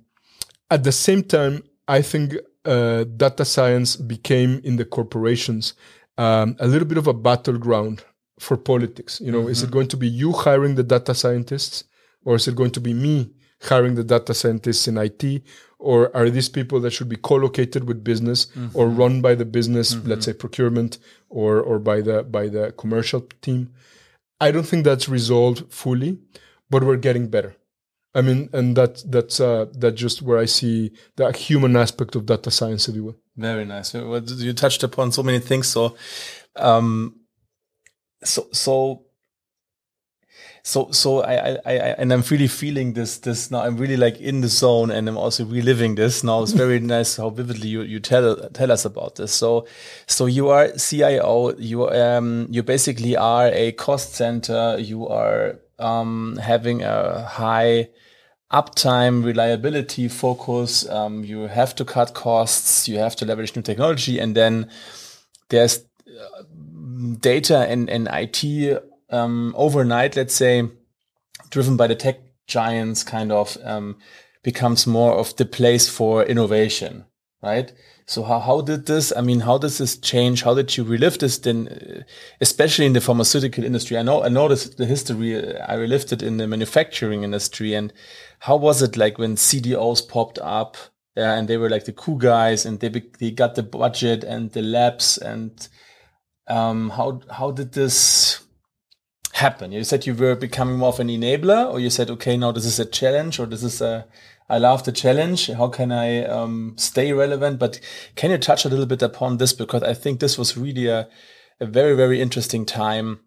at 0.72 0.84
the 0.84 0.92
same 0.92 1.22
time, 1.24 1.64
I 1.88 2.02
think 2.02 2.36
uh, 2.66 3.04
data 3.04 3.46
science 3.46 3.96
became 3.96 4.62
in 4.64 4.78
the 4.78 4.86
corporations 4.86 5.74
um, 6.18 6.56
a 6.60 6.68
little 6.68 6.88
bit 6.88 6.98
of 6.98 7.08
a 7.08 7.14
battleground 7.14 8.04
for 8.40 8.58
politics. 8.58 9.20
You 9.22 9.32
know, 9.32 9.48
is 9.48 9.62
it 9.64 9.72
going 9.72 9.88
to 9.90 9.98
be 9.98 10.08
you 10.08 10.32
hiring 10.32 10.76
the 10.76 10.84
data 10.84 11.14
scientists, 11.14 11.84
or 12.26 12.36
is 12.36 12.48
it 12.48 12.56
going 12.56 12.72
to 12.72 12.80
be 12.80 12.94
me 12.94 13.32
hiring 13.64 13.96
the 13.96 14.04
data 14.04 14.34
scientists 14.34 14.88
in 14.88 14.98
IT? 14.98 15.44
Or 15.80 16.16
are 16.16 16.30
these 16.30 16.50
people 16.50 16.80
that 16.82 16.92
should 16.92 17.10
be 17.10 17.16
co-located 17.18 17.86
with 17.88 18.04
business 18.04 18.48
or 18.74 18.88
run 18.88 19.22
by 19.22 19.34
the 19.36 19.46
business, 19.46 19.96
let's 20.06 20.26
say 20.26 20.34
procurement, 20.34 21.00
or 21.30 21.60
or 21.60 21.80
by 21.80 22.02
the 22.02 22.24
by 22.24 22.48
the 22.50 22.72
commercial 22.78 23.22
team? 23.42 23.74
I 24.40 24.52
don't 24.52 24.66
think 24.68 24.86
that's 24.86 25.10
resolved 25.10 25.74
fully, 25.74 26.20
but 26.70 26.84
we're 26.84 26.98
getting 26.98 27.28
better. 27.30 27.56
I 28.14 28.22
mean, 28.22 28.50
and 28.52 28.76
that 28.76 29.04
that's 29.10 29.40
uh, 29.40 29.68
that's 29.74 30.00
just 30.00 30.22
where 30.22 30.38
I 30.38 30.46
see 30.46 30.92
the 31.16 31.32
human 31.32 31.76
aspect 31.78 32.16
of 32.16 32.26
data 32.26 32.52
science, 32.52 32.90
if 32.90 32.96
you 32.96 33.06
will. 33.06 33.16
Very 33.38 33.66
nice. 33.66 33.94
You 33.94 34.54
touched 34.54 34.84
upon 34.84 35.12
so 35.12 35.24
many 35.24 35.40
things. 35.40 35.68
So, 35.68 35.96
um, 36.58 37.16
so, 38.24 38.48
so, 38.52 39.06
so, 40.64 40.92
so 40.92 41.22
I, 41.22 41.54
I, 41.54 41.58
I, 41.66 41.74
and 41.98 42.12
I'm 42.12 42.22
really 42.30 42.48
feeling 42.48 42.94
this, 42.94 43.18
this 43.20 43.50
now. 43.50 43.62
I'm 43.62 43.78
really 43.78 43.98
like 43.98 44.20
in 44.20 44.42
the 44.42 44.48
zone 44.48 44.92
and 44.92 45.08
I'm 45.08 45.18
also 45.18 45.46
reliving 45.46 45.96
this 45.96 46.24
now. 46.24 46.44
It's 46.44 46.52
very 46.52 46.80
nice 46.96 47.18
how 47.18 47.30
vividly 47.30 47.70
you, 47.70 47.82
you 47.82 48.00
tell, 48.00 48.36
tell 48.50 48.72
us 48.72 48.86
about 48.86 49.16
this. 49.16 49.34
So, 49.34 49.66
so 50.06 50.26
you 50.26 50.50
are 50.50 50.70
CIO, 50.78 51.56
you, 51.58 51.90
um, 51.90 52.48
you 52.50 52.64
basically 52.64 53.16
are 53.16 53.48
a 53.48 53.72
cost 53.72 54.14
center. 54.14 54.78
You 54.78 55.08
are, 55.08 55.60
um, 55.80 56.38
having 56.38 56.84
a 56.84 57.24
high, 57.24 57.90
uptime, 58.52 59.24
reliability 59.24 60.08
focus. 60.08 60.88
Um, 60.90 61.24
you 61.24 61.42
have 61.44 61.76
to 61.76 61.86
cut 61.86 62.14
costs. 62.14 62.88
You 62.88 62.98
have 63.00 63.16
to 63.18 63.26
leverage 63.26 63.56
new 63.56 63.62
technology, 63.62 64.20
and 64.20 64.36
then 64.36 64.70
there's 65.50 65.80
uh, 66.08 66.44
data 67.20 67.60
and, 67.60 67.90
and 67.90 68.08
IT 68.12 68.84
um, 69.10 69.54
overnight. 69.58 70.16
Let's 70.16 70.36
say, 70.36 70.68
driven 71.50 71.78
by 71.78 71.88
the 71.88 71.96
tech 71.96 72.20
giants, 72.48 73.04
kind 73.04 73.32
of 73.32 73.58
um, 73.64 73.98
becomes 74.44 74.88
more 74.88 75.14
of 75.14 75.36
the 75.38 75.46
place 75.46 75.88
for 75.90 76.24
innovation, 76.24 77.06
right? 77.42 77.72
So 78.12 78.24
how, 78.24 78.40
how 78.40 78.60
did 78.60 78.88
this, 78.88 79.14
I 79.16 79.22
mean, 79.22 79.42
how 79.42 79.58
does 79.58 79.78
this 79.78 79.96
change? 79.96 80.44
How 80.44 80.54
did 80.54 80.76
you 80.76 80.84
relive 80.84 81.20
this 81.20 81.38
then, 81.38 81.68
uh, 81.70 82.04
especially 82.42 82.86
in 82.86 82.94
the 82.94 83.00
pharmaceutical 83.00 83.64
industry? 83.64 83.98
I 83.98 84.02
know, 84.02 84.24
I 84.24 84.28
know 84.28 84.50
this, 84.50 84.66
the 84.66 84.86
history, 84.86 85.36
uh, 85.38 85.66
I 85.66 85.76
relived 85.76 86.12
it 86.12 86.22
in 86.22 86.36
the 86.38 86.46
manufacturing 86.46 87.24
industry. 87.24 87.74
And 87.74 87.94
how 88.42 88.56
was 88.56 88.82
it 88.82 88.98
like 88.98 89.20
when 89.20 89.36
CDOs 89.36 90.08
popped 90.10 90.40
up 90.40 90.76
uh, 91.16 91.22
and 91.22 91.48
they 91.48 91.58
were 91.58 91.70
like 91.70 91.86
the 91.86 91.94
cool 91.94 92.18
guys 92.18 92.66
and 92.66 92.80
they, 92.80 92.90
they 93.20 93.30
got 93.30 93.54
the 93.54 93.62
budget 93.62 94.24
and 94.24 94.52
the 94.52 94.64
labs 94.64 95.20
and, 95.20 95.68
um, 96.48 96.90
how, 96.90 97.22
how 97.30 97.52
did 97.52 97.74
this 97.74 98.42
happen? 99.34 99.72
You 99.72 99.84
said 99.84 100.08
you 100.08 100.16
were 100.16 100.34
becoming 100.34 100.78
more 100.78 100.90
of 100.90 101.00
an 101.00 101.10
enabler 101.10 101.72
or 101.72 101.80
you 101.80 101.92
said, 101.92 102.10
okay, 102.10 102.36
now 102.36 102.52
this 102.52 102.66
is 102.66 102.80
a 102.80 102.86
challenge 102.86 103.40
or 103.40 103.46
this 103.46 103.62
is 103.62 103.80
a, 103.80 104.08
I 104.50 104.58
love 104.58 104.86
the 104.86 104.92
challenge. 104.92 105.52
How 105.52 105.68
can 105.68 105.92
I 105.92 106.26
um, 106.26 106.74
stay 106.80 107.14
relevant? 107.14 107.60
But 107.60 107.80
can 108.16 108.32
you 108.32 108.40
touch 108.40 108.66
a 108.66 108.70
little 108.70 108.88
bit 108.88 109.04
upon 109.04 109.38
this? 109.38 109.54
Because 109.54 109.84
I 109.84 109.94
think 109.94 110.20
this 110.20 110.40
was 110.40 110.58
really 110.58 110.88
a, 110.88 111.08
a 111.60 111.68
very, 111.68 111.96
very 111.96 112.20
interesting 112.20 112.66
time 112.66 113.20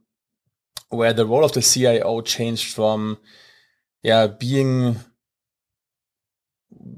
where 0.89 1.13
the 1.13 1.25
role 1.25 1.45
of 1.45 1.53
the 1.53 1.63
CIO 1.63 2.21
changed 2.21 2.75
from, 2.75 3.19
yeah, 4.05 4.27
being 4.27 4.97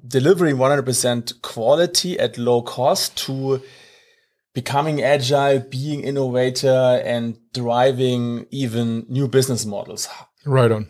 delivering 0.06 0.56
100% 0.56 1.40
quality 1.40 2.18
at 2.18 2.36
low 2.36 2.60
cost 2.62 3.16
to 3.26 3.62
becoming 4.52 5.02
agile, 5.02 5.60
being 5.60 6.02
innovator, 6.02 7.00
and 7.04 7.38
driving 7.54 8.46
even 8.50 9.06
new 9.08 9.28
business 9.28 9.64
models. 9.64 10.08
Right 10.44 10.72
on. 10.72 10.88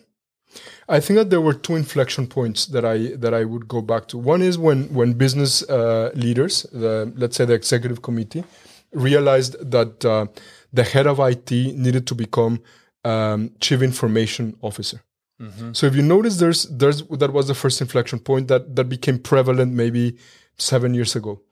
I 0.89 1.01
think 1.01 1.19
that 1.19 1.31
there 1.31 1.41
were 1.41 1.53
two 1.53 1.77
inflection 1.77 2.27
points 2.29 2.67
that 2.67 2.85
I 2.85 3.17
that 3.17 3.35
I 3.35 3.45
would 3.45 3.67
go 3.67 3.83
back 3.83 4.07
to. 4.09 4.19
One 4.19 4.41
is 4.41 4.57
when 4.57 4.95
when 4.95 5.15
business 5.15 5.69
uh, 5.69 6.13
leaders, 6.15 6.63
the, 6.73 7.13
let's 7.17 7.37
say 7.37 7.45
the 7.45 7.55
executive 7.55 8.03
committee, 8.03 8.45
realized 8.93 9.57
that 9.71 10.05
uh, 10.05 10.27
the 10.73 10.85
head 10.85 11.07
of 11.07 11.19
IT 11.19 11.51
needed 11.51 12.07
to 12.07 12.15
become 12.15 12.63
um, 13.05 13.51
chief 13.61 13.83
information 13.83 14.57
officer. 14.63 15.01
Mm-hmm. 15.41 15.73
So 15.73 15.87
if 15.87 15.95
you 15.95 16.03
notice, 16.03 16.37
there's 16.37 16.65
there's 16.65 17.03
that 17.09 17.33
was 17.33 17.49
the 17.49 17.55
first 17.55 17.81
inflection 17.81 18.19
point 18.19 18.49
that 18.49 18.75
that 18.77 18.85
became 18.85 19.19
prevalent 19.19 19.73
maybe 19.73 20.17
seven 20.57 20.95
years 20.95 21.15
ago, 21.15 21.43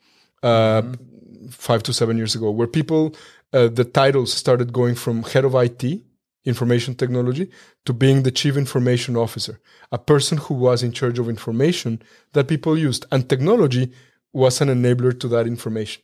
uh, 0.42 0.82
mm-hmm. 0.82 1.48
five 1.48 1.82
to 1.84 1.92
seven 1.92 2.16
years 2.16 2.34
ago, 2.34 2.50
where 2.50 2.66
people 2.66 3.14
uh, 3.52 3.68
the 3.68 3.84
titles 3.84 4.32
started 4.32 4.72
going 4.72 4.94
from 4.94 5.22
head 5.22 5.44
of 5.44 5.54
IT 5.54 6.02
information 6.44 6.94
technology 6.94 7.50
to 7.84 7.92
being 7.92 8.22
the 8.22 8.30
chief 8.30 8.56
information 8.56 9.16
officer, 9.16 9.60
a 9.92 9.98
person 9.98 10.38
who 10.38 10.54
was 10.54 10.82
in 10.82 10.92
charge 10.92 11.18
of 11.18 11.28
information 11.28 12.02
that 12.32 12.48
people 12.48 12.76
used. 12.76 13.06
And 13.10 13.28
technology 13.28 13.92
was 14.32 14.60
an 14.60 14.68
enabler 14.68 15.18
to 15.20 15.28
that 15.28 15.46
information. 15.46 16.02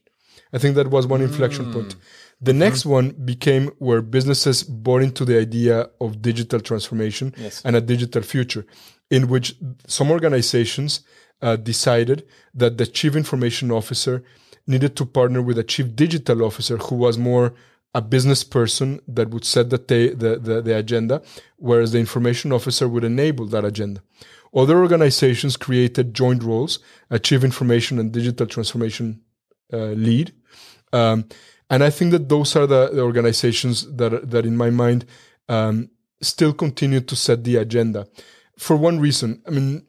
I 0.53 0.59
think 0.59 0.77
that 0.77 0.89
was 0.89 1.07
one 1.07 1.23
inflection 1.23 1.67
mm. 1.67 1.73
point. 1.73 1.97
The 2.41 2.53
next 2.53 2.81
mm-hmm. 2.81 2.91
one 2.91 3.11
became 3.11 3.69
where 3.79 4.01
businesses 4.01 4.63
bought 4.63 5.03
into 5.03 5.25
the 5.25 5.39
idea 5.39 5.91
of 6.01 6.23
digital 6.23 6.61
transformation 6.61 7.35
yes. 7.37 7.63
and 7.65 7.77
a 7.77 7.81
digital 7.81 8.23
future, 8.23 8.65
in 9.11 9.29
which 9.29 9.57
some 9.87 10.11
organizations 10.11 11.01
uh, 11.43 11.57
decided 11.57 12.27
that 12.55 12.79
the 12.79 12.87
chief 12.87 13.15
information 13.15 13.71
officer 13.71 14.23
needed 14.67 14.97
to 14.97 15.05
partner 15.05 15.43
with 15.43 15.59
a 15.59 15.65
chief 15.65 15.95
digital 15.95 16.43
officer 16.43 16.77
who 16.79 16.95
was 16.95 17.19
more 17.19 17.55
a 17.95 18.01
business 18.01 18.45
person 18.45 19.01
that 19.09 19.31
would 19.31 19.45
set 19.45 19.71
the, 19.71 19.79
the, 19.79 20.39
the, 20.41 20.63
the, 20.63 20.77
agenda, 20.77 21.21
whereas 21.57 21.91
the 21.91 21.99
information 21.99 22.53
officer 22.53 22.89
would 22.89 23.03
enable 23.03 23.47
that 23.47 23.65
agenda. 23.65 24.01
Other 24.55 24.79
organizations 24.79 25.57
created 25.57 26.15
joint 26.15 26.43
roles, 26.43 26.79
a 27.11 27.19
chief 27.19 27.43
information 27.43 27.99
and 27.99 28.13
digital 28.13 28.47
transformation 28.47 29.21
lead. 29.79 30.33
Um, 30.93 31.27
and 31.69 31.85
I 31.85 31.91
think 31.91 32.11
that 32.11 32.29
those 32.29 32.57
are 32.57 32.67
the, 32.67 32.91
the 32.93 33.03
organizations 33.03 33.87
that, 33.97 34.31
that 34.31 34.45
in 34.45 34.57
my 34.57 34.71
mind, 34.71 35.07
um, 35.49 35.91
still 36.21 36.53
continue 36.53 37.01
to 37.01 37.17
set 37.17 37.45
the 37.45 37.57
agenda. 37.57 38.07
For 38.59 38.77
one 38.77 38.99
reason, 38.99 39.43
I 39.47 39.51
mean, 39.51 39.87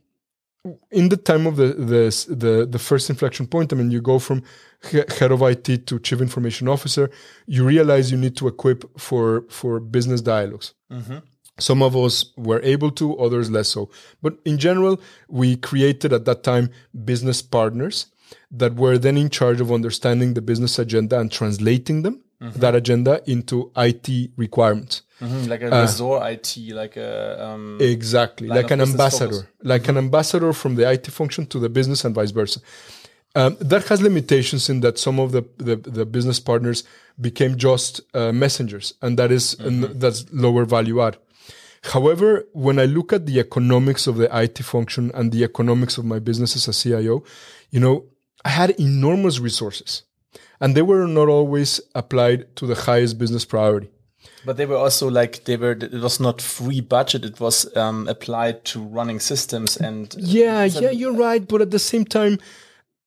in 0.91 1.09
the 1.09 1.17
time 1.17 1.47
of 1.47 1.55
the, 1.55 1.67
the 1.73 2.35
the 2.35 2.67
the 2.67 2.79
first 2.79 3.09
inflection 3.09 3.47
point, 3.47 3.73
I 3.73 3.75
mean, 3.75 3.91
you 3.91 4.01
go 4.01 4.19
from 4.19 4.43
head 4.91 5.31
of 5.31 5.41
IT 5.41 5.87
to 5.87 5.99
chief 5.99 6.21
information 6.21 6.67
officer. 6.67 7.09
You 7.47 7.65
realize 7.65 8.11
you 8.11 8.17
need 8.17 8.37
to 8.37 8.47
equip 8.47 8.99
for 8.99 9.45
for 9.49 9.79
business 9.79 10.21
dialogs. 10.21 10.73
Mm-hmm. 10.91 11.17
Some 11.59 11.81
of 11.81 11.95
us 11.95 12.25
were 12.37 12.61
able 12.63 12.91
to, 12.91 13.17
others 13.19 13.51
less 13.51 13.69
so. 13.69 13.89
But 14.21 14.37
in 14.45 14.57
general, 14.57 14.99
we 15.27 15.57
created 15.57 16.13
at 16.13 16.25
that 16.25 16.43
time 16.43 16.69
business 17.05 17.41
partners 17.41 18.07
that 18.51 18.75
were 18.75 18.97
then 18.97 19.17
in 19.17 19.29
charge 19.29 19.61
of 19.61 19.71
understanding 19.71 20.33
the 20.33 20.41
business 20.41 20.77
agenda 20.77 21.19
and 21.19 21.31
translating 21.31 22.01
them 22.01 22.21
mm-hmm. 22.41 22.59
that 22.59 22.75
agenda 22.75 23.21
into 23.29 23.71
IT 23.77 24.31
requirements. 24.35 25.03
Mm-hmm, 25.21 25.49
like 25.49 25.61
a 25.61 25.75
uh, 25.75 25.81
resort 25.81 26.31
IT, 26.31 26.73
like 26.73 26.97
a 26.97 27.45
um, 27.45 27.77
exactly 27.79 28.47
like 28.47 28.71
an 28.71 28.81
ambassador, 28.81 29.33
focus. 29.33 29.49
like 29.61 29.83
mm-hmm. 29.83 29.91
an 29.91 29.97
ambassador 29.97 30.51
from 30.51 30.75
the 30.75 30.89
IT 30.89 31.07
function 31.07 31.45
to 31.47 31.59
the 31.59 31.69
business 31.69 32.03
and 32.03 32.15
vice 32.15 32.31
versa. 32.31 32.59
Um, 33.33 33.55
that 33.61 33.87
has 33.87 34.01
limitations 34.01 34.69
in 34.69 34.81
that 34.81 34.97
some 34.97 35.17
of 35.17 35.31
the, 35.31 35.43
the, 35.55 35.77
the 35.77 36.05
business 36.05 36.39
partners 36.39 36.83
became 37.19 37.55
just 37.55 38.01
uh, 38.13 38.33
messengers, 38.33 38.93
and 39.01 39.17
that 39.17 39.31
is, 39.31 39.55
mm-hmm. 39.55 39.97
that's 39.99 40.25
lower 40.33 40.65
value 40.65 41.01
add. 41.01 41.17
However, 41.83 42.45
when 42.51 42.77
I 42.77 42.85
look 42.85 43.13
at 43.13 43.25
the 43.27 43.39
economics 43.39 44.05
of 44.05 44.17
the 44.17 44.29
IT 44.37 44.59
function 44.59 45.11
and 45.13 45.31
the 45.31 45.43
economics 45.45 45.97
of 45.97 46.03
my 46.03 46.19
business 46.19 46.55
as 46.55 46.67
a 46.67 46.73
CIO, 46.73 47.23
you 47.69 47.79
know, 47.79 48.05
I 48.43 48.49
had 48.49 48.71
enormous 48.79 49.39
resources 49.39 50.03
and 50.61 50.75
they 50.75 50.83
were 50.83 51.07
not 51.07 51.27
always 51.27 51.81
applied 51.95 52.55
to 52.55 52.67
the 52.67 52.75
highest 52.75 53.17
business 53.17 53.43
priority. 53.43 53.89
But 54.45 54.57
they 54.57 54.65
were 54.65 54.77
also 54.77 55.09
like 55.09 55.45
they 55.45 55.57
were. 55.57 55.71
It 55.71 55.93
was 55.93 56.19
not 56.19 56.41
free 56.41 56.81
budget. 56.81 57.25
It 57.25 57.39
was 57.39 57.75
um, 57.75 58.07
applied 58.07 58.65
to 58.65 58.81
running 58.81 59.19
systems 59.19 59.77
and. 59.77 60.15
Yeah, 60.17 60.63
yeah, 60.63 60.91
you're 60.91 61.13
right. 61.13 61.47
But 61.47 61.61
at 61.61 61.71
the 61.71 61.79
same 61.79 62.05
time, 62.05 62.39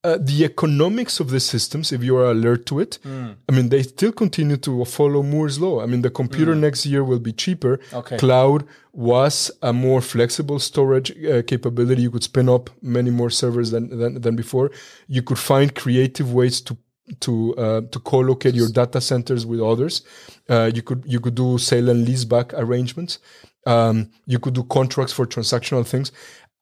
uh, 0.04 0.18
the 0.20 0.44
economics 0.44 1.18
of 1.18 1.30
the 1.30 1.40
systems, 1.40 1.90
if 1.90 2.04
you 2.04 2.14
are 2.16 2.30
alert 2.30 2.66
to 2.66 2.78
it, 2.78 2.98
mm. 3.04 3.34
I 3.48 3.52
mean, 3.52 3.70
they 3.70 3.82
still 3.82 4.12
continue 4.12 4.58
to 4.58 4.84
follow 4.84 5.22
Moore's 5.22 5.58
law. 5.58 5.82
I 5.82 5.86
mean, 5.86 6.02
the 6.02 6.10
computer 6.10 6.54
mm. 6.54 6.60
next 6.60 6.84
year 6.84 7.02
will 7.02 7.18
be 7.18 7.32
cheaper. 7.32 7.80
Okay. 7.92 8.18
Cloud 8.18 8.66
was 8.92 9.50
a 9.62 9.72
more 9.72 10.02
flexible 10.02 10.58
storage 10.58 11.10
uh, 11.24 11.42
capability. 11.42 12.02
You 12.02 12.10
could 12.10 12.22
spin 12.22 12.50
up 12.50 12.68
many 12.82 13.10
more 13.10 13.30
servers 13.30 13.70
than, 13.70 13.98
than, 13.98 14.20
than 14.20 14.36
before. 14.36 14.70
You 15.08 15.22
could 15.22 15.38
find 15.38 15.74
creative 15.74 16.34
ways 16.34 16.60
to 16.62 16.76
to 17.20 17.54
uh, 17.56 17.80
to 17.90 18.00
co-locate 18.00 18.54
your 18.54 18.68
data 18.68 19.00
centers 19.00 19.44
with 19.44 19.60
others. 19.60 20.02
Uh, 20.48 20.70
you 20.74 20.82
could 20.82 21.02
you 21.06 21.20
could 21.20 21.34
do 21.34 21.58
sale 21.58 21.90
and 21.90 22.06
leaseback 22.06 22.54
arrangements. 22.54 23.18
Um, 23.66 24.10
you 24.26 24.38
could 24.38 24.54
do 24.54 24.64
contracts 24.64 25.12
for 25.12 25.26
transactional 25.26 25.86
things. 25.86 26.12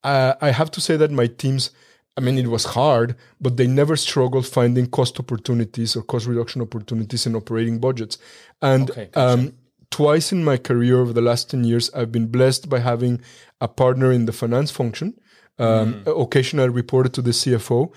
Uh, 0.03 0.35
I 0.41 0.51
have 0.51 0.71
to 0.73 0.81
say 0.81 0.97
that 0.97 1.11
my 1.11 1.27
teams. 1.27 1.71
I 2.17 2.21
mean, 2.21 2.37
it 2.37 2.49
was 2.49 2.65
hard, 2.65 3.17
but 3.41 3.57
they 3.57 3.67
never 3.67 3.97
struggled 3.97 4.47
finding 4.47 4.87
cost 4.87 5.19
opportunities 5.19 5.97
or 5.97 6.03
cost 6.03 6.27
reduction 6.27 6.61
opportunities 6.61 7.27
in 7.27 7.35
operating 7.35 7.79
budgets. 7.79 8.19
And 8.61 8.91
okay, 8.91 9.09
um, 9.15 9.55
twice 9.91 10.31
in 10.31 10.45
my 10.45 10.59
career 10.59 11.01
over 11.01 11.13
the 11.13 11.23
last 11.23 11.51
10 11.51 11.65
years, 11.65 11.93
I've 11.95 12.13
been 12.13 12.27
blessed 12.27 12.69
by 12.69 12.81
having 12.81 13.23
a 13.61 13.69
partner 13.69 14.13
in 14.13 14.27
the 14.27 14.33
finance 14.33 14.71
function. 14.71 15.15
Um, 15.59 16.03
mm. 16.05 16.23
Occasionally 16.23 16.71
reported 16.71 17.13
to 17.15 17.23
the 17.23 17.31
CFO. 17.31 17.93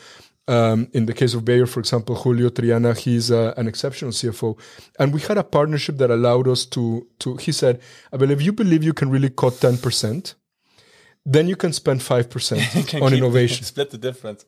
Um, 0.47 0.87
in 0.93 1.07
the 1.07 1.13
case 1.13 1.33
of 1.33 1.43
Bayer, 1.43 1.65
for 1.65 1.79
example, 1.79 2.15
Julio 2.15 2.49
Triana, 2.49 2.95
he's 2.95 3.31
uh, 3.31 3.53
an 3.57 3.67
exceptional 3.67 4.11
CFO, 4.11 4.59
and 4.99 5.11
we 5.11 5.21
had 5.21 5.39
a 5.39 5.43
partnership 5.43 5.97
that 5.97 6.11
allowed 6.11 6.47
us 6.47 6.65
to. 6.67 7.07
To 7.19 7.35
he 7.37 7.51
said, 7.51 7.81
"Abel, 8.13 8.29
if 8.29 8.43
you 8.43 8.53
believe 8.53 8.83
you 8.83 8.93
can 8.93 9.09
really 9.09 9.31
cut 9.31 9.59
ten 9.59 9.77
percent, 9.77 10.35
then 11.25 11.47
you 11.47 11.55
can 11.55 11.73
spend 11.73 12.03
five 12.03 12.29
percent 12.29 12.93
on 13.01 13.13
innovation. 13.13 13.63
Split 13.73 13.91
the 13.91 13.97
difference, 13.97 14.45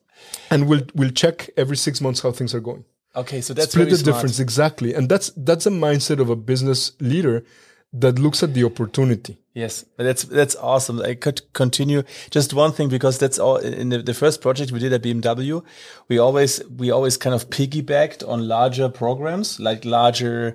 and 0.50 0.68
we'll 0.68 0.82
we'll 0.94 1.10
check 1.10 1.50
every 1.56 1.76
six 1.76 2.00
months 2.00 2.20
how 2.20 2.32
things 2.32 2.54
are 2.54 2.60
going. 2.60 2.84
Okay, 3.16 3.40
so 3.40 3.54
that's 3.54 3.72
split 3.72 3.90
the 3.90 3.96
smart. 3.96 4.14
difference 4.14 4.38
exactly, 4.38 4.94
and 4.94 5.08
that's 5.08 5.30
that's 5.36 5.66
a 5.66 5.70
mindset 5.70 6.20
of 6.20 6.30
a 6.30 6.36
business 6.36 6.92
leader 7.00 7.44
that 7.92 8.18
looks 8.18 8.42
at 8.42 8.54
the 8.54 8.64
opportunity. 8.64 9.38
Yes, 9.54 9.84
that's 9.96 10.22
that's 10.22 10.54
awesome. 10.56 11.00
I 11.00 11.14
could 11.14 11.52
continue 11.52 12.04
just 12.30 12.54
one 12.54 12.72
thing 12.72 12.88
because 12.88 13.18
that's 13.18 13.38
all 13.38 13.56
in 13.56 13.88
the, 13.88 14.02
the, 14.02 14.14
first 14.14 14.40
project 14.40 14.70
we 14.70 14.78
did 14.78 14.92
at 14.92 15.02
BMW. 15.02 15.64
We 16.06 16.18
always 16.18 16.62
we 16.68 16.90
always 16.90 17.16
kind 17.16 17.34
of 17.34 17.50
piggybacked 17.50 18.28
on 18.28 18.46
larger 18.46 18.88
programs, 18.88 19.58
like 19.58 19.84
larger 19.84 20.54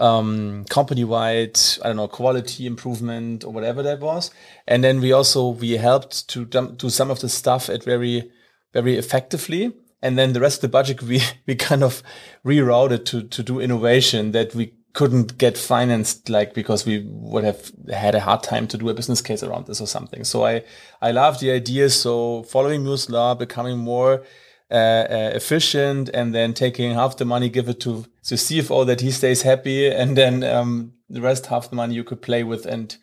um, 0.00 0.64
company 0.70 1.04
wide, 1.04 1.58
I 1.84 1.88
don't 1.88 1.96
know, 1.96 2.08
quality 2.08 2.66
improvement 2.66 3.44
or 3.44 3.52
whatever 3.52 3.82
that 3.82 4.00
was. 4.00 4.30
And 4.66 4.82
then 4.82 5.00
we 5.00 5.12
also 5.12 5.48
we 5.48 5.72
helped 5.72 6.28
to 6.30 6.44
do 6.46 6.90
some 6.90 7.10
of 7.10 7.20
the 7.20 7.28
stuff 7.28 7.68
at 7.68 7.84
very 7.84 8.30
very 8.72 8.96
effectively. 8.96 9.72
And 10.02 10.18
then 10.18 10.32
the 10.32 10.40
rest 10.40 10.58
of 10.58 10.62
the 10.62 10.68
budget 10.68 11.02
we 11.10 11.22
we 11.46 11.54
kind 11.54 11.84
of 11.84 12.02
rerouted 12.44 13.04
to 13.06 13.22
to 13.22 13.42
do 13.42 13.60
innovation 13.60 14.32
that 14.32 14.54
we 14.54 14.74
couldn't 14.92 15.38
get 15.38 15.56
financed 15.56 16.28
like 16.28 16.52
because 16.52 16.84
we 16.84 17.06
would 17.06 17.44
have 17.44 17.70
had 17.92 18.16
a 18.16 18.20
hard 18.20 18.42
time 18.42 18.66
to 18.66 18.76
do 18.76 18.88
a 18.88 18.94
business 18.94 19.22
case 19.22 19.42
around 19.42 19.66
this 19.66 19.80
or 19.80 19.86
something. 19.86 20.24
So 20.24 20.44
I 20.44 20.64
I 21.02 21.12
love 21.12 21.40
the 21.40 21.50
idea. 21.52 21.90
So 21.90 22.42
following 22.44 22.84
Moore's 22.84 23.10
law, 23.10 23.34
becoming 23.34 23.78
more 23.78 24.24
uh, 24.70 24.74
uh, 24.74 25.30
efficient, 25.34 26.10
and 26.14 26.34
then 26.34 26.54
taking 26.54 26.94
half 26.94 27.16
the 27.16 27.24
money, 27.24 27.48
give 27.48 27.68
it 27.68 27.80
to 27.80 28.06
the 28.28 28.36
CFO 28.36 28.86
that 28.86 29.00
he 29.00 29.10
stays 29.10 29.42
happy, 29.42 29.88
and 29.88 30.16
then 30.16 30.44
um, 30.44 30.92
the 31.08 31.20
rest 31.20 31.46
half 31.46 31.70
the 31.70 31.76
money 31.76 31.94
you 31.94 32.04
could 32.04 32.22
play 32.22 32.44
with 32.44 32.66
and 32.66 32.96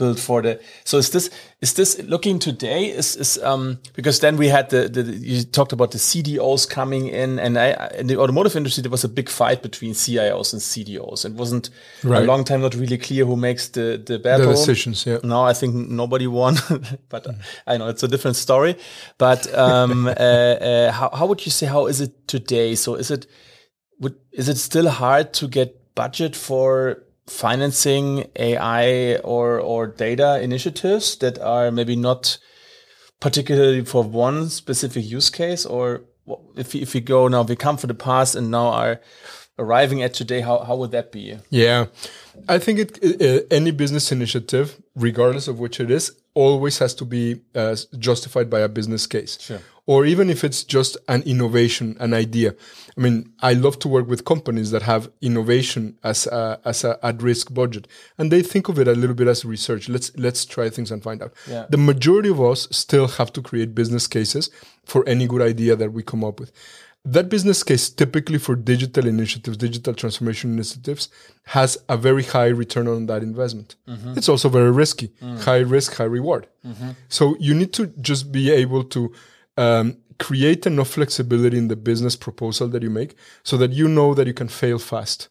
built 0.00 0.18
for 0.18 0.42
the 0.42 0.58
so 0.84 0.98
is 0.98 1.10
this 1.10 1.30
is 1.60 1.74
this 1.74 2.02
looking 2.14 2.38
today 2.38 2.80
is 3.00 3.16
is 3.16 3.38
um 3.50 3.78
because 3.94 4.20
then 4.20 4.36
we 4.38 4.48
had 4.48 4.70
the, 4.70 4.88
the 4.88 5.02
you 5.02 5.44
talked 5.44 5.72
about 5.72 5.90
the 5.90 5.98
CDOs 5.98 6.68
coming 6.68 7.06
in 7.22 7.38
and 7.38 7.58
I 7.58 7.68
in 7.98 8.06
the 8.06 8.16
automotive 8.16 8.56
industry 8.56 8.82
there 8.82 8.90
was 8.90 9.04
a 9.04 9.08
big 9.08 9.28
fight 9.28 9.62
between 9.62 9.92
CIOs 9.92 10.52
and 10.54 10.62
CDOs 10.62 11.24
it 11.24 11.34
wasn't 11.34 11.70
right. 12.02 12.22
a 12.22 12.26
long 12.26 12.44
time 12.44 12.62
not 12.62 12.74
really 12.74 12.98
clear 12.98 13.24
who 13.26 13.36
makes 13.36 13.68
the 13.68 14.02
the 14.10 14.18
battle 14.18 14.46
the 14.46 14.52
decisions 14.52 15.04
yeah 15.06 15.18
now 15.22 15.44
I 15.52 15.54
think 15.60 15.74
nobody 16.02 16.26
won 16.26 16.54
but 17.14 17.24
mm. 17.24 17.36
I 17.66 17.76
know 17.76 17.88
it's 17.88 18.02
a 18.02 18.08
different 18.08 18.36
story 18.36 18.76
but 19.18 19.40
um 19.54 20.06
uh, 20.06 20.10
uh, 20.10 20.92
how 20.92 21.10
how 21.18 21.26
would 21.26 21.44
you 21.46 21.52
say 21.52 21.66
how 21.66 21.86
is 21.86 22.00
it 22.00 22.12
today 22.26 22.74
so 22.74 22.94
is 22.94 23.10
it 23.10 23.26
would 24.00 24.16
is 24.32 24.48
it 24.48 24.56
still 24.56 24.88
hard 24.88 25.34
to 25.34 25.46
get 25.58 25.94
budget 25.94 26.34
for 26.34 27.02
financing 27.30 28.28
AI 28.36 29.16
or 29.16 29.60
or 29.60 29.86
data 29.86 30.40
initiatives 30.42 31.16
that 31.18 31.38
are 31.38 31.70
maybe 31.70 31.96
not 31.96 32.38
particularly 33.20 33.84
for 33.84 34.02
one 34.02 34.48
specific 34.48 35.04
use 35.04 35.30
case 35.30 35.64
or 35.64 36.02
if 36.56 36.74
if 36.74 36.94
we 36.94 37.00
go 37.00 37.28
now, 37.28 37.42
we 37.42 37.56
come 37.56 37.76
from 37.76 37.88
the 37.88 37.94
past 37.94 38.34
and 38.34 38.50
now 38.50 38.68
are 38.68 39.00
arriving 39.58 40.02
at 40.02 40.14
today, 40.14 40.40
how 40.40 40.60
how 40.60 40.76
would 40.76 40.90
that 40.90 41.12
be? 41.12 41.38
Yeah, 41.50 41.86
I 42.48 42.58
think 42.58 42.78
it, 42.78 43.22
uh, 43.22 43.46
any 43.50 43.70
business 43.70 44.12
initiative, 44.12 44.80
regardless 44.94 45.48
of 45.48 45.58
which 45.58 45.80
it 45.80 45.90
is, 45.90 46.12
always 46.34 46.78
has 46.78 46.94
to 46.94 47.04
be 47.04 47.40
uh, 47.54 47.76
justified 47.98 48.48
by 48.50 48.60
a 48.60 48.68
business 48.68 49.06
case. 49.06 49.38
Sure. 49.40 49.60
Or 49.90 50.06
even 50.06 50.30
if 50.30 50.44
it's 50.44 50.62
just 50.62 50.96
an 51.08 51.22
innovation, 51.22 51.96
an 51.98 52.14
idea. 52.14 52.54
I 52.96 53.00
mean, 53.00 53.32
I 53.40 53.54
love 53.54 53.76
to 53.80 53.88
work 53.88 54.06
with 54.06 54.24
companies 54.24 54.70
that 54.70 54.82
have 54.82 55.10
innovation 55.20 55.98
as 56.04 56.28
a, 56.28 56.60
as 56.64 56.84
a 56.84 57.04
at 57.04 57.20
risk 57.20 57.52
budget, 57.52 57.88
and 58.16 58.30
they 58.30 58.42
think 58.42 58.68
of 58.68 58.78
it 58.78 58.86
a 58.86 58.92
little 58.92 59.16
bit 59.16 59.26
as 59.26 59.44
research. 59.44 59.88
Let's 59.88 60.16
let's 60.16 60.44
try 60.44 60.70
things 60.70 60.92
and 60.92 61.02
find 61.02 61.20
out. 61.24 61.32
Yeah. 61.48 61.66
The 61.68 61.76
majority 61.76 62.28
of 62.28 62.40
us 62.40 62.68
still 62.70 63.08
have 63.18 63.32
to 63.32 63.42
create 63.42 63.74
business 63.74 64.06
cases 64.06 64.48
for 64.84 65.02
any 65.08 65.26
good 65.26 65.42
idea 65.42 65.74
that 65.74 65.92
we 65.92 66.04
come 66.04 66.22
up 66.22 66.38
with. 66.38 66.52
That 67.04 67.28
business 67.28 67.64
case, 67.64 67.90
typically 67.90 68.38
for 68.38 68.54
digital 68.54 69.08
initiatives, 69.08 69.56
digital 69.56 69.94
transformation 69.94 70.52
initiatives, 70.52 71.08
has 71.46 71.78
a 71.88 71.96
very 71.96 72.22
high 72.22 72.52
return 72.62 72.86
on 72.86 73.06
that 73.06 73.22
investment. 73.24 73.74
Mm-hmm. 73.88 74.18
It's 74.18 74.28
also 74.28 74.48
very 74.50 74.70
risky, 74.70 75.08
mm. 75.20 75.42
high 75.42 75.64
risk, 75.76 75.94
high 75.94 76.04
reward. 76.04 76.46
Mm-hmm. 76.64 76.90
So 77.08 77.34
you 77.40 77.54
need 77.54 77.72
to 77.72 77.86
just 78.10 78.30
be 78.30 78.52
able 78.52 78.84
to 78.84 79.12
um, 79.60 79.96
create 80.18 80.66
enough 80.66 80.88
flexibility 80.88 81.56
in 81.62 81.68
the 81.68 81.76
business 81.76 82.16
proposal 82.16 82.68
that 82.68 82.82
you 82.82 82.90
make 82.90 83.12
so 83.42 83.56
that 83.56 83.72
you 83.72 83.86
know 83.88 84.14
that 84.14 84.26
you 84.26 84.34
can 84.34 84.48
fail 84.48 84.78
fast. 84.78 85.28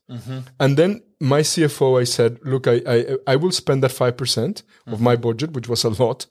And 0.59 0.77
then 0.77 1.01
my 1.19 1.41
CFO, 1.41 1.99
I 2.01 2.05
said, 2.05 2.39
look, 2.43 2.67
I, 2.67 2.81
I, 2.95 2.97
I 3.33 3.35
will 3.35 3.51
spend 3.51 3.83
that 3.83 3.91
5% 3.91 4.63
of 4.87 4.99
my 5.01 5.15
budget, 5.15 5.53
which 5.55 5.67
was 5.69 5.83
a 5.83 5.89
lot. 6.03 6.25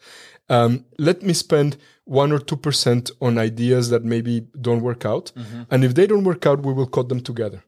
Um, 0.49 0.85
let 0.99 1.23
me 1.23 1.35
spend 1.35 1.77
one 2.05 2.33
or 2.33 2.39
2% 2.39 3.11
on 3.21 3.39
ideas 3.39 3.91
that 3.91 4.03
maybe 4.05 4.35
don't 4.61 4.83
work 4.83 5.05
out. 5.05 5.33
And 5.71 5.85
if 5.85 5.93
they 5.95 6.07
don't 6.07 6.25
work 6.25 6.47
out, 6.47 6.59
we 6.67 6.73
will 6.73 6.87
cut 6.87 7.09
them 7.09 7.21
together. 7.21 7.63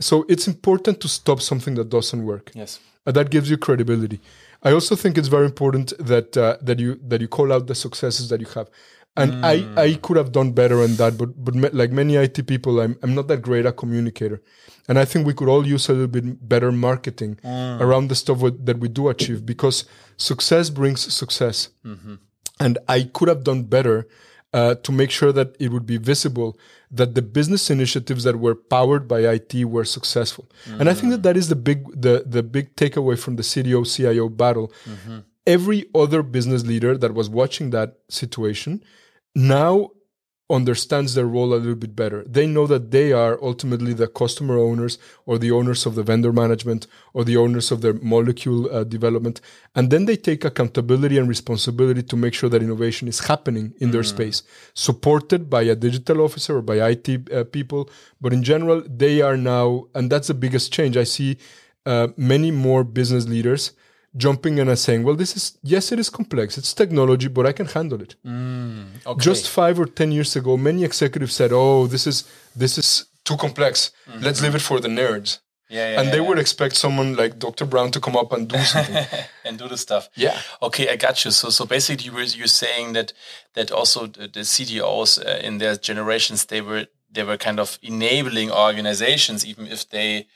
So 0.00 0.24
it's 0.28 0.48
important 0.48 1.00
to 1.02 1.08
stop 1.08 1.40
something 1.40 1.74
that 1.76 1.88
doesn't 1.90 2.24
work. 2.24 2.50
Yes. 2.54 2.80
Uh, 3.06 3.12
that 3.12 3.30
gives 3.30 3.50
you 3.50 3.56
credibility. 3.56 4.20
I 4.62 4.72
also 4.72 4.94
think 4.96 5.18
it's 5.18 5.28
very 5.28 5.44
important 5.44 5.92
that 5.98 6.36
uh, 6.36 6.56
that 6.62 6.78
you 6.78 6.90
that 7.08 7.20
you 7.20 7.28
call 7.28 7.52
out 7.52 7.66
the 7.66 7.74
successes 7.74 8.28
that 8.28 8.40
you 8.40 8.46
have. 8.54 8.68
And 9.14 9.44
I, 9.44 9.52
I 9.76 9.88
mm. 9.90 10.02
could 10.02 10.16
have 10.16 10.32
done 10.32 10.52
better 10.52 10.82
on 10.82 10.96
that, 10.96 11.18
but 11.18 11.44
but 11.44 11.54
me, 11.54 11.68
like 11.70 11.90
many 11.90 12.16
IT 12.16 12.46
people, 12.46 12.80
I'm 12.80 12.96
I'm 13.02 13.14
not 13.14 13.28
that 13.28 13.42
great 13.42 13.66
a 13.66 13.72
communicator, 13.72 14.42
and 14.88 14.98
I 14.98 15.04
think 15.04 15.26
we 15.26 15.34
could 15.34 15.48
all 15.48 15.66
use 15.66 15.90
a 15.90 15.92
little 15.92 16.08
bit 16.08 16.48
better 16.48 16.72
marketing 16.72 17.36
mm. 17.44 17.80
around 17.80 18.08
the 18.08 18.14
stuff 18.14 18.38
what, 18.38 18.64
that 18.64 18.78
we 18.78 18.88
do 18.88 19.10
achieve 19.10 19.44
because 19.44 19.84
success 20.16 20.70
brings 20.70 21.12
success, 21.12 21.68
mm-hmm. 21.84 22.14
and 22.58 22.78
I 22.88 23.02
could 23.02 23.28
have 23.28 23.44
done 23.44 23.64
better 23.64 24.08
uh, 24.54 24.76
to 24.76 24.92
make 24.92 25.10
sure 25.10 25.30
that 25.30 25.56
it 25.60 25.72
would 25.72 25.84
be 25.84 25.98
visible 25.98 26.58
that 26.90 27.14
the 27.14 27.22
business 27.22 27.70
initiatives 27.70 28.24
that 28.24 28.36
were 28.36 28.54
powered 28.54 29.08
by 29.08 29.20
IT 29.20 29.64
were 29.64 29.84
successful. 29.84 30.46
And 30.78 30.88
I 30.88 30.94
think 30.94 31.10
that 31.10 31.20
mm. 31.20 31.24
that 31.24 31.36
is 31.36 31.48
the 31.48 31.56
big 31.56 31.84
the 32.00 32.24
the 32.24 32.42
big 32.42 32.76
takeaway 32.76 33.18
from 33.18 33.36
the 33.36 33.42
CDO 33.42 33.84
CIO 33.94 34.30
battle. 34.30 34.72
Mm-hmm. 34.86 35.18
Every 35.46 35.86
other 35.94 36.22
business 36.22 36.64
leader 36.64 36.96
that 36.96 37.12
was 37.12 37.28
watching 37.28 37.70
that 37.70 37.98
situation 38.08 38.82
now 39.34 39.90
understands 40.52 41.14
their 41.14 41.26
role 41.26 41.54
a 41.54 41.56
little 41.56 41.74
bit 41.74 41.96
better. 41.96 42.24
They 42.24 42.46
know 42.46 42.66
that 42.66 42.90
they 42.90 43.12
are 43.12 43.42
ultimately 43.42 43.94
the 43.94 44.06
customer 44.06 44.58
owners 44.58 44.98
or 45.24 45.38
the 45.38 45.50
owners 45.50 45.86
of 45.86 45.94
the 45.94 46.02
vendor 46.02 46.32
management 46.32 46.86
or 47.14 47.24
the 47.24 47.36
owners 47.38 47.72
of 47.72 47.80
their 47.80 47.94
molecule 47.94 48.70
uh, 48.70 48.84
development. 48.84 49.40
And 49.74 49.90
then 49.90 50.04
they 50.04 50.16
take 50.16 50.44
accountability 50.44 51.16
and 51.16 51.28
responsibility 51.28 52.02
to 52.02 52.16
make 52.16 52.34
sure 52.34 52.50
that 52.50 52.62
innovation 52.62 53.08
is 53.08 53.20
happening 53.20 53.72
in 53.78 53.92
their 53.92 54.02
space, 54.02 54.42
supported 54.74 55.48
by 55.48 55.62
a 55.62 55.74
digital 55.74 56.20
officer 56.20 56.58
or 56.58 56.62
by 56.62 56.86
IT 56.86 57.32
uh, 57.32 57.44
people. 57.44 57.88
But 58.20 58.32
in 58.32 58.42
general, 58.42 58.82
they 58.86 59.22
are 59.22 59.36
now, 59.36 59.86
and 59.94 60.10
that's 60.10 60.28
the 60.28 60.34
biggest 60.34 60.72
change. 60.72 60.96
I 60.96 61.04
see 61.04 61.38
uh, 61.86 62.08
many 62.16 62.50
more 62.50 62.84
business 62.84 63.26
leaders 63.26 63.72
jumping 64.16 64.58
in 64.58 64.68
and 64.68 64.78
saying, 64.78 65.02
well, 65.02 65.16
this 65.16 65.36
is, 65.36 65.58
yes, 65.62 65.92
it 65.92 65.98
is 65.98 66.10
complex. 66.10 66.58
It's 66.58 66.74
technology, 66.74 67.28
but 67.28 67.46
I 67.46 67.52
can 67.52 67.66
handle 67.66 68.00
it. 68.00 68.16
Okay. 69.06 69.20
Just 69.20 69.48
five 69.48 69.78
or 69.78 69.86
ten 69.86 70.12
years 70.12 70.36
ago, 70.36 70.56
many 70.56 70.84
executives 70.84 71.34
said, 71.34 71.50
"Oh, 71.52 71.86
this 71.86 72.06
is 72.06 72.24
this 72.54 72.78
is 72.78 73.06
too 73.24 73.36
complex. 73.36 73.90
Let's 74.20 74.42
leave 74.42 74.54
it 74.54 74.62
for 74.62 74.80
the 74.80 74.88
nerds." 74.88 75.38
yeah, 75.72 75.92
yeah, 75.92 76.00
and 76.00 76.12
they 76.12 76.18
yeah, 76.18 76.28
would 76.28 76.38
expect 76.38 76.76
someone 76.76 77.16
like 77.16 77.38
Dr. 77.38 77.64
Brown 77.64 77.90
to 77.92 78.00
come 78.00 78.14
up 78.14 78.30
and 78.32 78.46
do 78.46 78.58
something. 78.58 79.06
and 79.44 79.58
do 79.58 79.68
the 79.68 79.78
stuff. 79.78 80.10
Yeah. 80.14 80.38
Okay, 80.60 80.88
I 80.90 80.96
got 80.96 81.24
you. 81.24 81.30
So, 81.30 81.48
so 81.48 81.64
basically, 81.64 82.04
you 82.06 82.12
were 82.12 82.22
you're 82.22 82.46
saying 82.46 82.92
that 82.92 83.14
that 83.54 83.72
also 83.72 84.06
the, 84.06 84.28
the 84.28 84.40
CDOs 84.40 85.24
uh, 85.24 85.38
in 85.38 85.58
their 85.58 85.76
generations 85.76 86.44
they 86.46 86.60
were 86.60 86.86
they 87.10 87.22
were 87.22 87.38
kind 87.38 87.58
of 87.58 87.78
enabling 87.82 88.50
organizations, 88.50 89.46
even 89.46 89.66
if 89.66 89.88
they 89.88 90.26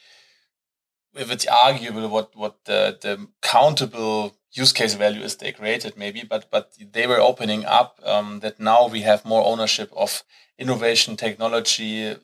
if 1.17 1.31
it's 1.31 1.47
arguable 1.47 2.09
what 2.09 2.35
what 2.37 2.55
the 2.65 2.97
the 3.01 3.27
countable 3.43 4.35
use 4.53 4.73
case 4.73 4.95
value 4.95 5.23
is 5.25 5.37
they 5.37 5.53
created 5.53 5.97
maybe, 5.97 6.23
but 6.29 6.51
but 6.51 6.73
they 6.93 7.07
were 7.07 7.21
opening 7.21 7.65
up 7.65 8.01
um, 8.05 8.41
that 8.41 8.59
now 8.59 8.89
we 8.89 9.03
have 9.03 9.25
more 9.25 9.45
ownership 9.53 9.91
of 9.97 10.23
innovation, 10.59 11.17
technology, 11.17 12.17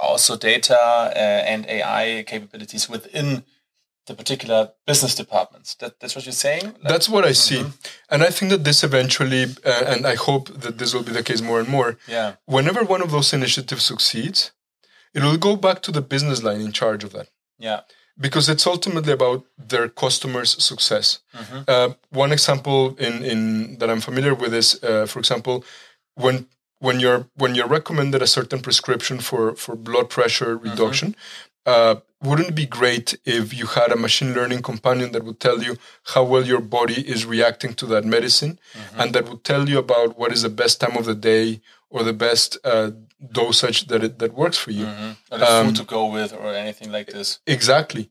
also 0.00 0.36
data 0.36 0.78
uh, 0.78 1.52
and 1.52 1.66
AI 1.66 2.24
capabilities 2.26 2.88
within 2.88 3.42
the 4.06 4.14
particular 4.14 4.70
business 4.86 5.14
departments. 5.14 5.74
That, 5.76 6.00
that's 6.00 6.14
what 6.16 6.24
you're 6.26 6.32
saying. 6.46 6.64
Like- 6.64 6.82
That's 6.92 7.08
what 7.08 7.24
I 7.24 7.32
see, 7.32 7.64
and 8.10 8.22
I 8.22 8.30
think 8.30 8.50
that 8.52 8.64
this 8.64 8.82
eventually, 8.84 9.44
uh, 9.64 9.84
and 9.92 10.06
I 10.06 10.14
hope 10.14 10.60
that 10.60 10.78
this 10.78 10.94
will 10.94 11.02
be 11.02 11.12
the 11.12 11.22
case 11.22 11.42
more 11.42 11.60
and 11.60 11.68
more. 11.68 11.96
yeah. 12.08 12.34
Whenever 12.46 12.84
one 12.84 13.02
of 13.02 13.10
those 13.10 13.32
initiatives 13.36 13.84
succeeds, 13.84 14.52
it 15.14 15.22
will 15.22 15.38
go 15.38 15.56
back 15.56 15.82
to 15.82 15.92
the 15.92 16.00
business 16.02 16.42
line 16.42 16.60
in 16.60 16.72
charge 16.72 17.04
of 17.04 17.12
that. 17.12 17.28
Yeah. 17.58 17.80
Because 18.20 18.48
it's 18.48 18.66
ultimately 18.66 19.12
about 19.12 19.44
their 19.56 19.88
customers' 19.88 20.62
success. 20.62 21.20
Uh, 21.68 21.90
one 22.10 22.32
example 22.32 22.94
in, 22.96 23.22
in 23.22 23.78
that 23.78 23.88
I'm 23.90 24.00
familiar 24.00 24.34
with 24.34 24.52
is, 24.54 24.82
uh, 24.82 25.06
for 25.06 25.18
example, 25.20 25.64
when 26.14 26.46
when 26.80 27.00
you're 27.00 27.26
when 27.34 27.54
you're 27.54 27.66
recommended 27.68 28.22
a 28.22 28.26
certain 28.26 28.60
prescription 28.60 29.18
for 29.20 29.54
for 29.56 29.76
blood 29.76 30.08
pressure 30.10 30.56
reduction. 30.56 31.14
Uh, 31.66 31.96
wouldn't 32.22 32.48
it 32.48 32.54
be 32.54 32.66
great 32.66 33.16
if 33.24 33.52
you 33.58 33.66
had 33.66 33.92
a 33.92 33.96
machine 33.96 34.32
learning 34.34 34.62
companion 34.62 35.12
that 35.12 35.22
would 35.22 35.38
tell 35.38 35.62
you 35.62 35.76
how 36.14 36.24
well 36.24 36.44
your 36.44 36.60
body 36.60 37.00
is 37.14 37.26
reacting 37.26 37.74
to 37.74 37.86
that 37.86 38.04
medicine, 38.04 38.58
and 38.96 39.12
that 39.14 39.28
would 39.28 39.44
tell 39.44 39.68
you 39.68 39.78
about 39.78 40.18
what 40.18 40.32
is 40.32 40.42
the 40.42 40.48
best 40.48 40.80
time 40.80 40.96
of 40.96 41.04
the 41.04 41.14
day 41.14 41.60
or 41.90 42.02
the 42.02 42.12
best 42.12 42.58
uh, 42.64 42.90
dosage 43.32 43.86
that 43.86 44.04
it, 44.04 44.18
that 44.18 44.34
works 44.34 44.58
for 44.58 44.70
you? 44.70 44.86
Or 45.30 45.38
the 45.38 45.46
food 45.46 45.76
to 45.76 45.84
go 45.84 46.06
with 46.06 46.32
or 46.32 46.54
anything 46.54 46.92
like 46.92 47.12
this. 47.12 47.40
Exactly. 47.46 48.10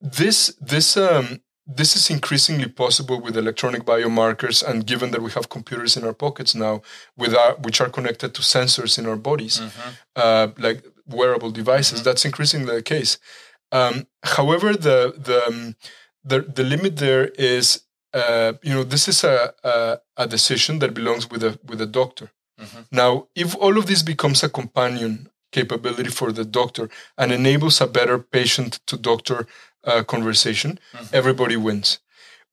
This 0.00 0.56
this 0.60 0.96
um 0.96 1.40
this 1.76 1.94
is 1.94 2.10
increasingly 2.10 2.68
possible 2.68 3.20
with 3.20 3.36
electronic 3.36 3.84
biomarkers, 3.84 4.62
and 4.66 4.86
given 4.86 5.10
that 5.12 5.22
we 5.22 5.30
have 5.32 5.48
computers 5.48 5.96
in 5.96 6.04
our 6.04 6.14
pockets 6.14 6.54
now, 6.54 6.82
with 7.16 7.34
our, 7.34 7.54
which 7.56 7.80
are 7.80 7.88
connected 7.88 8.34
to 8.34 8.42
sensors 8.42 8.98
in 8.98 9.06
our 9.06 9.16
bodies, 9.16 9.60
uh, 10.16 10.48
like 10.58 10.84
wearable 11.06 11.50
devices, 11.50 12.02
that's 12.02 12.24
increasingly 12.24 12.74
the 12.74 12.82
case. 12.82 13.18
Um, 13.72 14.06
however, 14.24 14.72
the 14.72 15.14
the 15.16 15.46
um, 15.46 15.76
the 16.24 16.40
the 16.40 16.64
limit 16.64 16.96
there 16.96 17.26
is, 17.38 17.84
uh, 18.14 18.54
you 18.62 18.74
know, 18.74 18.82
this 18.84 19.06
is 19.06 19.22
a, 19.22 19.54
a 19.62 19.98
a 20.16 20.26
decision 20.26 20.78
that 20.80 20.94
belongs 20.94 21.30
with 21.30 21.44
a 21.44 21.58
with 21.64 21.80
a 21.80 21.86
doctor. 21.86 22.30
Now, 22.90 23.26
if 23.34 23.54
all 23.56 23.78
of 23.78 23.86
this 23.86 24.02
becomes 24.02 24.42
a 24.42 24.48
companion 24.48 25.28
capability 25.52 26.10
for 26.10 26.32
the 26.32 26.44
doctor 26.44 26.88
and 27.16 27.32
enables 27.32 27.80
a 27.80 27.86
better 27.86 28.18
patient 28.18 28.80
to 28.86 28.96
doctor 28.96 29.46
uh, 29.84 30.02
conversation, 30.04 30.78
everybody 31.12 31.56
wins. 31.56 31.98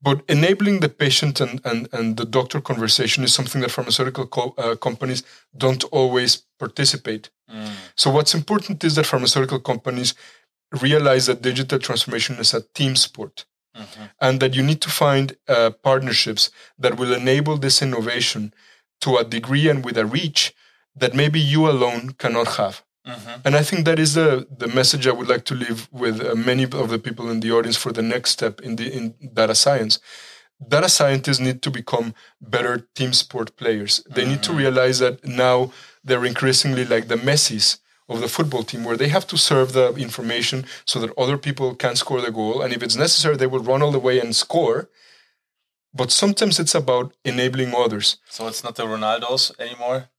But 0.02 0.22
enabling 0.30 0.80
the 0.82 0.89
patient 0.89 1.41
and, 1.41 1.60
and, 1.65 1.88
and 1.91 2.17
the 2.17 2.26
doctor 2.26 2.62
conversation 2.62 3.24
is 3.24 3.34
something 3.34 3.62
that 3.62 3.72
pharmaceutical 3.72 4.28
co- 4.28 4.54
uh, 4.58 4.76
companies 4.76 5.24
don't 5.56 5.84
always 5.91 6.43
participate. 6.60 7.30
So, 7.96 8.12
what's 8.12 8.34
important 8.36 8.84
is 8.84 8.93
that 8.96 9.06
pharmaceutical 9.06 9.60
companies 9.60 10.13
realize 10.82 11.26
that 11.28 11.41
digital 11.41 11.80
transformation 11.80 12.36
is 12.39 12.54
a 12.54 12.62
team 12.74 12.96
sport 12.96 13.46
and 14.20 14.39
that 14.39 14.56
you 14.56 14.63
need 14.63 14.82
to 14.82 14.89
find 14.89 15.36
uh, 15.48 15.70
partnerships 15.84 16.50
that 16.80 16.98
will 16.98 17.13
enable 17.13 17.58
this 17.58 17.82
innovation 17.82 18.54
to 19.02 19.18
a 19.18 19.24
degree 19.24 19.70
and 19.70 19.84
with 19.86 19.98
a 19.98 20.06
reach 20.06 20.54
that 20.96 21.14
maybe 21.14 21.40
you 21.40 21.70
alone 21.70 22.12
cannot 22.18 22.48
have. 22.58 22.84
And 23.46 23.56
I 23.56 23.64
think 23.64 23.86
that 23.86 24.00
is 24.00 24.16
the, 24.16 24.48
the 24.58 24.68
message 24.68 25.08
I 25.08 25.14
would 25.14 25.30
like 25.30 25.46
to 25.46 25.56
leave 25.56 25.88
with 25.92 26.20
uh, 26.20 26.36
many 26.36 26.64
of 26.64 26.90
the 26.90 27.00
people 27.00 27.30
in 27.30 27.40
the 27.40 27.52
audience 27.52 27.78
for 27.78 27.94
the 27.94 28.02
next 28.02 28.32
step 28.32 28.60
in 28.62 28.76
the 28.76 28.92
in 28.92 29.16
data 29.34 29.56
science. 29.56 30.00
Data 30.68 30.90
scientists 30.90 31.40
need 31.40 31.62
to 31.62 31.72
become 31.72 32.14
better 32.42 32.88
team 32.96 33.13
sport 33.13 33.56
players. 33.56 34.04
They 34.10 34.26
need 34.26 34.44
to 34.44 34.54
realize 34.54 35.00
that 35.00 35.24
now 35.24 35.71
they're 36.04 36.26
increasingly 36.26 36.84
like 36.84 37.08
the 37.08 37.15
Messis 37.15 37.78
of 38.10 38.21
the 38.21 38.28
football 38.28 38.63
team, 38.63 38.84
where 38.84 38.98
they 38.98 39.10
have 39.10 39.28
to 39.28 39.38
serve 39.38 39.74
the 39.74 39.94
information 39.96 40.65
so 40.86 41.00
that 41.00 41.17
other 41.17 41.38
people 41.38 41.76
can 41.76 41.96
score 41.96 42.21
the 42.21 42.32
goal. 42.32 42.62
And 42.62 42.74
if 42.74 42.82
it's 42.82 42.96
necessary, 42.96 43.38
they 43.38 43.48
will 43.48 43.63
run 43.63 43.82
all 43.82 43.92
the 43.92 44.00
way 44.00 44.19
and 44.19 44.36
score. 44.36 44.90
But 45.98 46.12
sometimes 46.12 46.60
it's 46.60 46.75
about 46.75 47.13
enabling 47.25 47.73
others. 47.75 48.17
So 48.29 48.48
it's 48.48 48.63
not 48.63 48.75
the 48.75 48.83
Ronaldos 48.83 49.60
anymore. 49.60 50.10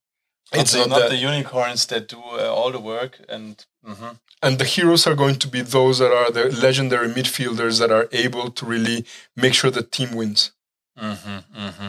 it's 0.53 0.75
not, 0.75 0.89
not 0.89 1.11
the, 1.11 1.17
unicorns 1.17 1.87
that 1.87 2.09
do 2.09 2.19
uh, 2.19 2.53
all 2.53 2.71
the 2.73 2.81
work 2.81 3.21
and 3.29 3.67
mm-hmm. 3.87 4.13
and 4.43 4.59
the 4.59 4.65
heroes 4.65 5.07
are 5.07 5.15
going 5.15 5.37
to 5.37 5.49
be 5.49 5.61
those 5.61 5.99
that 5.99 6.11
are 6.11 6.31
the 6.31 6.45
legendary 6.63 7.09
midfielders 7.09 7.79
that 7.81 7.91
are 7.91 8.09
able 8.13 8.51
to 8.51 8.65
really 8.65 9.05
make 9.37 9.53
sure 9.53 9.71
the 9.71 9.83
team 9.83 10.15
wins 10.15 10.53
mm-hmm, 10.99 11.39
mm-hmm. 11.55 11.89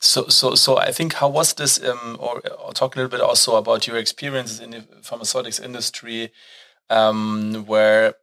so 0.00 0.26
so 0.28 0.56
so 0.56 0.78
i 0.78 0.90
think 0.90 1.14
how 1.14 1.28
was 1.28 1.54
this 1.54 1.82
um, 1.84 2.16
or, 2.18 2.42
or, 2.58 2.72
talk 2.72 2.96
a 2.96 2.98
little 2.98 3.10
bit 3.10 3.20
also 3.20 3.54
about 3.54 3.86
your 3.86 3.96
experiences 3.96 4.58
in 4.58 4.70
the 4.70 4.84
pharmaceutics 5.02 5.60
industry 5.60 6.32
um, 6.90 7.64
where 7.66 8.14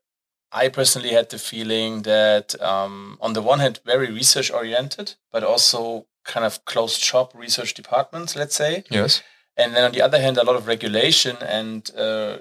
I 0.51 0.69
personally 0.69 1.09
had 1.09 1.29
the 1.29 1.37
feeling 1.37 2.03
that, 2.03 2.59
um, 2.61 3.17
on 3.21 3.33
the 3.33 3.41
one 3.41 3.59
hand, 3.59 3.79
very 3.85 4.11
research 4.11 4.51
oriented, 4.51 5.15
but 5.31 5.43
also 5.43 6.07
kind 6.25 6.45
of 6.45 6.65
closed 6.65 6.99
shop 7.01 7.33
research 7.35 7.73
departments, 7.73 8.35
let's 8.35 8.55
say. 8.55 8.83
Yes 8.89 9.21
and 9.59 9.75
then 9.75 9.83
on 9.83 9.91
the 9.91 10.01
other 10.01 10.19
hand, 10.21 10.37
a 10.37 10.43
lot 10.43 10.55
of 10.55 10.67
regulation 10.67 11.35
and 11.41 11.91
uh, 11.95 12.37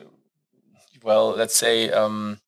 well, 1.02 1.30
let's 1.30 1.56
say, 1.56 1.90
um, 1.90 2.40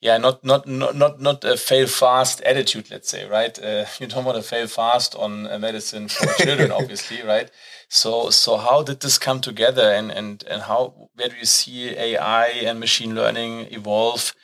yeah, 0.00 0.16
not 0.16 0.42
not 0.42 0.66
not 0.66 0.96
not 0.96 1.20
not 1.20 1.44
a 1.44 1.56
fail 1.56 1.86
fast 1.86 2.40
attitude. 2.40 2.90
Let's 2.90 3.10
say, 3.10 3.26
right? 3.26 3.56
Uh, 3.58 3.84
you 4.00 4.06
don't 4.06 4.24
want 4.24 4.36
to 4.38 4.42
fail 4.42 4.66
fast 4.66 5.14
on 5.14 5.42
medicine 5.60 6.08
for 6.08 6.26
children, 6.42 6.72
obviously, 6.72 7.22
right? 7.22 7.50
So 7.88 8.30
so 8.30 8.56
how 8.56 8.82
did 8.82 9.00
this 9.00 9.18
come 9.18 9.40
together, 9.40 9.92
and 9.92 10.10
and 10.10 10.42
and 10.48 10.62
how 10.62 11.08
where 11.14 11.28
do 11.28 11.36
you 11.36 11.44
see 11.44 11.90
AI 11.90 12.46
and 12.46 12.80
machine 12.80 13.14
learning 13.14 13.68
evolve 13.70 14.34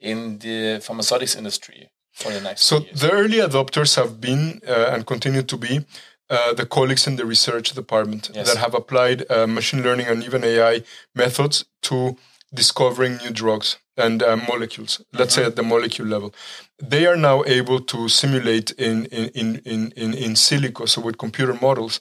in 0.00 0.38
the 0.38 0.80
pharmaceutics 0.80 1.36
industry? 1.36 1.90
For 2.12 2.32
the 2.32 2.40
next 2.40 2.62
so 2.62 2.78
the 2.78 3.10
early 3.12 3.38
adopters 3.38 3.94
have 3.96 4.22
been 4.22 4.62
uh, 4.66 4.90
and 4.92 5.06
continue 5.06 5.42
to 5.42 5.56
be 5.58 5.84
uh, 6.30 6.54
the 6.54 6.64
colleagues 6.66 7.06
in 7.06 7.16
the 7.16 7.26
research 7.26 7.72
department 7.72 8.30
yes. 8.34 8.48
that 8.48 8.58
have 8.58 8.74
applied 8.74 9.30
uh, 9.30 9.46
machine 9.46 9.82
learning 9.82 10.06
and 10.06 10.24
even 10.24 10.42
AI 10.42 10.82
methods 11.14 11.66
to 11.82 12.16
discovering 12.54 13.18
new 13.18 13.30
drugs 13.30 13.78
and 13.96 14.22
uh, 14.22 14.36
molecules. 14.36 15.02
Let's 15.12 15.34
mm-hmm. 15.34 15.42
say 15.42 15.46
at 15.46 15.56
the 15.56 15.62
molecule 15.62 16.08
level, 16.08 16.34
they 16.82 17.06
are 17.06 17.16
now 17.16 17.44
able 17.44 17.80
to 17.80 18.08
simulate 18.08 18.70
in 18.72 19.06
in 19.06 19.28
in 19.28 19.56
in 19.64 19.92
in, 19.92 20.14
in 20.14 20.32
silico, 20.34 20.88
so 20.88 21.00
with 21.00 21.18
computer 21.18 21.54
models, 21.54 22.00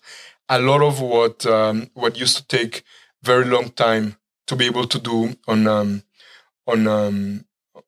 a 0.49 0.59
lot 0.59 0.81
of 0.81 1.01
what 1.01 1.45
um, 1.45 1.89
what 1.93 2.17
used 2.17 2.37
to 2.37 2.47
take 2.47 2.83
very 3.23 3.45
long 3.45 3.69
time 3.69 4.17
to 4.47 4.55
be 4.55 4.65
able 4.65 4.87
to 4.87 4.99
do 4.99 5.35
on 5.47 5.67
um, 5.67 6.03
on 6.67 6.87
um, 6.87 7.45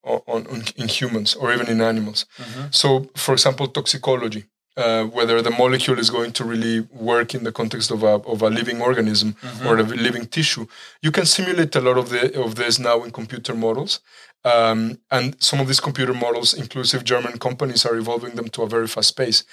on, 0.08 0.48
on, 0.48 0.64
in 0.76 0.88
humans 0.88 1.36
or 1.36 1.54
even 1.54 1.68
in 1.68 1.82
animals. 1.82 2.26
Mm-hmm. 2.38 2.68
So, 2.72 3.10
for 3.16 3.34
example, 3.34 3.68
toxicology 3.68 4.46
uh, 4.78 5.06
whether 5.06 5.42
the 5.42 5.50
molecule 5.50 5.98
is 5.98 6.10
going 6.10 6.32
to 6.32 6.44
really 6.44 6.82
work 6.92 7.34
in 7.34 7.44
the 7.44 7.52
context 7.52 7.90
of 7.92 8.04
a, 8.04 8.20
of 8.28 8.44
a 8.44 8.50
living 8.50 8.80
organism 8.80 9.34
mm-hmm. 9.34 9.68
or 9.68 9.80
a 9.80 9.84
living 9.84 10.28
tissue. 10.28 10.68
You 11.02 11.12
can 11.12 11.26
simulate 11.26 11.76
a 11.76 11.82
lot 11.82 11.98
of 11.98 12.10
the 12.10 12.40
of 12.40 12.56
this 12.56 12.78
now 12.78 13.04
in 13.04 13.12
computer 13.12 13.56
models. 13.56 14.00
Um, 14.46 15.00
and 15.10 15.36
some 15.42 15.60
of 15.60 15.68
these 15.68 15.80
computer 15.80 16.14
models, 16.14 16.54
inclusive 16.54 17.04
German 17.04 17.40
companies, 17.40 17.86
are 17.86 17.98
evolving 17.98 18.36
them 18.36 18.50
to 18.50 18.62
a 18.62 18.70
very 18.70 18.88
fast 18.88 19.18
pace. 19.18 19.44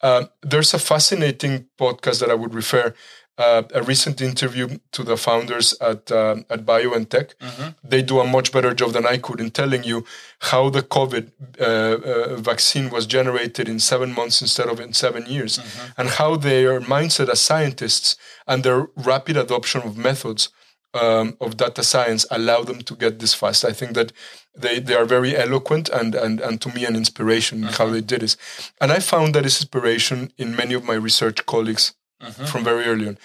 Uh, 0.00 0.24
there's 0.42 0.72
a 0.72 0.78
fascinating 0.78 1.66
podcast 1.78 2.20
that 2.20 2.30
I 2.30 2.34
would 2.34 2.54
refer 2.54 2.94
uh, 3.40 3.62
a 3.74 3.82
recent 3.82 4.20
interview 4.20 4.66
to 4.92 5.02
the 5.02 5.16
founders 5.16 5.66
at 5.80 6.12
uh, 6.12 6.36
at 6.54 6.66
BioNTech. 6.66 7.28
Mm-hmm. 7.36 7.68
They 7.82 8.02
do 8.02 8.20
a 8.20 8.26
much 8.36 8.52
better 8.52 8.72
job 8.74 8.92
than 8.92 9.06
I 9.14 9.16
could 9.16 9.40
in 9.40 9.50
telling 9.50 9.82
you 9.90 10.04
how 10.50 10.70
the 10.70 10.82
COVID 10.82 11.24
uh, 11.58 11.64
uh, 11.64 12.36
vaccine 12.36 12.90
was 12.90 13.06
generated 13.06 13.66
in 13.68 13.78
seven 13.80 14.14
months 14.14 14.42
instead 14.42 14.68
of 14.68 14.78
in 14.78 14.92
seven 14.92 15.24
years, 15.26 15.58
mm-hmm. 15.58 16.00
and 16.00 16.08
how 16.10 16.36
their 16.36 16.80
mindset 16.80 17.28
as 17.30 17.40
scientists 17.40 18.16
and 18.46 18.62
their 18.62 18.88
rapid 19.10 19.36
adoption 19.36 19.80
of 19.82 19.96
methods 19.96 20.50
um, 20.92 21.36
of 21.40 21.56
data 21.56 21.82
science 21.82 22.26
allow 22.30 22.62
them 22.62 22.80
to 22.82 22.94
get 22.94 23.18
this 23.18 23.34
fast. 23.34 23.64
I 23.64 23.72
think 23.72 23.94
that 23.94 24.12
they, 24.54 24.80
they 24.80 24.94
are 24.94 25.04
very 25.04 25.36
eloquent 25.36 25.88
and, 25.88 26.14
and, 26.14 26.40
and 26.40 26.60
to 26.60 26.68
me 26.74 26.84
an 26.84 26.96
inspiration 26.96 27.58
mm-hmm. 27.58 27.68
in 27.68 27.74
how 27.74 27.88
they 27.88 28.00
did 28.00 28.20
this. 28.20 28.36
And 28.80 28.90
I 28.90 28.98
found 28.98 29.34
that 29.34 29.44
this 29.44 29.60
inspiration 29.60 30.32
in 30.36 30.56
many 30.56 30.74
of 30.74 30.84
my 30.84 30.94
research 30.94 31.46
colleagues 31.46 31.94
mm-hmm. 32.20 32.44
from 32.44 32.64
very 32.64 32.84
early 32.84 33.08
on. 33.08 33.18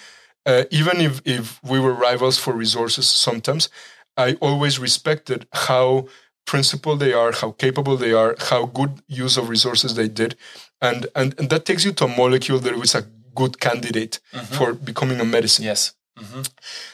Uh, 0.44 0.64
even 0.70 1.00
if, 1.00 1.20
if 1.24 1.62
we 1.64 1.80
were 1.80 1.92
rivals 1.92 2.38
for 2.38 2.52
resources 2.52 3.08
sometimes, 3.08 3.68
I 4.16 4.34
always 4.40 4.78
respected 4.78 5.46
how 5.52 6.06
principled 6.46 7.00
they 7.00 7.12
are, 7.12 7.32
how 7.32 7.50
capable 7.50 7.96
they 7.96 8.12
are, 8.12 8.36
how 8.38 8.66
good 8.66 9.02
use 9.08 9.36
of 9.36 9.48
resources 9.48 9.94
they 9.94 10.08
did. 10.08 10.36
And, 10.80 11.08
and, 11.14 11.34
and 11.38 11.50
that 11.50 11.64
takes 11.64 11.84
you 11.84 11.92
to 11.92 12.04
a 12.04 12.16
molecule 12.16 12.60
that 12.60 12.76
was 12.76 12.94
a 12.94 13.06
good 13.34 13.60
candidate 13.60 14.20
mm-hmm. 14.32 14.54
for 14.54 14.72
becoming 14.72 15.20
a 15.20 15.24
medicine. 15.24 15.64
Yes. 15.64 15.94
Mm-hmm. 16.18 16.42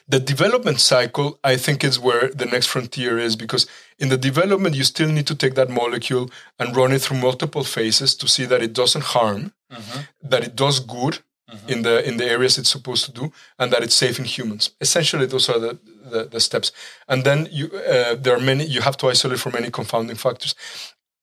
The 0.08 0.18
development 0.18 0.80
cycle, 0.80 1.38
I 1.44 1.56
think, 1.56 1.84
is 1.84 1.98
where 1.98 2.28
the 2.30 2.46
next 2.46 2.66
frontier 2.66 3.18
is 3.18 3.36
because 3.36 3.68
in 3.98 4.08
the 4.08 4.16
development, 4.16 4.74
you 4.74 4.82
still 4.82 5.12
need 5.12 5.28
to 5.28 5.36
take 5.36 5.54
that 5.54 5.70
molecule 5.70 6.28
and 6.58 6.76
run 6.76 6.92
it 6.92 7.02
through 7.02 7.18
multiple 7.18 7.62
phases 7.62 8.16
to 8.16 8.26
see 8.26 8.46
that 8.46 8.62
it 8.62 8.72
doesn't 8.72 9.04
harm, 9.04 9.52
mm-hmm. 9.70 10.00
that 10.28 10.42
it 10.42 10.56
does 10.56 10.80
good, 10.80 11.20
in 11.68 11.82
the 11.82 12.06
in 12.06 12.16
the 12.16 12.24
areas 12.24 12.58
it's 12.58 12.70
supposed 12.70 13.04
to 13.06 13.12
do, 13.12 13.32
and 13.58 13.72
that 13.72 13.82
it's 13.82 13.94
safe 13.94 14.18
in 14.18 14.24
humans. 14.24 14.70
Essentially, 14.80 15.26
those 15.26 15.48
are 15.48 15.58
the 15.58 15.78
the, 16.10 16.24
the 16.24 16.40
steps. 16.40 16.72
And 17.08 17.24
then 17.24 17.48
you 17.50 17.66
uh, 17.66 18.14
there 18.14 18.36
are 18.36 18.40
many. 18.40 18.64
You 18.64 18.80
have 18.82 18.96
to 18.98 19.08
isolate 19.08 19.40
from 19.40 19.52
many 19.52 19.70
confounding 19.70 20.16
factors. 20.16 20.54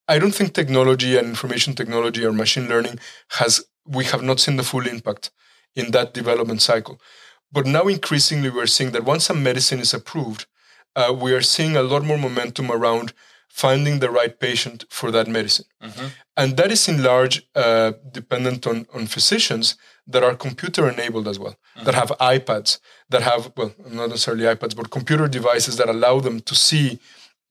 I 0.08 0.18
don't 0.20 0.34
think 0.34 0.54
technology 0.54 1.18
and 1.18 1.28
information 1.28 1.74
technology 1.76 2.26
or 2.26 2.34
machine 2.34 2.68
learning 2.68 3.00
has. 3.40 3.66
We 3.86 4.06
have 4.06 4.22
not 4.22 4.40
seen 4.40 4.58
the 4.58 4.64
full 4.64 4.86
impact 4.88 5.32
in 5.76 5.92
that 5.92 6.14
development 6.14 6.62
cycle. 6.62 7.00
But 7.52 7.66
now 7.66 7.88
increasingly 7.88 8.50
we're 8.50 8.68
seeing 8.68 8.92
that 8.92 9.04
once 9.04 9.30
a 9.30 9.34
medicine 9.34 9.80
is 9.80 9.94
approved, 9.94 10.46
uh, 10.96 11.16
we 11.20 11.34
are 11.34 11.42
seeing 11.42 11.76
a 11.76 11.82
lot 11.82 12.04
more 12.04 12.18
momentum 12.18 12.72
around 12.72 13.14
finding 13.64 14.00
the 14.00 14.10
right 14.20 14.40
patient 14.40 14.86
for 14.90 15.12
that 15.12 15.28
medicine. 15.28 15.66
Mm-hmm. 15.84 16.08
And 16.38 16.56
that 16.56 16.72
is 16.72 16.88
in 16.88 17.04
large 17.04 17.36
uh, 17.56 17.92
dependent 18.20 18.66
on, 18.66 18.78
on 18.94 19.06
physicians 19.16 19.76
that 20.08 20.24
are 20.24 20.36
computer 20.48 20.84
enabled 20.94 21.28
as 21.28 21.38
well, 21.38 21.56
mm-hmm. 21.56 21.86
that 21.86 21.96
have 22.02 22.12
iPads, 22.38 22.80
that 23.10 23.22
have, 23.22 23.52
well, 23.58 23.74
not 24.00 24.10
necessarily 24.10 24.46
iPads, 24.46 24.76
but 24.78 24.96
computer 24.98 25.28
devices 25.28 25.76
that 25.76 25.90
allow 25.90 26.16
them 26.22 26.40
to 26.50 26.56
see 26.56 27.00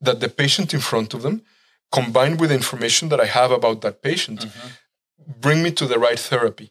that 0.00 0.20
the 0.20 0.30
patient 0.42 0.72
in 0.72 0.80
front 0.80 1.12
of 1.12 1.20
them, 1.20 1.42
combined 1.92 2.40
with 2.40 2.48
the 2.50 2.56
information 2.62 3.11
that 3.11 3.20
I 3.20 3.26
have 3.26 3.50
about 3.50 3.82
that 3.82 4.00
patient, 4.00 4.40
mm-hmm. 4.40 4.68
bring 5.44 5.62
me 5.62 5.70
to 5.72 5.86
the 5.86 5.98
right 5.98 6.20
therapy. 6.30 6.68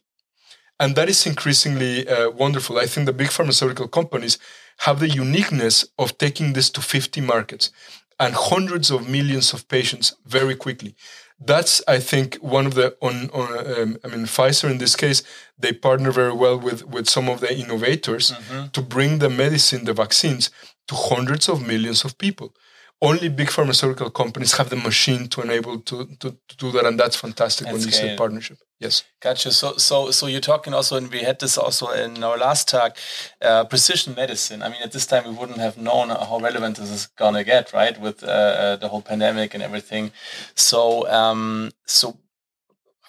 And 0.80 0.96
that 0.96 1.08
is 1.08 1.26
increasingly 1.26 2.08
uh, 2.08 2.30
wonderful. 2.30 2.78
I 2.78 2.86
think 2.86 3.06
the 3.06 3.20
big 3.22 3.30
pharmaceutical 3.30 3.88
companies 3.88 4.38
have 4.86 4.98
the 4.98 5.08
uniqueness 5.08 5.76
of 5.96 6.18
taking 6.18 6.54
this 6.54 6.70
to 6.70 6.80
50 6.80 7.20
markets 7.20 7.70
and 8.18 8.34
hundreds 8.34 8.90
of 8.90 9.08
millions 9.08 9.52
of 9.52 9.68
patients 9.68 10.16
very 10.26 10.54
quickly 10.54 10.94
that's 11.40 11.80
I 11.86 12.00
think 12.00 12.36
one 12.36 12.66
of 12.66 12.74
the 12.74 12.96
on, 13.00 13.30
on 13.30 13.80
um, 13.80 13.98
I 14.04 14.08
mean 14.08 14.26
Pfizer 14.26 14.70
in 14.70 14.78
this 14.78 14.96
case 14.96 15.22
they 15.58 15.72
partner 15.72 16.10
very 16.10 16.32
well 16.32 16.58
with 16.58 16.84
with 16.86 17.08
some 17.08 17.28
of 17.28 17.40
the 17.40 17.56
innovators 17.56 18.32
mm-hmm. 18.32 18.68
to 18.68 18.82
bring 18.82 19.18
the 19.18 19.30
medicine 19.30 19.84
the 19.84 19.92
vaccines 19.92 20.50
to 20.88 20.94
hundreds 20.94 21.48
of 21.48 21.66
millions 21.66 22.04
of 22.04 22.18
people 22.18 22.54
only 23.00 23.28
big 23.28 23.50
pharmaceutical 23.50 24.10
companies 24.10 24.56
have 24.56 24.70
the 24.70 24.76
machine 24.76 25.28
to 25.28 25.40
enable 25.42 25.78
to, 25.80 26.06
to, 26.18 26.36
to 26.48 26.56
do 26.56 26.72
that 26.72 26.84
and 26.84 26.98
that's 26.98 27.14
fantastic 27.16 27.66
that's 27.66 27.78
when 27.78 27.86
you 27.86 27.92
see 27.92 28.16
partnership. 28.16 28.58
Yes. 28.80 29.04
Gotcha. 29.20 29.52
So 29.52 29.76
so 29.76 30.10
so 30.10 30.26
you're 30.26 30.40
talking 30.40 30.74
also 30.74 30.96
and 30.96 31.10
we 31.10 31.20
had 31.20 31.38
this 31.38 31.56
also 31.58 31.90
in 31.90 32.22
our 32.22 32.36
last 32.36 32.68
talk 32.68 32.96
uh, 33.40 33.64
precision 33.64 34.14
medicine. 34.14 34.62
I 34.62 34.68
mean 34.68 34.82
at 34.82 34.92
this 34.92 35.06
time 35.06 35.24
we 35.24 35.34
wouldn't 35.34 35.58
have 35.58 35.76
known 35.78 36.08
how 36.10 36.38
relevant 36.40 36.76
this 36.76 36.90
is 36.90 37.06
gonna 37.06 37.44
get 37.44 37.72
right 37.72 38.00
with 38.00 38.22
uh, 38.22 38.26
uh, 38.26 38.76
the 38.76 38.88
whole 38.88 39.02
pandemic 39.02 39.54
and 39.54 39.62
everything. 39.62 40.10
So 40.54 41.08
um 41.08 41.70
so 41.86 42.18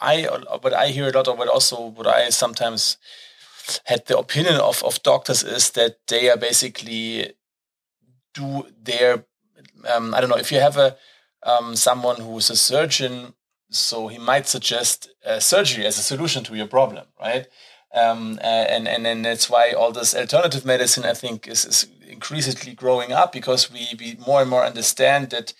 i 0.02 0.28
but 0.62 0.74
i 0.74 0.88
hear 0.88 1.10
a 1.10 1.12
lot 1.12 1.28
of 1.28 1.38
what 1.38 1.50
also 1.50 1.88
what 1.88 2.08
i 2.08 2.30
sometimes 2.30 2.98
had 3.86 4.06
the 4.08 4.18
opinion 4.18 4.56
of 4.56 4.82
of 4.84 5.04
doctors 5.04 5.44
is 5.44 5.72
that 5.72 5.98
they 6.08 6.30
are 6.30 6.38
basically 6.38 7.34
do 8.34 8.66
their 8.82 9.26
um, 9.88 10.14
I 10.14 10.22
don't 10.22 10.30
know 10.30 10.38
if 10.38 10.52
you 10.52 10.60
have 10.60 10.78
a 10.78 10.98
um, 11.44 11.76
someone 11.76 12.18
who's 12.22 12.50
a 12.50 12.56
surgeon, 12.56 13.34
so 13.70 14.08
he 14.08 14.18
might 14.18 14.48
suggest 14.48 15.10
uh, 15.26 15.40
surgery 15.40 15.86
as 15.86 15.98
a 15.98 16.02
solution 16.02 16.44
to 16.46 16.56
your 16.56 16.68
problem, 16.68 17.06
right? 17.20 17.48
Um, 17.94 18.40
and 18.44 18.88
and 18.88 19.08
and 19.08 19.26
that's 19.26 19.50
why 19.50 19.72
all 19.72 19.92
this 19.92 20.16
alternative 20.16 20.66
medicine, 20.66 21.06
I 21.06 21.14
think, 21.14 21.48
is, 21.48 21.66
is 21.66 21.88
increasingly 22.08 22.74
growing 22.76 23.12
up 23.12 23.32
because 23.32 23.72
we 23.72 23.88
we 24.00 24.18
more 24.26 24.42
and 24.42 24.50
more 24.50 24.64
understand 24.64 25.32
that 25.32 25.54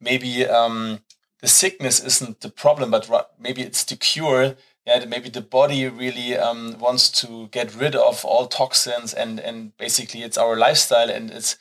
maybe 0.00 0.46
um, 0.46 1.00
the 1.40 1.48
sickness 1.48 1.98
isn't 2.00 2.40
the 2.40 2.50
problem, 2.50 2.92
but 2.92 3.32
maybe 3.38 3.62
it's 3.62 3.84
the 3.84 3.96
cure. 3.96 4.56
Yeah, 4.86 5.04
maybe 5.04 5.28
the 5.28 5.40
body 5.40 5.86
really 5.88 6.36
um, 6.36 6.76
wants 6.78 7.08
to 7.22 7.46
get 7.48 7.74
rid 7.74 7.94
of 7.94 8.24
all 8.24 8.46
toxins, 8.46 9.12
and 9.14 9.40
and 9.40 9.76
basically 9.76 10.22
it's 10.22 10.38
our 10.38 10.56
lifestyle, 10.56 11.10
and 11.10 11.30
it's 11.30 11.56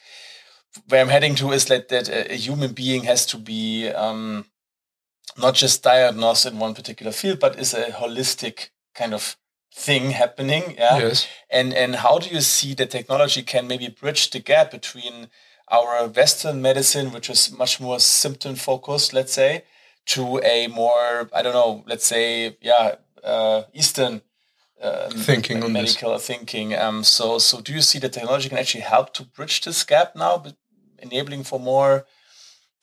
where 0.88 1.02
I'm 1.02 1.10
heading 1.10 1.36
to 1.36 1.52
is 1.52 1.66
that, 1.66 1.90
that 1.90 2.10
a 2.10 2.36
human 2.36 2.74
being 2.74 3.04
has 3.04 3.26
to 3.28 3.38
be 3.38 3.90
um, 3.90 4.46
not 5.38 5.56
just 5.56 5.84
diagnosed 5.84 6.46
in 6.46 6.60
one 6.60 6.74
particular 6.74 7.12
field, 7.12 7.40
but 7.40 7.60
is 7.60 7.74
a 7.74 7.86
holistic 7.86 8.70
kind 8.96 9.14
of 9.14 9.38
thing 9.74 10.12
happening. 10.12 10.76
Yeah. 10.78 10.98
Yes. 11.00 11.28
And 11.50 11.74
and 11.74 11.96
how 11.96 12.20
do 12.20 12.30
you 12.30 12.42
see 12.42 12.74
that 12.76 12.92
technology 12.92 13.42
can 13.42 13.68
maybe 13.68 13.88
bridge 13.88 14.30
the 14.30 14.40
gap 14.40 14.72
between 14.72 15.30
our 15.70 16.08
Western 16.08 16.62
medicine, 16.62 17.12
which 17.12 17.30
is 17.30 17.52
much 17.52 17.80
more 17.80 18.00
symptom 18.00 18.56
focused, 18.56 19.14
let's 19.14 19.34
say, 19.34 19.64
to 20.08 20.40
a 20.44 20.68
more 20.68 21.30
I 21.34 21.42
don't 21.42 21.54
know, 21.54 21.84
let's 21.88 22.06
say, 22.06 22.58
yeah, 22.62 22.96
uh, 23.24 23.64
Eastern 23.74 24.22
um, 24.82 25.12
thinking 25.12 25.64
on 25.64 25.74
medical 25.74 26.18
thinking. 26.18 26.74
Um, 26.76 27.04
so 27.04 27.40
so 27.40 27.62
do 27.62 27.74
you 27.74 27.82
see 27.82 28.00
that 28.00 28.14
technology 28.14 28.50
can 28.50 28.58
actually 28.58 28.82
help 28.82 29.14
to 29.14 29.24
bridge 29.24 29.62
this 29.62 29.84
gap 29.84 30.16
now, 30.16 30.44
enabling 31.00 31.44
for 31.44 31.60
more 31.60 32.06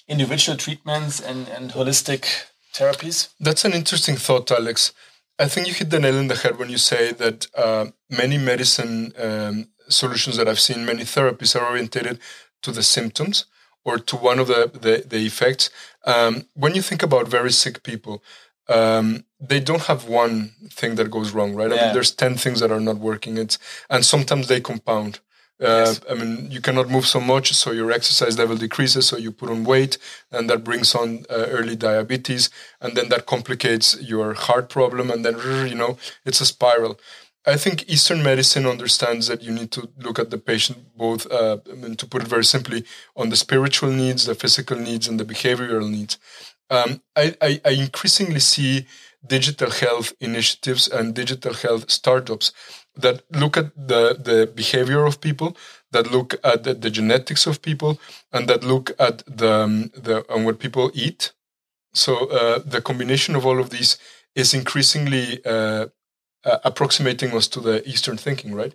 individual 0.06 0.56
treatments 0.56 1.20
and 1.20 1.48
and 1.48 1.72
holistic 1.72 2.46
therapies? 2.72 3.28
That's 3.40 3.64
an 3.64 3.72
interesting 3.72 4.16
thought, 4.16 4.50
Alex. 4.50 4.92
I 5.38 5.46
think 5.46 5.68
you 5.68 5.74
hit 5.74 5.90
the 5.90 6.00
nail 6.00 6.16
in 6.16 6.28
the 6.28 6.34
head 6.34 6.58
when 6.58 6.68
you 6.68 6.78
say 6.78 7.12
that 7.12 7.46
uh, 7.54 7.86
many 8.10 8.38
medicine 8.38 9.12
um, 9.18 9.68
solutions 9.88 10.36
that 10.36 10.48
I've 10.48 10.58
seen, 10.58 10.84
many 10.84 11.04
therapies 11.04 11.54
are 11.54 11.64
orientated 11.64 12.18
to 12.62 12.72
the 12.72 12.82
symptoms 12.82 13.46
or 13.84 13.98
to 13.98 14.16
one 14.16 14.40
of 14.40 14.48
the, 14.48 14.70
the, 14.72 15.04
the 15.06 15.24
effects. 15.24 15.70
Um, 16.04 16.46
when 16.54 16.74
you 16.74 16.82
think 16.82 17.02
about 17.04 17.28
very 17.28 17.52
sick 17.52 17.84
people, 17.84 18.22
um, 18.68 19.24
they 19.40 19.60
don't 19.60 19.82
have 19.82 20.08
one 20.08 20.52
thing 20.70 20.96
that 20.96 21.10
goes 21.10 21.32
wrong, 21.32 21.54
right? 21.54 21.70
Yeah. 21.70 21.76
I 21.76 21.84
mean, 21.84 21.94
there's 21.94 22.10
10 22.10 22.36
things 22.36 22.60
that 22.60 22.72
are 22.72 22.80
not 22.80 22.98
working. 22.98 23.36
It's, 23.36 23.58
and 23.88 24.04
sometimes 24.04 24.48
they 24.48 24.60
compound. 24.60 25.20
Uh, 25.60 25.86
yes. 25.86 26.00
I 26.08 26.14
mean, 26.14 26.50
you 26.50 26.60
cannot 26.60 26.88
move 26.88 27.06
so 27.06 27.20
much, 27.20 27.52
so 27.52 27.72
your 27.72 27.90
exercise 27.90 28.38
level 28.38 28.56
decreases, 28.56 29.08
so 29.08 29.16
you 29.16 29.32
put 29.32 29.50
on 29.50 29.64
weight, 29.64 29.98
and 30.30 30.48
that 30.48 30.62
brings 30.62 30.94
on 30.94 31.24
uh, 31.28 31.46
early 31.48 31.74
diabetes, 31.74 32.48
and 32.80 32.96
then 32.96 33.08
that 33.08 33.26
complicates 33.26 34.00
your 34.00 34.34
heart 34.34 34.68
problem, 34.68 35.10
and 35.10 35.24
then, 35.24 35.36
you 35.68 35.74
know, 35.74 35.98
it's 36.24 36.40
a 36.40 36.46
spiral. 36.46 36.98
I 37.44 37.56
think 37.56 37.88
Eastern 37.88 38.22
medicine 38.22 38.66
understands 38.66 39.26
that 39.28 39.42
you 39.42 39.50
need 39.50 39.72
to 39.72 39.88
look 39.98 40.18
at 40.18 40.30
the 40.30 40.38
patient 40.38 40.96
both, 40.96 41.26
uh, 41.32 41.58
I 41.70 41.74
mean, 41.74 41.96
to 41.96 42.06
put 42.06 42.22
it 42.22 42.28
very 42.28 42.44
simply, 42.44 42.84
on 43.16 43.30
the 43.30 43.36
spiritual 43.36 43.90
needs, 43.90 44.26
the 44.26 44.36
physical 44.36 44.76
needs, 44.76 45.08
and 45.08 45.18
the 45.18 45.24
behavioral 45.24 45.90
needs. 45.90 46.18
Um, 46.70 47.00
I, 47.16 47.34
I, 47.40 47.60
I 47.64 47.70
increasingly 47.70 48.40
see 48.40 48.86
digital 49.26 49.70
health 49.70 50.12
initiatives 50.20 50.88
and 50.88 51.14
digital 51.14 51.54
health 51.54 51.90
startups 51.90 52.52
that 52.96 53.22
look 53.30 53.56
at 53.56 53.74
the, 53.74 54.14
the 54.14 54.50
behavior 54.54 55.04
of 55.04 55.20
people, 55.20 55.56
that 55.90 56.10
look 56.10 56.34
at 56.44 56.64
the, 56.64 56.74
the 56.74 56.90
genetics 56.90 57.46
of 57.46 57.62
people, 57.62 57.98
and 58.32 58.48
that 58.48 58.64
look 58.64 58.92
at 58.98 59.22
the, 59.26 59.52
um, 59.52 59.90
the 59.94 60.24
on 60.32 60.44
what 60.44 60.58
people 60.58 60.90
eat. 60.94 61.32
So 61.94 62.26
uh, 62.30 62.60
the 62.64 62.80
combination 62.80 63.34
of 63.34 63.46
all 63.46 63.58
of 63.58 63.70
these 63.70 63.98
is 64.34 64.54
increasingly 64.54 65.44
uh, 65.44 65.86
uh, 66.44 66.58
approximating 66.64 67.32
us 67.32 67.48
to 67.48 67.60
the 67.60 67.86
Eastern 67.88 68.16
thinking, 68.16 68.54
right? 68.54 68.74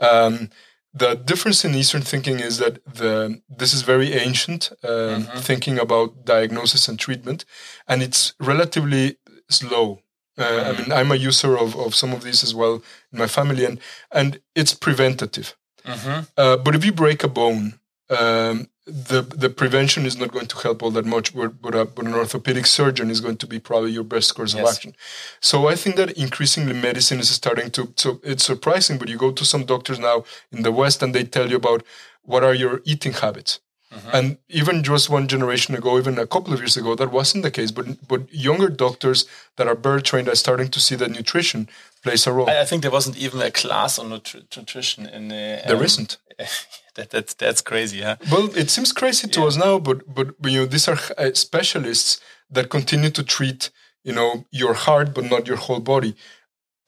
Um, 0.00 0.50
the 0.94 1.14
difference 1.14 1.64
in 1.64 1.74
Eastern 1.74 2.02
thinking 2.02 2.40
is 2.40 2.58
that 2.58 2.84
the 2.84 3.40
this 3.48 3.72
is 3.74 3.82
very 3.82 4.14
ancient 4.14 4.72
uh, 4.82 4.88
mm-hmm. 4.88 5.38
thinking 5.38 5.78
about 5.78 6.24
diagnosis 6.24 6.88
and 6.88 6.98
treatment, 6.98 7.44
and 7.86 8.02
it's 8.02 8.34
relatively 8.40 9.18
slow. 9.48 10.02
Uh, 10.36 10.72
I 10.72 10.80
mean, 10.80 10.92
I'm 10.92 11.10
a 11.10 11.16
user 11.16 11.58
of, 11.58 11.76
of 11.76 11.94
some 11.94 12.12
of 12.12 12.22
these 12.22 12.44
as 12.44 12.54
well 12.54 12.82
in 13.12 13.18
my 13.18 13.26
family, 13.26 13.64
and 13.64 13.80
and 14.12 14.40
it's 14.54 14.74
preventative. 14.74 15.56
Mm-hmm. 15.84 16.24
Uh, 16.36 16.56
but 16.58 16.74
if 16.74 16.84
you 16.84 16.92
break 16.92 17.24
a 17.24 17.28
bone, 17.28 17.80
um, 18.10 18.68
the 18.86 19.22
the 19.22 19.50
prevention 19.50 20.06
is 20.06 20.16
not 20.16 20.30
going 20.30 20.46
to 20.46 20.56
help 20.58 20.82
all 20.82 20.90
that 20.92 21.04
much. 21.04 21.34
But 21.34 21.60
but, 21.60 21.74
a, 21.74 21.84
but, 21.84 22.06
an 22.06 22.14
orthopedic 22.14 22.66
surgeon 22.66 23.10
is 23.10 23.20
going 23.20 23.36
to 23.38 23.46
be 23.46 23.58
probably 23.58 23.90
your 23.90 24.04
best 24.04 24.34
course 24.34 24.54
yes. 24.54 24.62
of 24.62 24.74
action. 24.74 24.94
So 25.40 25.68
I 25.68 25.74
think 25.74 25.96
that 25.96 26.12
increasingly 26.12 26.74
medicine 26.74 27.18
is 27.18 27.30
starting 27.30 27.70
to. 27.72 27.92
So 27.96 28.20
it's 28.22 28.44
surprising, 28.44 28.98
but 28.98 29.08
you 29.08 29.16
go 29.16 29.32
to 29.32 29.44
some 29.44 29.64
doctors 29.64 29.98
now 29.98 30.24
in 30.52 30.62
the 30.62 30.72
West, 30.72 31.02
and 31.02 31.14
they 31.14 31.24
tell 31.24 31.50
you 31.50 31.56
about 31.56 31.82
what 32.22 32.44
are 32.44 32.54
your 32.54 32.80
eating 32.84 33.12
habits. 33.12 33.60
Mm-hmm. 33.92 34.08
And 34.12 34.38
even 34.48 34.82
just 34.82 35.08
one 35.08 35.28
generation 35.28 35.74
ago, 35.74 35.96
even 35.96 36.18
a 36.18 36.26
couple 36.26 36.52
of 36.52 36.60
years 36.60 36.76
ago, 36.76 36.94
that 36.94 37.10
wasn't 37.10 37.42
the 37.42 37.50
case. 37.50 37.70
But 37.70 38.06
but 38.06 38.32
younger 38.32 38.68
doctors 38.68 39.26
that 39.56 39.66
are 39.66 39.74
bird 39.74 40.04
trained 40.04 40.28
are 40.28 40.34
starting 40.34 40.68
to 40.68 40.80
see 40.80 40.94
that 40.96 41.10
nutrition 41.10 41.68
plays 42.02 42.26
a 42.26 42.32
role. 42.32 42.50
I, 42.50 42.60
I 42.60 42.64
think 42.66 42.82
there 42.82 42.90
wasn't 42.90 43.16
even 43.16 43.40
a 43.40 43.50
class 43.50 43.98
on 43.98 44.10
nutri- 44.10 44.44
nutrition 44.56 45.06
in. 45.06 45.32
Uh, 45.32 45.62
there 45.66 45.76
um, 45.76 45.82
not 45.82 46.16
that, 46.96 47.10
that's 47.10 47.32
that's 47.34 47.62
crazy, 47.62 48.02
huh? 48.02 48.16
Well, 48.30 48.50
it 48.56 48.68
seems 48.70 48.92
crazy 48.92 49.26
to 49.26 49.40
yeah. 49.40 49.46
us 49.46 49.56
now, 49.56 49.78
but 49.78 50.02
but 50.14 50.34
you 50.44 50.60
know 50.60 50.66
these 50.66 50.86
are 50.86 50.98
uh, 51.16 51.32
specialists 51.32 52.20
that 52.50 52.68
continue 52.68 53.10
to 53.10 53.22
treat 53.22 53.70
you 54.04 54.12
know 54.12 54.44
your 54.50 54.74
heart, 54.74 55.14
but 55.14 55.24
not 55.24 55.46
your 55.46 55.56
whole 55.56 55.80
body. 55.80 56.14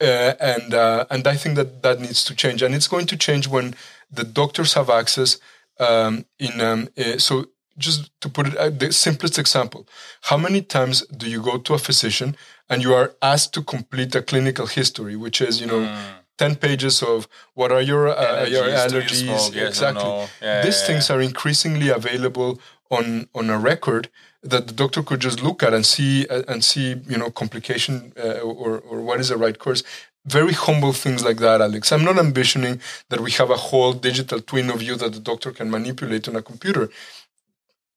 Uh, 0.03 0.35
and 0.41 0.75
uh, 0.75 1.07
and 1.11 1.27
I 1.27 1.37
think 1.37 1.57
that 1.57 1.83
that 1.83 2.01
needs 2.01 2.25
to 2.25 2.35
change, 2.35 2.63
and 2.63 2.75
it's 2.75 2.89
going 2.89 3.07
to 3.07 3.17
change 3.17 3.49
when 3.49 3.75
the 4.11 4.25
doctors 4.25 4.75
have 4.75 4.91
access 4.91 5.39
um, 5.81 6.25
in 6.39 6.61
um, 6.61 6.89
uh, 6.97 7.19
so 7.19 7.47
just 7.79 8.11
to 8.21 8.29
put 8.29 8.47
it 8.49 8.57
uh, 8.57 8.71
the 8.71 8.93
simplest 8.93 9.39
example 9.39 9.87
how 10.23 10.37
many 10.37 10.61
times 10.63 11.07
do 11.07 11.29
you 11.29 11.43
go 11.43 11.59
to 11.59 11.75
a 11.75 11.79
physician 11.79 12.37
and 12.69 12.83
you 12.83 12.95
are 12.95 13.13
asked 13.23 13.53
to 13.55 13.63
complete 13.63 14.15
a 14.15 14.23
clinical 14.23 14.67
history 14.67 15.17
which 15.17 15.41
is 15.41 15.61
you 15.61 15.67
know 15.67 15.81
mm. 15.81 15.99
10 16.39 16.57
pages 16.57 17.03
of 17.03 17.29
what 17.55 17.71
are 17.71 17.83
your 17.83 18.09
uh, 18.09 18.15
allergies, 18.17 18.51
your 18.51 18.65
allergies? 18.65 19.55
you 19.55 19.67
exactly. 19.67 20.03
yes 20.05 20.31
yeah, 20.43 20.63
these 20.63 20.81
yeah, 20.81 20.87
things 20.87 21.09
yeah. 21.09 21.17
are 21.17 21.21
increasingly 21.21 21.89
available 21.91 22.61
on 22.91 23.29
on 23.35 23.51
a 23.51 23.59
record 23.59 24.09
that 24.43 24.67
the 24.67 24.73
doctor 24.73 25.03
could 25.03 25.21
just 25.21 25.43
look 25.43 25.63
at 25.63 25.75
and 25.75 25.85
see 25.85 26.27
uh, 26.29 26.43
and 26.49 26.65
see 26.65 26.97
you 27.09 27.19
know 27.19 27.31
complication 27.31 28.13
uh, 28.19 28.41
or 28.41 28.79
or 28.79 29.03
what 29.03 29.21
is 29.21 29.29
the 29.29 29.37
right 29.37 29.59
course 29.59 29.83
very 30.27 30.53
humble 30.53 30.93
things 30.93 31.25
like 31.25 31.39
that, 31.39 31.61
Alex. 31.61 31.93
I'm 31.93 32.05
not 32.05 32.17
ambitioning 32.17 32.81
that 33.09 33.21
we 33.21 33.31
have 33.33 33.51
a 33.51 33.57
whole 33.57 33.93
digital 33.93 34.41
twin 34.41 34.71
of 34.71 34.83
you 34.83 34.97
that 34.97 35.13
the 35.13 35.21
doctor 35.21 35.51
can 35.51 35.71
manipulate 35.71 36.29
on 36.29 36.37
a 36.37 36.43
computer. 36.43 36.91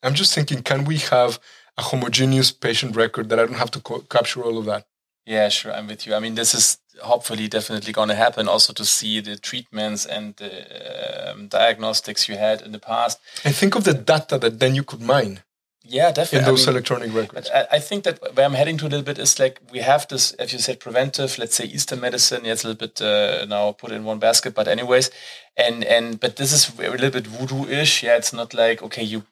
I'm 0.01 0.13
just 0.13 0.33
thinking, 0.33 0.63
can 0.63 0.85
we 0.85 0.97
have 0.97 1.39
a 1.77 1.83
homogeneous 1.83 2.51
patient 2.51 2.95
record 2.95 3.29
that 3.29 3.39
I 3.39 3.45
don't 3.45 3.57
have 3.57 3.71
to 3.71 3.81
co- 3.81 4.05
capture 4.09 4.43
all 4.43 4.57
of 4.57 4.65
that? 4.65 4.85
Yeah, 5.25 5.47
sure. 5.49 5.73
I'm 5.73 5.87
with 5.87 6.05
you. 6.05 6.15
I 6.15 6.19
mean, 6.19 6.35
this 6.35 6.53
is 6.53 6.77
hopefully 7.01 7.47
definitely 7.47 7.93
going 7.93 8.09
to 8.09 8.15
happen 8.15 8.47
also 8.47 8.73
to 8.73 8.85
see 8.85 9.19
the 9.21 9.37
treatments 9.37 10.05
and 10.05 10.35
the 10.35 11.31
um, 11.31 11.47
diagnostics 11.47 12.27
you 12.27 12.37
had 12.37 12.61
in 12.61 12.71
the 12.73 12.79
past. 12.79 13.19
And 13.43 13.55
think 13.55 13.75
of 13.75 13.85
the 13.85 13.93
data 13.93 14.37
that 14.37 14.59
then 14.59 14.75
you 14.75 14.83
could 14.83 15.01
mine. 15.01 15.41
Yeah, 15.85 16.11
definitely. 16.11 16.39
In 16.39 16.45
those 16.45 16.65
I 16.65 16.71
mean, 16.71 16.75
electronic 16.75 17.13
records. 17.13 17.49
I, 17.49 17.79
think 17.79 18.05
that 18.05 18.19
where 18.35 18.45
I'm 18.45 18.53
heading 18.53 18.77
to 18.77 18.85
a 18.85 18.87
little 18.87 19.03
bit 19.03 19.19
is 19.19 19.37
like 19.37 19.59
we 19.69 19.79
have 19.79 20.07
this, 20.07 20.31
as 20.33 20.53
you 20.53 20.59
said, 20.59 20.79
preventive, 20.79 21.37
let's 21.37 21.55
say 21.55 21.65
Eastern 21.65 21.99
medicine. 21.99 22.45
Yeah, 22.45 22.53
it's 22.53 22.63
a 22.63 22.69
little 22.69 22.87
bit 22.87 23.01
uh, 23.01 23.45
now 23.45 23.73
put 23.73 23.91
in 23.91 24.05
one 24.05 24.19
basket, 24.19 24.55
but 24.55 24.69
anyways, 24.69 25.11
and 25.57 25.83
and 25.83 26.21
but 26.21 26.37
this 26.37 26.53
is 26.53 26.71
a 26.79 26.89
little 26.89 27.09
bit 27.09 27.27
voodoo-ish. 27.27 28.01
Yeah, 28.01 28.15
it's 28.15 28.31
not 28.31 28.53
like 28.53 28.81
okay, 28.81 29.03
you 29.03 29.23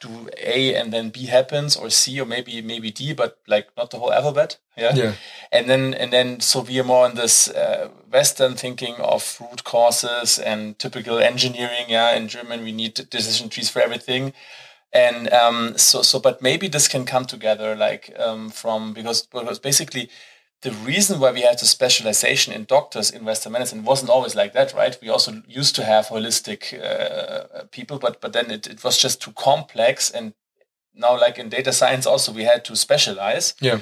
do 0.00 0.28
A 0.42 0.74
and 0.74 0.92
then 0.92 1.08
B 1.08 1.24
happens 1.24 1.74
or 1.74 1.88
C 1.88 2.20
or 2.20 2.26
maybe 2.26 2.60
maybe 2.60 2.90
D, 2.90 3.14
but 3.14 3.38
like 3.48 3.68
not 3.74 3.90
the 3.90 3.98
whole 3.98 4.12
alphabet. 4.12 4.58
Yeah. 4.76 4.94
Yeah. 4.94 5.12
And 5.50 5.70
then 5.70 5.94
and 5.94 6.12
then 6.12 6.40
so 6.40 6.60
we 6.60 6.78
are 6.80 6.84
more 6.84 7.06
in 7.06 7.16
this 7.16 7.48
uh, 7.48 7.88
Western 8.12 8.56
thinking 8.56 8.96
of 8.96 9.38
root 9.40 9.64
causes 9.64 10.38
and 10.38 10.78
typical 10.78 11.18
engineering. 11.18 11.86
Yeah. 11.88 12.14
In 12.14 12.28
German, 12.28 12.62
we 12.62 12.72
need 12.72 13.08
decision 13.08 13.48
trees 13.48 13.70
for 13.70 13.80
everything 13.80 14.34
and 14.94 15.30
um, 15.32 15.76
so 15.76 16.02
so 16.02 16.20
but 16.20 16.40
maybe 16.40 16.68
this 16.68 16.86
can 16.86 17.04
come 17.04 17.24
together 17.24 17.74
like 17.74 18.14
um, 18.16 18.48
from 18.48 18.92
because 18.94 19.26
because 19.26 19.58
basically 19.58 20.08
the 20.62 20.70
reason 20.70 21.20
why 21.20 21.32
we 21.32 21.42
had 21.42 21.58
the 21.58 21.66
specialization 21.66 22.54
in 22.54 22.64
doctors 22.64 23.10
in 23.10 23.24
Western 23.24 23.52
medicine 23.52 23.84
wasn't 23.84 24.10
always 24.10 24.34
like 24.34 24.54
that, 24.54 24.72
right? 24.72 24.96
We 25.02 25.10
also 25.10 25.42
used 25.46 25.74
to 25.76 25.84
have 25.84 26.06
holistic 26.06 26.72
uh, 26.80 27.64
people, 27.72 27.98
but 27.98 28.20
but 28.20 28.32
then 28.32 28.50
it, 28.50 28.66
it 28.66 28.84
was 28.84 28.96
just 28.96 29.20
too 29.20 29.32
complex, 29.32 30.10
and 30.10 30.32
now 30.94 31.20
like 31.20 31.38
in 31.38 31.48
data 31.48 31.72
science 31.72 32.06
also 32.06 32.32
we 32.32 32.44
had 32.44 32.64
to 32.66 32.76
specialize. 32.76 33.54
Yeah. 33.60 33.80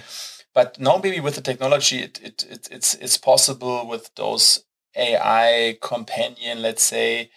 But 0.54 0.80
now 0.80 1.00
maybe 1.02 1.20
with 1.20 1.34
the 1.34 1.40
technology, 1.40 1.98
it, 1.98 2.20
it, 2.22 2.46
it 2.50 2.68
it's 2.70 2.94
it's 2.94 3.18
possible 3.18 3.86
with 3.86 4.10
those 4.16 4.64
AI 4.96 5.78
companion, 5.82 6.62
let's 6.62 6.82
say, 6.82 7.30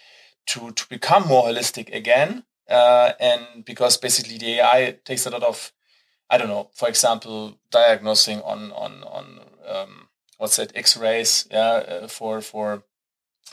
to 0.47 0.71
to 0.71 0.87
become 0.87 1.27
more 1.27 1.43
holistic 1.43 1.93
again 1.93 2.45
uh, 2.69 3.11
and 3.19 3.65
because 3.65 3.97
basically 3.97 4.37
the 4.37 4.59
AI 4.59 4.97
takes 5.03 5.25
a 5.25 5.29
lot 5.29 5.43
of, 5.43 5.71
I 6.29 6.37
don't 6.37 6.47
know, 6.47 6.69
for 6.73 6.87
example, 6.87 7.57
diagnosing 7.71 8.41
on 8.41 8.71
on 8.71 9.03
on 9.03 9.39
um, 9.67 10.07
what's 10.37 10.57
that 10.57 10.75
X-rays, 10.75 11.47
yeah, 11.51 11.59
uh, 12.03 12.07
for 12.07 12.41
for 12.41 12.83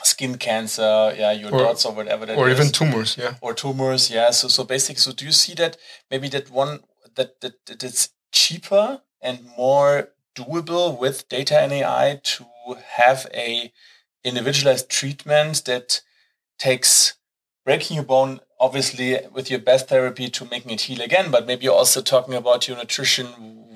skin 0.01 0.37
cancer, 0.37 1.13
yeah, 1.17 1.31
your 1.31 1.53
or, 1.53 1.59
dots 1.59 1.85
or 1.85 1.93
whatever 1.93 2.25
that 2.25 2.37
or 2.37 2.49
is. 2.49 2.59
even 2.59 2.71
tumors, 2.71 3.17
yeah, 3.17 3.35
or 3.41 3.53
tumors, 3.53 4.09
yeah. 4.09 4.31
So 4.31 4.47
so 4.47 4.63
basically, 4.63 5.01
so 5.01 5.11
do 5.11 5.25
you 5.25 5.31
see 5.31 5.53
that 5.55 5.77
maybe 6.09 6.29
that 6.29 6.49
one 6.49 6.79
that 7.15 7.41
that, 7.41 7.65
that 7.67 7.83
it's 7.83 8.09
cheaper 8.31 9.01
and 9.21 9.45
more 9.57 10.09
doable 10.35 10.99
with 10.99 11.29
data 11.29 11.59
and 11.59 11.71
AI 11.71 12.19
to 12.23 12.45
have 12.95 13.27
a 13.33 13.71
individualized 14.23 14.89
treatment 14.89 15.65
that 15.65 16.01
takes 16.57 17.15
breaking 17.65 17.95
your 17.95 18.05
bone 18.05 18.39
obviously 18.65 19.07
with 19.35 19.47
your 19.51 19.59
best 19.71 19.83
therapy 19.89 20.27
to 20.29 20.41
making 20.53 20.71
it 20.71 20.81
heal 20.87 21.01
again, 21.01 21.27
but 21.35 21.45
maybe 21.47 21.65
you're 21.65 21.81
also 21.83 22.01
talking 22.01 22.35
about 22.41 22.67
your 22.67 22.77
nutrition 22.77 23.27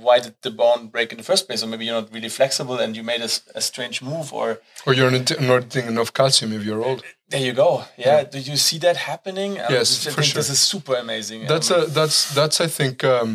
why 0.07 0.19
did 0.19 0.35
the 0.41 0.51
bone 0.61 0.87
break 0.87 1.11
in 1.11 1.17
the 1.17 1.23
first 1.31 1.43
place? 1.47 1.61
Or 1.63 1.67
maybe 1.67 1.85
you're 1.85 1.99
not 2.01 2.13
really 2.13 2.29
flexible 2.29 2.77
and 2.83 2.95
you 2.95 3.03
made 3.03 3.21
a, 3.21 3.29
a 3.59 3.61
strange 3.69 4.01
move, 4.01 4.27
or 4.39 4.49
or 4.85 4.93
you're 4.97 5.11
not, 5.11 5.41
not 5.41 5.69
taking 5.69 5.89
enough 5.95 6.11
calcium 6.13 6.53
if 6.53 6.63
you're 6.63 6.83
old. 6.89 7.03
There 7.29 7.45
you 7.47 7.53
go. 7.53 7.71
Yeah. 7.97 8.05
yeah. 8.05 8.23
Do 8.23 8.39
you 8.39 8.57
see 8.67 8.77
that 8.85 8.97
happening? 9.11 9.51
Um, 9.59 9.65
yes, 9.69 10.07
I 10.07 10.11
for 10.11 10.23
sure. 10.23 10.39
This 10.39 10.49
is 10.49 10.61
super 10.73 10.95
amazing. 10.95 11.39
That's 11.53 11.71
um, 11.71 11.81
a 11.81 11.85
that's 11.99 12.33
that's 12.33 12.61
I 12.67 12.67
think 12.67 13.03
um, 13.03 13.29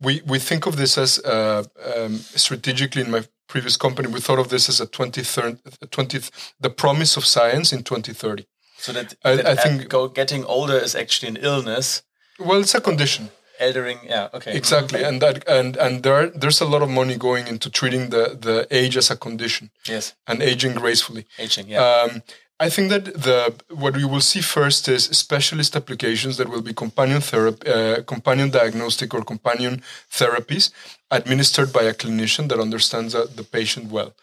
we 0.00 0.12
we 0.32 0.38
think 0.48 0.66
of 0.66 0.74
this 0.76 0.98
as 0.98 1.12
uh, 1.20 1.62
um, 1.94 2.14
strategically 2.44 3.02
in 3.02 3.10
my 3.10 3.22
previous 3.48 3.76
company 3.76 4.08
we 4.08 4.20
thought 4.20 4.40
of 4.40 4.48
this 4.48 4.68
as 4.68 4.80
a 4.80 4.86
2030 4.86 5.58
20th 5.86 6.30
the 6.58 6.68
promise 6.68 7.16
of 7.16 7.24
science 7.24 7.72
in 7.72 7.84
2030 7.84 8.44
so 8.78 8.92
that, 8.92 9.14
I, 9.24 9.36
that 9.36 9.46
I 9.46 9.54
think 9.54 9.88
go, 9.88 10.08
getting 10.08 10.44
older 10.44 10.78
is 10.78 10.94
actually 10.94 11.28
an 11.28 11.38
illness. 11.38 12.02
Well 12.38 12.60
it's 12.60 12.74
a 12.74 12.80
condition. 12.80 13.30
Eldering 13.60 14.00
yeah 14.04 14.28
okay. 14.34 14.54
Exactly 14.54 15.02
and 15.02 15.22
that 15.22 15.48
and 15.48 15.76
and 15.76 16.02
there 16.02 16.28
there's 16.28 16.60
a 16.60 16.66
lot 16.66 16.82
of 16.82 16.90
money 16.90 17.16
going 17.16 17.46
into 17.46 17.70
treating 17.70 18.10
the 18.10 18.36
the 18.40 18.66
age 18.70 18.96
as 18.96 19.10
a 19.10 19.16
condition. 19.16 19.70
Yes. 19.88 20.14
And 20.26 20.42
aging 20.42 20.74
gracefully. 20.74 21.26
Aging 21.38 21.68
yeah. 21.68 21.82
Um, 21.82 22.22
I 22.58 22.70
think 22.70 22.88
that 22.88 23.04
the 23.04 23.54
what 23.68 23.96
we 23.96 24.04
will 24.04 24.22
see 24.22 24.40
first 24.40 24.88
is 24.88 25.04
specialist 25.04 25.76
applications 25.76 26.38
that 26.38 26.48
will 26.48 26.62
be 26.62 26.72
companion 26.72 27.20
therapy, 27.20 27.68
uh, 27.68 28.02
companion 28.02 28.50
diagnostic 28.50 29.12
or 29.12 29.22
companion 29.22 29.82
therapies 30.10 30.70
administered 31.10 31.70
by 31.72 31.82
a 31.82 31.92
clinician 31.92 32.48
that 32.48 32.58
understands 32.58 33.14
uh, 33.14 33.26
the 33.34 33.44
patient 33.44 33.90
well. 33.90 34.14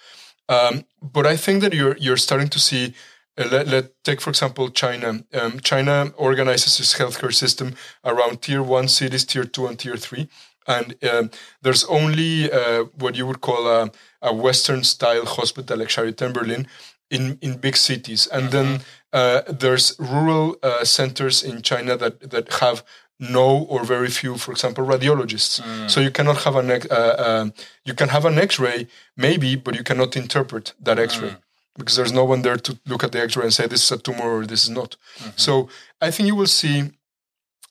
Um, 0.50 0.86
but 1.02 1.28
I 1.28 1.38
think 1.38 1.62
that 1.62 1.74
you're 1.74 1.96
you're 1.98 2.18
starting 2.18 2.50
to 2.50 2.60
see 2.60 2.96
uh, 3.38 3.48
let, 3.52 3.68
let 3.68 4.04
take 4.04 4.22
for 4.22 4.30
example 4.30 4.70
China. 4.70 5.24
Um, 5.34 5.60
China 5.60 6.12
organizes 6.18 6.80
its 6.80 6.98
healthcare 6.98 7.34
system 7.34 7.76
around 8.04 8.42
tier 8.42 8.62
one 8.62 8.88
cities, 8.88 9.26
tier 9.26 9.46
two, 9.46 9.68
and 9.68 9.78
tier 9.78 9.98
three, 9.98 10.30
and 10.68 10.96
um, 11.12 11.32
there's 11.62 11.84
only 11.86 12.52
uh, 12.52 12.86
what 12.98 13.16
you 13.16 13.26
would 13.26 13.42
call 13.42 13.68
a, 13.68 13.92
a 14.22 14.34
Western 14.34 14.84
style 14.84 15.26
hospital 15.26 15.78
like 15.78 15.90
Charité 15.90 16.28
in 16.28 16.34
Berlin 16.34 16.68
in 17.10 17.38
in 17.42 17.58
big 17.58 17.76
cities, 17.76 18.28
and 18.28 18.50
mm-hmm. 18.50 18.52
then 18.52 18.82
uh, 19.14 19.42
there's 19.48 19.96
rural 20.00 20.58
uh, 20.64 20.84
centers 20.84 21.44
in 21.44 21.62
China 21.62 21.98
that 21.98 22.30
that 22.32 22.54
have 22.54 22.84
no 23.20 23.64
or 23.70 23.84
very 23.84 24.10
few, 24.10 24.38
for 24.38 24.52
example, 24.52 24.86
radiologists. 24.86 25.62
Mm. 25.62 25.90
So 25.90 26.02
you 26.02 26.12
cannot 26.12 26.44
have 26.44 26.56
an 26.56 26.70
uh, 26.72 26.96
uh, 26.96 27.50
you 27.86 27.94
can 27.94 28.10
have 28.10 28.26
an 28.26 28.38
X-ray 28.38 28.88
maybe, 29.16 29.56
but 29.56 29.76
you 29.76 29.84
cannot 29.84 30.16
interpret 30.16 30.74
that 30.82 31.00
X-ray. 31.00 31.30
Mm 31.30 31.43
because 31.78 31.96
there's 31.96 32.12
no 32.14 32.26
one 32.26 32.42
there 32.42 32.58
to 32.58 32.80
look 32.86 33.04
at 33.04 33.12
the 33.12 33.22
X-ray 33.22 33.44
and 33.44 33.54
say 33.54 33.68
this 33.68 33.84
is 33.84 33.92
a 33.92 33.98
tumor 33.98 34.40
or 34.40 34.46
this 34.46 34.64
is 34.64 34.70
not. 34.70 34.96
Mm-hmm. 35.18 35.30
So 35.36 35.70
I 36.02 36.12
think 36.12 36.28
you 36.28 36.36
will 36.36 36.48
see 36.48 36.92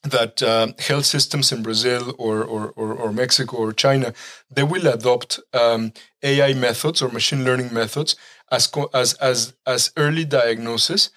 that 0.05 0.42
uh, 0.42 0.68
health 0.78 1.05
systems 1.05 1.53
in 1.53 1.62
Brazil 1.62 2.14
or, 2.18 2.42
or, 2.42 2.70
or, 2.70 2.92
or, 2.92 3.12
Mexico 3.12 3.57
or 3.59 3.72
China, 3.72 4.12
they 4.50 4.64
will 4.64 4.88
adopt 4.88 5.38
um, 5.55 5.92
AI 6.24 6.55
methods 6.55 7.00
or 7.00 7.09
machine 7.09 7.44
learning 7.44 7.72
methods 7.72 8.16
as, 8.50 8.70
as, 8.92 9.14
as, 9.14 9.55
as 9.64 9.92
early 9.96 10.24
diagnosis 10.24 11.11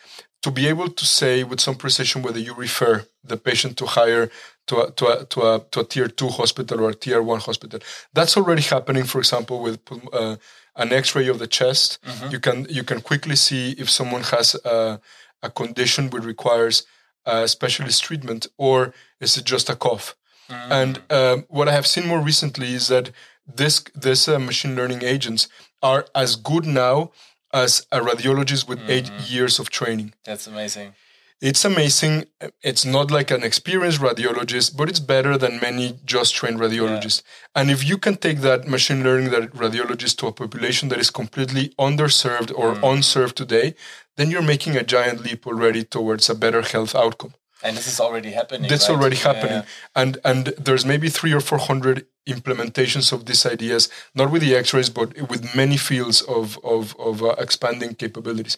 to 0.44 0.52
be 0.52 0.68
able 0.68 0.90
to 0.90 1.06
say 1.06 1.44
with 1.44 1.60
some 1.60 1.74
precision 1.74 2.22
whether 2.22 2.38
you 2.38 2.54
refer 2.54 3.04
the 3.24 3.38
patient 3.38 3.76
to 3.78 3.88
higher 3.88 4.30
to 4.68 4.82
a, 4.82 4.92
to 4.92 5.08
a, 5.08 5.26
to 5.26 5.42
a, 5.42 5.66
to 5.72 5.80
a 5.80 5.84
tier 5.84 6.08
two 6.08 6.28
hospital 6.28 6.82
or 6.82 6.92
a 6.92 6.94
tier 6.94 7.24
one 7.24 7.40
hospital. 7.40 7.80
That's 8.14 8.38
already 8.38 8.62
happening, 8.62 9.06
for 9.06 9.18
example, 9.18 9.64
with 9.64 9.80
uh, 10.14 10.36
an 10.76 10.92
X-ray 10.92 11.28
of 11.28 11.40
the 11.40 11.48
chest, 11.48 12.00
mm-hmm. 12.04 12.32
you 12.32 12.40
can 12.40 12.66
you 12.70 12.84
can 12.84 13.02
quickly 13.02 13.36
see 13.36 13.72
if 13.72 13.90
someone 13.90 14.24
has 14.24 14.56
a, 14.66 15.00
a 15.42 15.50
condition 15.50 16.10
which 16.10 16.24
requires 16.24 16.86
a 17.26 17.48
specialist 17.48 18.04
treatment 18.04 18.48
or 18.58 18.94
is 19.20 19.38
it 19.38 19.46
just 19.46 19.70
a 19.70 19.76
cough. 19.76 20.16
Mm-hmm. 20.50 20.72
And 20.72 21.02
um, 21.10 21.46
what 21.50 21.68
I 21.68 21.72
have 21.72 21.88
seen 21.88 22.08
more 22.08 22.20
recently 22.20 22.74
is 22.74 22.88
that 22.90 23.12
this 23.48 23.84
this 23.94 24.28
uh, 24.28 24.40
machine 24.40 24.76
learning 24.76 25.04
agents 25.04 25.48
are 25.82 26.06
as 26.14 26.36
good 26.36 26.66
now 26.66 27.12
as 27.54 27.88
a 27.92 28.00
radiologist 28.00 28.68
with 28.68 28.80
mm-hmm. 28.80 28.92
eight 28.92 29.12
years 29.30 29.60
of 29.60 29.70
training. 29.70 30.14
That's 30.26 30.48
amazing 30.48 30.94
it's 31.42 31.66
amazing. 31.66 32.26
It's 32.64 32.86
not 32.86 33.12
like 33.12 33.30
an 33.30 33.44
experienced 33.44 34.00
radiologist, 34.00 34.78
but 34.78 34.90
it's 34.90 35.00
better 35.00 35.38
than 35.38 35.60
many 35.60 36.00
just 36.06 36.34
trained 36.34 36.60
radiologists. 36.60 37.22
Yeah. 37.24 37.62
And 37.62 37.72
if 37.72 37.88
you 37.88 37.98
can 37.98 38.16
take 38.16 38.40
that 38.40 38.68
machine 38.68 39.04
learning 39.04 39.32
that 39.32 39.52
radiologist 39.52 40.18
to 40.18 40.28
a 40.28 40.32
population 40.32 40.90
that 40.90 41.00
is 41.00 41.10
completely 41.10 41.74
underserved 41.78 42.52
or 42.56 42.76
mm. 42.76 42.94
unserved 42.94 43.36
today, 43.36 43.76
then 44.16 44.32
you're 44.32 44.42
making 44.42 44.76
a 44.78 44.84
giant 44.84 45.24
leap 45.24 45.46
already 45.46 45.84
towards 45.84 46.30
a 46.30 46.36
better 46.36 46.62
health 46.62 46.96
outcome. 46.96 47.34
And 47.64 47.76
this 47.76 47.88
is 47.88 48.00
already 48.00 48.32
happening. 48.32 48.70
That's 48.70 48.90
right? 48.90 48.98
already 48.98 49.16
happening. 49.16 49.64
Yeah. 49.64 49.66
And 49.96 50.18
and 50.24 50.48
there's 50.58 50.86
maybe 50.86 51.10
three 51.10 51.34
or 51.34 51.42
four 51.42 51.58
hundred 51.58 52.06
implementations 52.28 53.12
of 53.12 53.26
these 53.26 53.46
ideas, 53.46 53.90
not 54.14 54.30
with 54.32 54.42
the 54.42 54.56
X-rays, 54.56 54.90
but 54.90 55.30
with 55.30 55.56
many 55.56 55.78
fields 55.78 56.22
of 56.22 56.60
of, 56.64 56.96
of 57.00 57.24
uh, 57.24 57.36
expanding 57.40 57.96
capabilities 57.96 58.58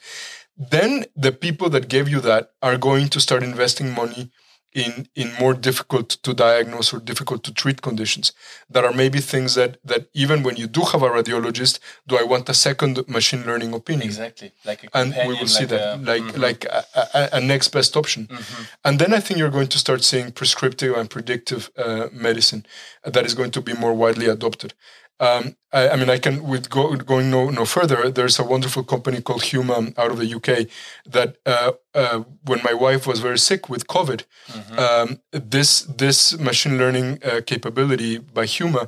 then 0.57 1.05
the 1.15 1.31
people 1.31 1.69
that 1.69 1.87
gave 1.87 2.09
you 2.09 2.19
that 2.21 2.51
are 2.61 2.77
going 2.77 3.09
to 3.09 3.19
start 3.19 3.43
investing 3.43 3.93
money 3.93 4.31
in 4.73 5.07
in 5.15 5.33
more 5.39 5.53
difficult 5.53 6.09
to 6.09 6.33
diagnose 6.33 6.93
or 6.93 6.99
difficult 6.99 7.43
to 7.43 7.53
treat 7.53 7.81
conditions 7.81 8.33
that 8.69 8.83
are 8.83 8.93
maybe 8.93 9.19
things 9.19 9.55
that 9.55 9.77
that 9.83 10.07
even 10.13 10.43
when 10.43 10.55
you 10.57 10.67
do 10.67 10.81
have 10.81 11.01
a 11.01 11.09
radiologist 11.09 11.79
do 12.07 12.17
i 12.17 12.23
want 12.23 12.49
a 12.49 12.53
second 12.53 13.07
machine 13.07 13.43
learning 13.45 13.73
opinion? 13.73 14.07
Exactly. 14.07 14.51
Like 14.65 14.89
and 14.93 15.15
we 15.27 15.33
will 15.39 15.47
see 15.47 15.65
like 15.65 15.69
that. 15.69 15.99
a, 15.99 16.01
like 16.11 16.21
mm-hmm. 16.21 16.41
like 16.41 16.65
a, 16.65 16.83
a, 16.95 17.29
a, 17.33 17.41
next 17.41 17.69
best 17.69 17.95
option. 17.95 18.27
Mm-hmm. 18.27 18.63
and 18.85 18.99
then 18.99 19.13
i 19.13 19.19
think 19.19 19.39
you're 19.39 19.57
going 19.57 19.71
to 19.75 19.79
start 19.79 20.03
seeing 20.03 20.31
prescriptive 20.31 20.95
and 20.97 21.09
predictive 21.09 21.71
uh, 21.77 22.07
medicine 22.11 22.65
that 23.03 23.25
is 23.25 23.33
going 23.33 23.51
to 23.51 23.61
be 23.61 23.73
more 23.73 23.93
widely 23.93 24.27
adopted 24.27 24.73
um, 25.19 25.55
I, 25.71 25.89
I, 25.89 25.95
mean, 25.95 26.09
I 26.09 26.17
can 26.17 26.43
with 26.43 26.69
go, 26.69 26.95
going 26.95 27.31
no 27.31 27.49
no 27.49 27.65
further. 27.65 28.09
There's 28.09 28.39
a 28.39 28.43
wonderful 28.43 28.83
company 28.83 29.21
called 29.21 29.41
Huma 29.41 29.97
out 29.97 30.11
of 30.11 30.19
the 30.19 30.33
UK 30.33 30.67
that 31.11 31.37
uh, 31.45 31.71
uh, 31.93 32.23
when 32.43 32.61
my 32.63 32.73
wife 32.73 33.07
was 33.07 33.19
very 33.19 33.39
sick 33.39 33.67
with 33.67 33.87
COVID, 33.87 34.23
mm-hmm. 34.47 34.79
um, 34.79 35.19
this 35.31 35.81
this 35.81 36.37
machine 36.37 36.77
learning 36.77 37.19
uh, 37.23 37.41
capability 37.45 38.19
by 38.19 38.45
Huma 38.45 38.87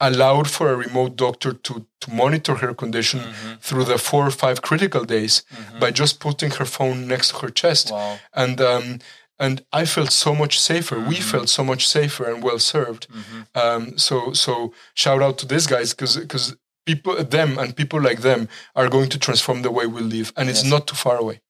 allowed 0.00 0.48
for 0.48 0.70
a 0.70 0.76
remote 0.76 1.16
doctor 1.16 1.52
to 1.52 1.86
to 2.00 2.10
monitor 2.10 2.56
her 2.56 2.74
condition 2.74 3.20
mm-hmm. 3.20 3.54
through 3.60 3.84
the 3.84 3.98
four 3.98 4.26
or 4.26 4.30
five 4.30 4.62
critical 4.62 5.04
days 5.04 5.42
mm-hmm. 5.52 5.78
by 5.78 5.90
just 5.90 6.20
putting 6.20 6.50
her 6.52 6.64
phone 6.64 7.06
next 7.06 7.30
to 7.30 7.36
her 7.38 7.50
chest 7.50 7.90
wow. 7.90 8.18
and 8.34 8.60
um, 8.60 8.98
and 9.38 9.64
I 9.72 9.84
felt 9.84 10.12
so 10.12 10.34
much 10.34 10.58
safer. 10.60 10.96
Mm-hmm. 10.96 11.08
We 11.08 11.16
felt 11.16 11.48
so 11.48 11.64
much 11.64 11.86
safer 11.86 12.24
and 12.30 12.42
well 12.42 12.58
served. 12.58 13.08
Mm-hmm. 13.08 13.40
Um, 13.54 13.98
so 13.98 14.32
so 14.32 14.72
shout 14.94 15.22
out 15.22 15.38
to 15.38 15.46
these 15.46 15.66
guys 15.66 15.94
because 15.94 16.16
because 16.16 16.56
people 16.86 17.22
them 17.22 17.58
and 17.58 17.76
people 17.76 18.00
like 18.00 18.20
them 18.22 18.48
are 18.74 18.88
going 18.88 19.08
to 19.10 19.18
transform 19.18 19.62
the 19.62 19.70
way 19.70 19.86
we 19.86 20.00
live, 20.00 20.32
and 20.36 20.48
it's 20.48 20.64
not 20.64 20.86
too 20.86 20.96
far 20.96 21.16
away. 21.16 21.40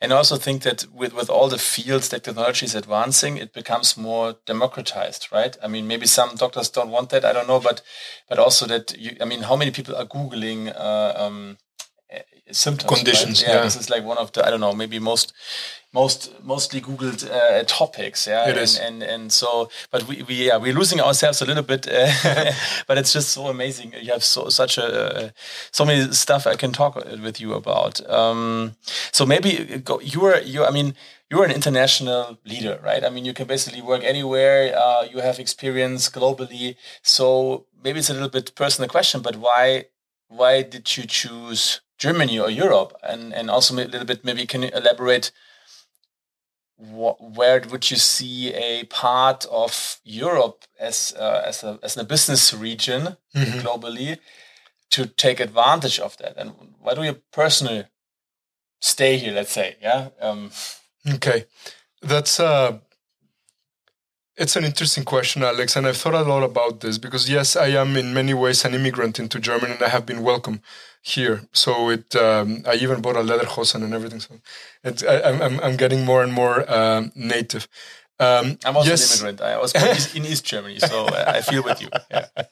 And 0.00 0.12
I 0.12 0.16
also 0.16 0.36
think 0.36 0.62
that 0.62 0.86
with 0.92 1.12
with 1.12 1.28
all 1.28 1.48
the 1.48 1.58
fields 1.58 2.08
that 2.08 2.24
technology 2.24 2.66
is 2.66 2.74
advancing, 2.74 3.36
it 3.36 3.52
becomes 3.52 3.96
more 3.96 4.36
democratized, 4.46 5.28
right? 5.32 5.56
I 5.62 5.68
mean, 5.68 5.86
maybe 5.86 6.06
some 6.06 6.36
doctors 6.36 6.70
don't 6.70 6.90
want 6.90 7.10
that. 7.10 7.24
I 7.24 7.32
don't 7.32 7.48
know, 7.48 7.60
but 7.60 7.82
but 8.28 8.38
also 8.38 8.66
that 8.66 8.96
you. 8.98 9.16
I 9.20 9.24
mean, 9.24 9.42
how 9.42 9.56
many 9.56 9.70
people 9.70 9.96
are 9.96 10.06
googling? 10.06 10.74
Uh, 10.74 11.12
um, 11.16 11.58
symptoms 12.52 12.88
conditions 12.88 13.42
right? 13.42 13.48
yeah, 13.48 13.56
yeah, 13.56 13.62
this 13.62 13.76
is 13.76 13.90
like 13.90 14.04
one 14.04 14.18
of 14.18 14.30
the 14.32 14.46
i 14.46 14.50
don't 14.50 14.60
know 14.60 14.72
maybe 14.72 14.98
most 14.98 15.32
most 15.92 16.32
mostly 16.42 16.80
googled 16.80 17.28
uh, 17.30 17.62
topics 17.66 18.26
yeah 18.26 18.44
it 18.44 18.50
and, 18.50 18.58
is. 18.58 18.78
and 18.78 19.02
and 19.02 19.32
so 19.32 19.68
but 19.90 20.06
we, 20.08 20.22
we 20.28 20.34
yeah 20.46 20.56
we're 20.56 20.74
losing 20.74 21.00
ourselves 21.00 21.40
a 21.42 21.46
little 21.46 21.62
bit 21.62 21.88
uh, 21.88 22.52
but 22.86 22.98
it's 22.98 23.12
just 23.12 23.30
so 23.30 23.48
amazing 23.48 23.92
you 24.00 24.12
have 24.12 24.22
so 24.22 24.48
such 24.48 24.78
a 24.78 24.86
uh, 24.86 25.30
so 25.70 25.84
many 25.84 26.12
stuff 26.12 26.46
i 26.46 26.54
can 26.54 26.72
talk 26.72 26.94
with 27.22 27.40
you 27.40 27.54
about 27.54 27.94
um, 28.10 28.76
so 29.12 29.24
maybe 29.26 29.80
go, 29.84 29.98
you're 30.00 30.38
you 30.40 30.64
i 30.64 30.70
mean 30.70 30.94
you're 31.30 31.44
an 31.44 31.50
international 31.50 32.38
leader 32.44 32.78
right 32.84 33.02
i 33.04 33.10
mean 33.10 33.24
you 33.24 33.32
can 33.32 33.46
basically 33.46 33.82
work 33.82 34.04
anywhere 34.04 34.76
uh, 34.76 35.02
you 35.10 35.18
have 35.18 35.38
experience 35.38 36.08
globally 36.08 36.76
so 37.02 37.66
maybe 37.82 37.98
it's 37.98 38.10
a 38.10 38.14
little 38.14 38.28
bit 38.28 38.54
personal 38.54 38.88
question 38.88 39.20
but 39.22 39.36
why 39.36 39.86
why 40.28 40.62
did 40.62 40.96
you 40.96 41.04
choose 41.06 41.80
Germany 41.98 42.38
or 42.38 42.50
Europe? 42.50 42.94
And 43.02 43.32
and 43.32 43.50
also 43.50 43.74
a 43.74 43.76
little 43.76 44.04
bit 44.04 44.24
maybe 44.24 44.46
can 44.46 44.62
you 44.62 44.70
elaborate 44.74 45.30
where 46.78 47.62
would 47.70 47.90
you 47.90 47.96
see 47.96 48.52
a 48.52 48.84
part 48.84 49.46
of 49.50 49.98
Europe 50.04 50.64
as 50.78 51.14
uh, 51.18 51.42
as 51.46 51.64
a 51.64 51.78
as 51.82 51.96
a 51.96 52.04
business 52.04 52.52
region 52.52 53.16
mm-hmm. 53.34 53.60
globally 53.60 54.18
to 54.90 55.06
take 55.06 55.40
advantage 55.40 55.98
of 55.98 56.16
that, 56.18 56.36
and 56.36 56.52
why 56.80 56.94
do 56.94 57.02
you 57.02 57.14
personally 57.32 57.84
stay 58.80 59.16
here? 59.16 59.32
Let's 59.32 59.52
say, 59.52 59.76
yeah. 59.80 60.08
Um, 60.20 60.50
okay, 61.14 61.46
that's 62.02 62.38
uh, 62.38 62.78
it's 64.36 64.56
an 64.56 64.64
interesting 64.64 65.04
question, 65.04 65.42
Alex, 65.42 65.76
and 65.76 65.86
I've 65.86 65.96
thought 65.96 66.14
a 66.14 66.22
lot 66.22 66.42
about 66.42 66.80
this 66.80 66.98
because 66.98 67.28
yes, 67.30 67.56
I 67.56 67.68
am 67.68 67.96
in 67.96 68.12
many 68.12 68.34
ways 68.34 68.64
an 68.64 68.74
immigrant 68.74 69.18
into 69.18 69.38
Germany, 69.38 69.72
and 69.72 69.82
I 69.82 69.88
have 69.88 70.04
been 70.04 70.22
welcome 70.22 70.60
here. 71.00 71.42
So 71.52 71.90
it, 71.90 72.14
um, 72.16 72.62
I 72.66 72.74
even 72.74 73.00
bought 73.00 73.16
a 73.16 73.20
lederhosen 73.20 73.82
and 73.82 73.94
everything. 73.94 74.20
So 74.20 74.34
I, 74.84 75.30
am 75.30 75.42
I'm, 75.42 75.60
I'm 75.60 75.76
getting 75.76 76.04
more 76.04 76.22
and 76.22 76.32
more 76.32 76.70
um, 76.72 77.12
native. 77.14 77.66
Um, 78.18 78.58
I'm 78.64 78.76
also 78.76 78.90
yes. 78.90 79.20
an 79.20 79.28
immigrant. 79.28 79.50
I 79.50 79.58
was 79.58 79.72
born 79.72 79.96
in 80.14 80.30
East 80.30 80.44
Germany, 80.44 80.78
so 80.78 81.06
uh, 81.06 81.24
I 81.26 81.40
feel 81.40 81.62
with 81.62 81.80
you. 81.80 81.88
Yeah. 82.10 82.26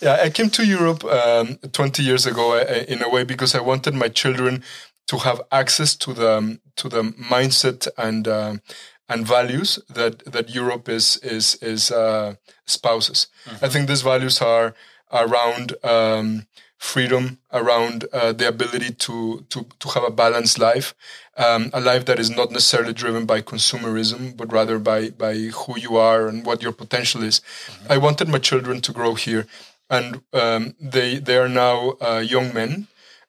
Yeah, 0.00 0.18
I 0.22 0.30
came 0.30 0.48
to 0.50 0.64
Europe 0.64 1.04
um, 1.04 1.58
20 1.72 2.04
years 2.04 2.24
ago 2.24 2.52
uh, 2.52 2.84
in 2.86 3.02
a 3.02 3.08
way 3.08 3.24
because 3.24 3.56
I 3.56 3.60
wanted 3.60 3.94
my 3.94 4.08
children 4.08 4.62
to 5.08 5.18
have 5.18 5.40
access 5.50 5.96
to 5.96 6.12
the 6.12 6.60
to 6.76 6.88
the 6.88 7.02
mindset 7.02 7.88
and 7.98 8.28
um, 8.28 8.60
and 9.08 9.26
values 9.26 9.78
that 9.88 10.24
that 10.32 10.54
Europe 10.54 10.88
is 10.88 11.16
is 11.22 11.54
is 11.62 11.90
uh, 11.90 12.34
spouses. 12.66 13.28
I 13.62 13.68
think 13.68 13.88
these 13.88 14.02
values 14.02 14.42
are 14.42 14.74
around 15.10 15.74
um, 15.82 16.46
freedom, 16.78 17.38
around 17.52 18.04
uh, 18.12 18.32
the 18.32 18.48
ability 18.48 18.92
to 18.94 19.44
to 19.48 19.66
to 19.78 19.88
have 19.88 20.04
a 20.04 20.10
balanced 20.10 20.58
life, 20.58 20.94
um, 21.36 21.70
a 21.72 21.80
life 21.80 22.04
that 22.04 22.18
is 22.18 22.30
not 22.30 22.50
necessarily 22.50 22.92
driven 22.92 23.26
by 23.26 23.40
consumerism, 23.42 24.36
but 24.36 24.52
rather 24.52 24.78
by 24.78 25.10
by 25.10 25.34
who 25.34 25.78
you 25.78 25.96
are 25.96 26.28
and 26.28 26.46
what 26.46 26.62
your 26.62 26.72
potential 26.72 27.22
is. 27.22 27.40
I 27.88 27.98
wanted 27.98 28.28
my 28.28 28.38
children 28.38 28.80
to 28.82 28.92
grow 28.92 29.14
here, 29.14 29.46
and 29.88 30.20
um, 30.32 30.74
they 30.80 31.18
they 31.18 31.36
are 31.38 31.48
now 31.48 31.96
uh, 32.00 32.18
young 32.20 32.52
men 32.54 32.88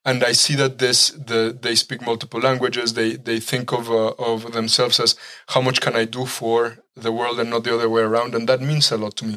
and 0.10 0.24
I 0.24 0.34
see 0.44 0.56
that 0.56 0.74
this 0.78 1.00
the 1.30 1.42
they 1.66 1.76
speak 1.76 2.02
multiple 2.12 2.42
languages. 2.50 2.88
They 2.94 3.10
they 3.30 3.40
think 3.52 3.72
of 3.80 3.84
uh, 3.90 4.32
of 4.32 4.40
themselves 4.58 5.00
as 5.00 5.12
how 5.54 5.62
much 5.68 5.80
can 5.86 5.96
I 6.02 6.06
do 6.18 6.26
for 6.26 6.60
the 7.06 7.12
world 7.12 7.40
and 7.40 7.50
not 7.50 7.64
the 7.64 7.74
other 7.76 7.90
way 7.96 8.02
around, 8.10 8.36
and 8.36 8.48
that 8.50 8.62
means 8.70 8.92
a 8.92 8.98
lot 8.98 9.14
to 9.18 9.26
me. 9.26 9.36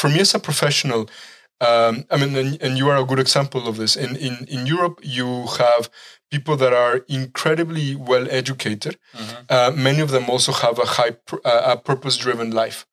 For 0.00 0.08
me 0.14 0.20
as 0.20 0.34
a 0.34 0.38
professional, 0.38 1.00
um, 1.70 1.94
I 2.12 2.16
mean, 2.20 2.32
and, 2.42 2.62
and 2.64 2.72
you 2.80 2.86
are 2.90 3.00
a 3.02 3.08
good 3.10 3.18
example 3.26 3.62
of 3.70 3.76
this. 3.76 3.96
In 3.96 4.10
in 4.28 4.34
in 4.56 4.66
Europe, 4.74 4.96
you 5.18 5.28
have 5.62 5.82
people 6.34 6.56
that 6.62 6.72
are 6.84 6.96
incredibly 7.08 7.88
well 8.10 8.26
educated. 8.40 8.94
Uh, 9.54 9.70
many 9.88 10.00
of 10.02 10.10
them 10.14 10.24
also 10.32 10.52
have 10.64 10.76
a 10.78 10.88
high 10.98 11.12
pr- 11.28 11.44
uh, 11.52 11.72
a 11.72 11.76
purpose 11.90 12.16
driven 12.24 12.50
life, 12.62 12.86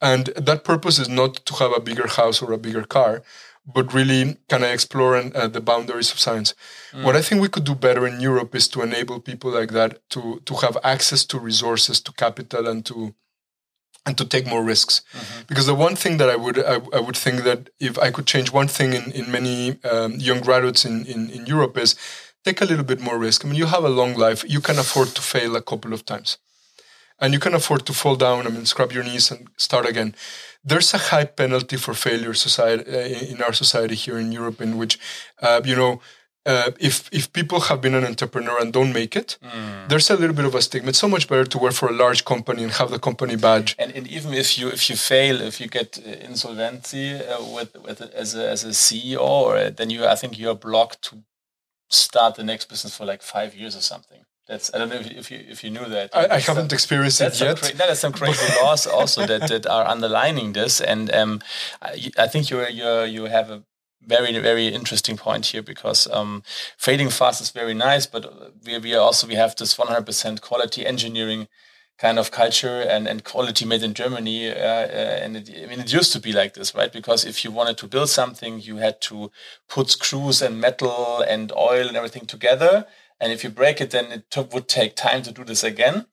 and 0.00 0.24
that 0.48 0.60
purpose 0.72 0.96
is 1.02 1.08
not 1.08 1.32
to 1.48 1.52
have 1.60 1.72
a 1.76 1.80
bigger 1.88 2.08
house 2.20 2.38
or 2.42 2.52
a 2.52 2.58
bigger 2.66 2.84
car 2.86 3.22
but 3.74 3.92
really 3.92 4.36
kind 4.48 4.64
of 4.64 4.70
exploring 4.70 5.32
uh, 5.36 5.46
the 5.46 5.60
boundaries 5.60 6.10
of 6.10 6.18
science? 6.18 6.54
What 7.04 7.16
I 7.16 7.22
think 7.22 7.42
we 7.42 7.48
could 7.48 7.64
do 7.64 7.74
better 7.74 8.06
in 8.06 8.20
Europe 8.20 8.54
is 8.54 8.68
to 8.68 8.82
enable 8.82 9.20
people 9.20 9.50
like 9.50 9.72
that 9.72 10.08
to 10.10 10.40
to 10.44 10.54
have 10.56 10.76
access 10.82 11.24
to 11.26 11.38
resources, 11.38 12.00
to 12.00 12.12
capital, 12.12 12.66
and 12.66 12.84
to 12.86 13.14
and 14.06 14.16
to 14.16 14.24
take 14.24 14.46
more 14.46 14.64
risks. 14.64 15.02
Because 15.46 15.66
the 15.66 15.74
one 15.74 15.96
thing 15.96 16.16
that 16.18 16.30
I 16.30 16.36
would 16.36 16.58
I, 16.58 16.76
I 16.98 17.00
would 17.00 17.16
think 17.16 17.42
that 17.44 17.68
if 17.78 17.98
I 17.98 18.10
could 18.10 18.26
change 18.26 18.52
one 18.52 18.68
thing 18.68 18.94
in 18.94 19.12
in 19.12 19.30
many 19.30 19.76
um, 19.84 20.12
young 20.14 20.40
graduates 20.40 20.84
in, 20.84 21.04
in 21.06 21.30
in 21.30 21.46
Europe 21.46 21.76
is 21.76 21.94
take 22.44 22.60
a 22.62 22.64
little 22.64 22.84
bit 22.84 23.00
more 23.00 23.18
risk. 23.18 23.44
I 23.44 23.48
mean, 23.48 23.58
you 23.58 23.66
have 23.66 23.84
a 23.84 23.96
long 24.00 24.14
life. 24.14 24.44
You 24.48 24.60
can 24.60 24.78
afford 24.78 25.08
to 25.14 25.22
fail 25.22 25.56
a 25.56 25.62
couple 25.62 25.92
of 25.92 26.04
times. 26.04 26.38
And 27.20 27.34
you 27.34 27.40
can 27.40 27.54
afford 27.54 27.84
to 27.86 27.92
fall 27.92 28.16
down. 28.16 28.46
I 28.46 28.50
mean, 28.50 28.64
scrub 28.64 28.92
your 28.92 29.04
knees 29.04 29.30
and 29.32 29.48
start 29.56 29.86
again 29.86 30.14
there's 30.64 30.92
a 30.94 30.98
high 30.98 31.24
penalty 31.24 31.76
for 31.76 31.94
failure 31.94 32.34
society 32.34 32.84
uh, 32.90 33.32
in 33.32 33.42
our 33.42 33.52
society 33.52 33.94
here 33.94 34.18
in 34.18 34.32
Europe, 34.32 34.60
in 34.60 34.76
which 34.78 34.98
uh, 35.42 35.60
you 35.64 35.76
know. 35.76 36.00
Uh, 36.46 36.70
if 36.80 37.10
if 37.12 37.30
people 37.32 37.60
have 37.60 37.82
been 37.82 37.94
an 37.94 38.04
entrepreneur 38.06 38.58
and 38.58 38.72
don't 38.72 38.92
make 38.94 39.14
it, 39.14 39.36
there's 39.88 40.08
a 40.08 40.16
little 40.16 40.34
bit 40.34 40.46
of 40.46 40.54
a 40.54 40.62
stigma. 40.62 40.88
It's 40.88 40.98
so 40.98 41.08
much 41.08 41.28
better 41.28 41.44
to 41.44 41.58
work 41.58 41.74
for 41.74 41.88
a 41.90 41.92
large 41.92 42.24
company 42.24 42.62
and 42.62 42.72
have 42.72 42.90
the 42.90 42.98
company 42.98 43.36
badge. 43.36 43.76
And, 43.78 43.92
and 43.92 44.06
even 44.06 44.32
if 44.32 44.56
you 44.56 44.68
if 44.68 44.88
you 44.88 44.96
fail, 44.96 45.42
if 45.42 45.60
you 45.60 45.68
get 45.68 45.98
uh, 45.98 46.10
insolvency 46.26 47.16
uh, 47.16 47.44
with 47.54 47.76
with 47.84 48.00
as 48.00 48.34
a, 48.34 48.48
as 48.48 48.64
a 48.64 48.68
CEO, 48.68 49.20
or 49.20 49.56
uh, 49.58 49.70
then 49.70 49.90
you 49.90 50.06
I 50.06 50.14
think 50.14 50.38
you're 50.38 50.54
blocked 50.54 51.02
to 51.10 51.22
start 51.90 52.36
the 52.36 52.44
next 52.44 52.70
business 52.70 52.96
for 52.96 53.04
like 53.04 53.22
five 53.22 53.54
years 53.54 53.76
or 53.76 53.82
something. 53.82 54.24
That's 54.48 54.72
I 54.74 54.78
don't 54.78 54.88
know 54.88 54.96
if, 54.96 55.10
if 55.10 55.30
you 55.30 55.44
if 55.46 55.62
you 55.62 55.70
knew 55.70 55.84
that. 55.86 56.10
I, 56.14 56.36
I 56.36 56.38
haven't 56.40 56.72
experienced 56.72 57.20
it 57.20 57.24
That's 57.24 57.38
some, 57.38 57.48
yet. 57.48 57.60
cra- 57.60 57.76
that 57.76 57.90
is 57.90 57.98
some 57.98 58.12
crazy 58.12 58.46
laws 58.62 58.86
also 58.86 59.26
that, 59.26 59.48
that 59.48 59.66
are 59.66 59.86
underlining 59.86 60.54
this, 60.54 60.80
and 60.80 61.12
um, 61.14 61.40
I, 61.82 62.10
I 62.16 62.26
think 62.28 62.50
you 62.50 62.66
you 62.66 63.02
you 63.02 63.24
have 63.26 63.50
a 63.50 63.64
very 64.06 64.36
very 64.38 64.68
interesting 64.68 65.18
point 65.18 65.46
here 65.46 65.62
because 65.62 66.08
um, 66.10 66.42
fading 66.78 67.10
fast 67.10 67.42
is 67.42 67.50
very 67.50 67.74
nice, 67.74 68.06
but 68.06 68.54
we 68.64 68.78
we 68.78 68.94
also 68.94 69.26
we 69.26 69.34
have 69.34 69.54
this 69.56 69.76
100% 69.76 70.40
quality 70.40 70.86
engineering 70.86 71.48
kind 71.98 72.18
of 72.18 72.30
culture 72.30 72.80
and, 72.80 73.08
and 73.08 73.24
quality 73.24 73.64
made 73.64 73.82
in 73.82 73.92
Germany. 73.92 74.48
Uh, 74.48 74.54
uh, 74.54 75.20
and 75.22 75.36
it, 75.36 75.50
I 75.62 75.66
mean, 75.66 75.80
it 75.80 75.92
used 75.92 76.12
to 76.12 76.20
be 76.20 76.32
like 76.32 76.54
this, 76.54 76.74
right? 76.74 76.92
Because 76.92 77.24
if 77.24 77.44
you 77.44 77.50
wanted 77.50 77.76
to 77.78 77.88
build 77.88 78.08
something, 78.08 78.60
you 78.60 78.76
had 78.76 79.00
to 79.02 79.30
put 79.68 79.90
screws 79.90 80.40
and 80.40 80.60
metal 80.60 81.20
and 81.28 81.52
oil 81.52 81.88
and 81.88 81.96
everything 81.96 82.24
together. 82.26 82.86
And 83.20 83.32
if 83.32 83.42
you 83.44 83.50
break 83.50 83.80
it, 83.80 83.90
then 83.90 84.12
it 84.12 84.30
took, 84.30 84.52
would 84.54 84.68
take 84.68 84.94
time 84.94 85.22
to 85.22 85.32
do 85.32 85.44
this 85.44 85.64
again. 85.64 86.06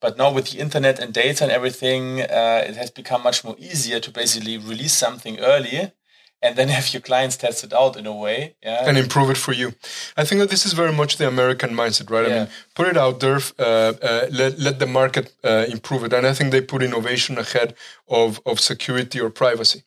But 0.00 0.16
now 0.16 0.32
with 0.32 0.50
the 0.50 0.58
internet 0.60 0.98
and 0.98 1.12
data 1.12 1.44
and 1.44 1.52
everything, 1.52 2.20
uh, 2.22 2.64
it 2.66 2.76
has 2.76 2.90
become 2.90 3.22
much 3.22 3.44
more 3.44 3.56
easier 3.58 4.00
to 4.00 4.10
basically 4.10 4.56
release 4.56 4.94
something 4.94 5.38
early 5.40 5.92
and 6.42 6.56
then 6.56 6.68
have 6.78 6.92
your 6.94 7.02
clients 7.02 7.36
test 7.36 7.64
it 7.64 7.72
out 7.72 7.96
in 7.96 8.06
a 8.06 8.14
way. 8.14 8.54
Yeah. 8.62 8.88
and 8.88 8.96
improve 8.96 9.28
it 9.30 9.36
for 9.36 9.52
you. 9.52 9.74
I 10.16 10.24
think 10.24 10.40
that 10.40 10.48
this 10.48 10.64
is 10.64 10.72
very 10.72 10.92
much 10.92 11.18
the 11.18 11.28
American 11.28 11.70
mindset, 11.70 12.08
right? 12.10 12.24
I 12.24 12.28
Yeah. 12.28 12.38
mean, 12.44 12.48
put 12.74 12.86
it 12.88 12.96
out 12.96 13.20
there, 13.20 13.40
uh, 13.58 13.92
uh, 14.02 14.26
let, 14.30 14.58
let 14.58 14.78
the 14.78 14.86
market 14.86 15.34
uh, 15.44 15.66
improve 15.68 16.02
it. 16.04 16.12
And 16.14 16.26
I 16.26 16.32
think 16.32 16.50
they 16.50 16.62
put 16.62 16.82
innovation 16.82 17.36
ahead 17.38 17.74
of, 18.08 18.40
of 18.46 18.58
security 18.58 19.20
or 19.20 19.28
privacy. 19.30 19.82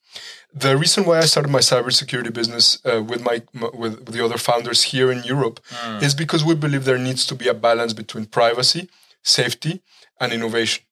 The 0.54 0.78
reason 0.78 1.06
why 1.06 1.18
I 1.18 1.26
started 1.26 1.52
my 1.52 1.60
cybersecurity 1.60 2.32
business 2.32 2.80
uh, 2.86 3.02
with 3.02 3.22
my 3.22 3.42
with, 3.74 4.06
the 4.06 4.24
other 4.24 4.38
founders 4.38 4.84
here 4.84 5.12
in 5.12 5.24
Europe 5.24 5.60
is 6.02 6.14
because 6.14 6.44
we 6.44 6.56
believe 6.56 6.86
there 6.86 7.00
needs 7.00 7.26
to 7.26 7.36
be 7.36 7.48
a 7.48 7.54
balance 7.54 7.94
between 7.94 8.26
privacy, 8.28 8.90
safety, 9.24 9.82
and 10.20 10.32
innovation. 10.32 10.84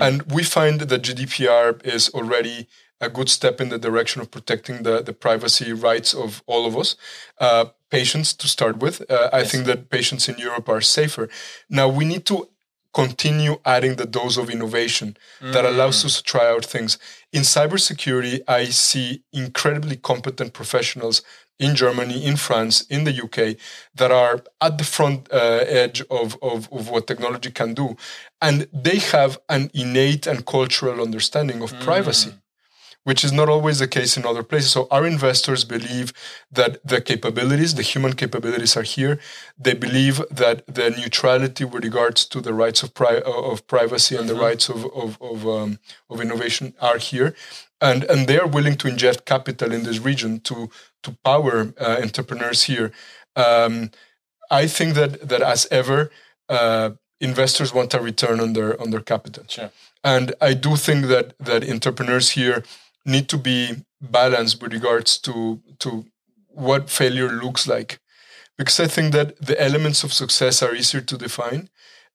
And 0.00 0.22
we 0.32 0.42
find 0.42 0.80
that 0.80 1.02
GDPR 1.02 1.84
is 1.84 2.08
already 2.10 2.66
a 3.00 3.10
good 3.10 3.28
step 3.28 3.60
in 3.60 3.68
the 3.68 3.78
direction 3.78 4.22
of 4.22 4.30
protecting 4.30 4.82
the, 4.82 5.02
the 5.02 5.12
privacy 5.12 5.72
rights 5.72 6.14
of 6.14 6.42
all 6.46 6.66
of 6.66 6.76
us. 6.76 6.96
Uh, 7.38 7.66
patients 7.90 8.32
to 8.34 8.48
start 8.48 8.78
with. 8.78 9.08
Uh, 9.10 9.28
I 9.32 9.44
think 9.44 9.66
that 9.66 9.90
patients 9.90 10.28
in 10.28 10.38
Europe 10.38 10.68
are 10.68 10.80
safer. 10.80 11.28
Now 11.68 11.88
we 11.88 12.04
need 12.04 12.26
to 12.26 12.48
continue 12.96 13.56
adding 13.66 13.96
the 13.96 14.06
dose 14.06 14.38
of 14.38 14.48
innovation 14.48 15.18
that 15.52 15.66
allows 15.66 16.02
us 16.06 16.16
to 16.16 16.22
try 16.22 16.46
out 16.48 16.64
things. 16.64 16.98
In 17.30 17.42
cybersecurity, 17.42 18.40
I 18.48 18.64
see 18.86 19.22
incredibly 19.34 19.96
competent 19.96 20.54
professionals 20.54 21.20
in 21.58 21.74
Germany, 21.74 22.24
in 22.24 22.36
France, 22.36 22.86
in 22.88 23.04
the 23.04 23.14
UK 23.24 23.58
that 23.94 24.10
are 24.10 24.42
at 24.62 24.78
the 24.78 24.84
front 24.84 25.28
uh, 25.30 25.64
edge 25.82 26.00
of, 26.10 26.38
of, 26.40 26.72
of 26.72 26.88
what 26.88 27.06
technology 27.06 27.50
can 27.50 27.74
do. 27.74 27.96
And 28.40 28.66
they 28.72 28.98
have 28.98 29.38
an 29.50 29.70
innate 29.74 30.26
and 30.26 30.46
cultural 30.46 31.02
understanding 31.02 31.60
of 31.62 31.78
privacy 31.80 32.32
which 33.06 33.22
is 33.22 33.32
not 33.32 33.48
always 33.48 33.78
the 33.78 33.86
case 33.86 34.16
in 34.16 34.26
other 34.26 34.42
places. 34.42 34.72
So 34.72 34.88
our 34.90 35.06
investors 35.06 35.62
believe 35.64 36.12
that 36.50 36.84
the 36.84 37.00
capabilities, 37.00 37.76
the 37.76 37.88
human 37.92 38.14
capabilities 38.14 38.76
are 38.76 38.88
here. 38.96 39.20
They 39.56 39.74
believe 39.74 40.16
that 40.28 40.66
the 40.66 40.90
neutrality 40.90 41.64
with 41.64 41.84
regards 41.84 42.26
to 42.26 42.40
the 42.40 42.52
rights 42.52 42.82
of 42.82 42.94
pri- 42.94 43.22
of 43.24 43.64
privacy 43.68 44.16
and 44.16 44.28
the 44.28 44.34
rights 44.34 44.68
of 44.68 44.80
of 45.02 45.16
of, 45.20 45.46
um, 45.46 45.78
of 46.10 46.20
innovation 46.20 46.74
are 46.80 46.98
here. 46.98 47.36
And, 47.80 48.02
and 48.04 48.26
they 48.26 48.38
are 48.40 48.48
willing 48.48 48.76
to 48.78 48.88
inject 48.88 49.24
capital 49.24 49.70
in 49.72 49.84
this 49.84 50.00
region 50.00 50.40
to 50.40 50.68
to 51.04 51.10
power 51.22 51.72
uh, 51.78 51.98
entrepreneurs 52.02 52.64
here. 52.64 52.90
Um, 53.36 53.74
I 54.50 54.66
think 54.66 54.94
that 54.94 55.28
that 55.28 55.42
as 55.42 55.68
ever, 55.70 56.10
uh, 56.48 56.90
investors 57.20 57.72
want 57.72 57.94
a 57.94 58.00
return 58.00 58.40
on 58.40 58.54
their 58.54 58.80
on 58.82 58.90
their 58.90 59.04
capital. 59.12 59.44
Sure. 59.46 59.70
And 60.02 60.34
I 60.40 60.54
do 60.54 60.74
think 60.76 61.06
that 61.06 61.26
that 61.38 61.62
entrepreneurs 61.68 62.30
here 62.30 62.64
need 63.06 63.28
to 63.30 63.38
be 63.38 63.84
balanced 64.00 64.62
with 64.62 64.72
regards 64.72 65.18
to 65.18 65.60
to 65.80 66.06
what 66.48 66.90
failure 66.90 67.30
looks 67.30 67.66
like, 67.68 68.00
because 68.58 68.80
I 68.80 68.86
think 68.88 69.12
that 69.12 69.38
the 69.40 69.60
elements 69.60 70.04
of 70.04 70.12
success 70.12 70.62
are 70.62 70.74
easier 70.74 71.00
to 71.02 71.16
define. 71.18 71.68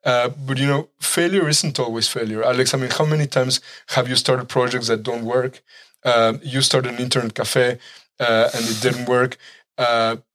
Uh, 0.03 0.29
but 0.29 0.57
you 0.57 0.67
know, 0.67 0.89
failure 0.99 1.47
isn't 1.47 1.79
always 1.79 2.07
failure. 2.07 2.43
Alex, 2.43 2.73
I 2.73 2.77
mean, 2.77 2.91
how 2.91 3.05
many 3.05 3.27
times 3.27 3.61
have 3.89 4.09
you 4.09 4.15
started 4.15 4.49
projects 4.49 4.87
that 4.87 5.03
don't 5.03 5.25
work? 5.25 5.61
Uh, 6.03 6.33
you 6.41 6.61
started 6.61 6.93
an 6.93 6.99
internet 6.99 7.35
cafe 7.35 7.77
uh, 8.19 8.49
and 8.53 8.65
it 8.65 8.81
didn't 8.81 9.07
work. 9.07 9.37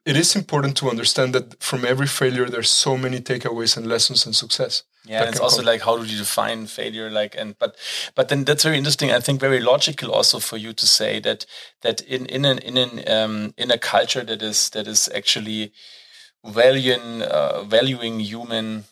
Uh, 0.07 0.11
it 0.11 0.17
is 0.17 0.37
important 0.37 0.77
to 0.79 0.91
understand 0.91 1.35
that 1.35 1.63
from 1.63 1.85
every 1.85 2.07
failure, 2.07 2.49
there's 2.49 2.71
so 2.71 2.97
many 2.97 3.21
takeaways 3.21 3.77
and 3.77 3.87
lessons 3.87 4.27
and 4.27 4.35
success. 4.35 4.83
Yeah, 5.05 5.21
and 5.21 5.31
it's 5.31 5.41
also 5.41 5.59
come. 5.59 5.67
like 5.67 5.83
how 5.83 5.97
do 5.97 6.05
you 6.05 6.19
define 6.19 6.67
failure? 6.67 7.11
Like, 7.11 7.37
and 7.39 7.57
but 7.59 7.77
but 8.15 8.29
then 8.29 8.45
that's 8.45 8.65
very 8.65 8.77
interesting. 8.77 9.13
I 9.13 9.21
think 9.21 9.41
very 9.41 9.61
logical 9.61 10.11
also 10.11 10.41
for 10.41 10.57
you 10.57 10.73
to 10.73 10.87
say 10.87 11.21
that 11.21 11.47
that 11.83 12.01
in 12.01 12.27
in 12.27 12.45
an 12.45 12.59
in 12.59 12.77
an 12.77 13.09
um, 13.09 13.55
in 13.57 13.71
a 13.71 13.79
culture 13.79 14.25
that 14.25 14.43
is 14.43 14.71
that 14.71 14.87
is 14.87 15.09
actually 15.15 15.73
valuing 16.45 17.23
uh, 17.23 17.63
valuing 17.63 18.21
human 18.21 18.85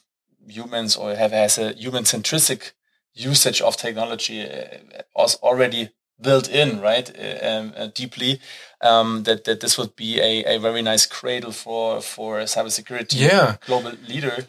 humans 0.47 0.97
or 0.97 1.15
have 1.15 1.33
has 1.33 1.59
a 1.59 1.73
human 1.73 2.05
centric 2.05 2.75
usage 3.15 3.61
of 3.61 3.77
technology 3.77 4.43
uh, 4.43 5.03
was 5.17 5.37
already 5.37 5.91
built 6.21 6.49
in 6.49 6.81
right 6.81 7.11
uh, 7.19 7.47
um, 7.47 7.73
uh, 7.77 7.87
deeply 7.95 8.41
um, 8.85 9.25
that 9.25 9.45
that 9.45 9.59
this 9.61 9.77
would 9.79 9.95
be 9.97 10.21
a, 10.21 10.45
a 10.55 10.59
very 10.59 10.83
nice 10.83 11.07
cradle 11.07 11.53
for 11.53 12.01
for 12.01 12.41
a 12.41 12.45
cybersecurity 12.45 13.21
Yeah. 13.29 13.57
global 13.67 13.93
leader 14.09 14.47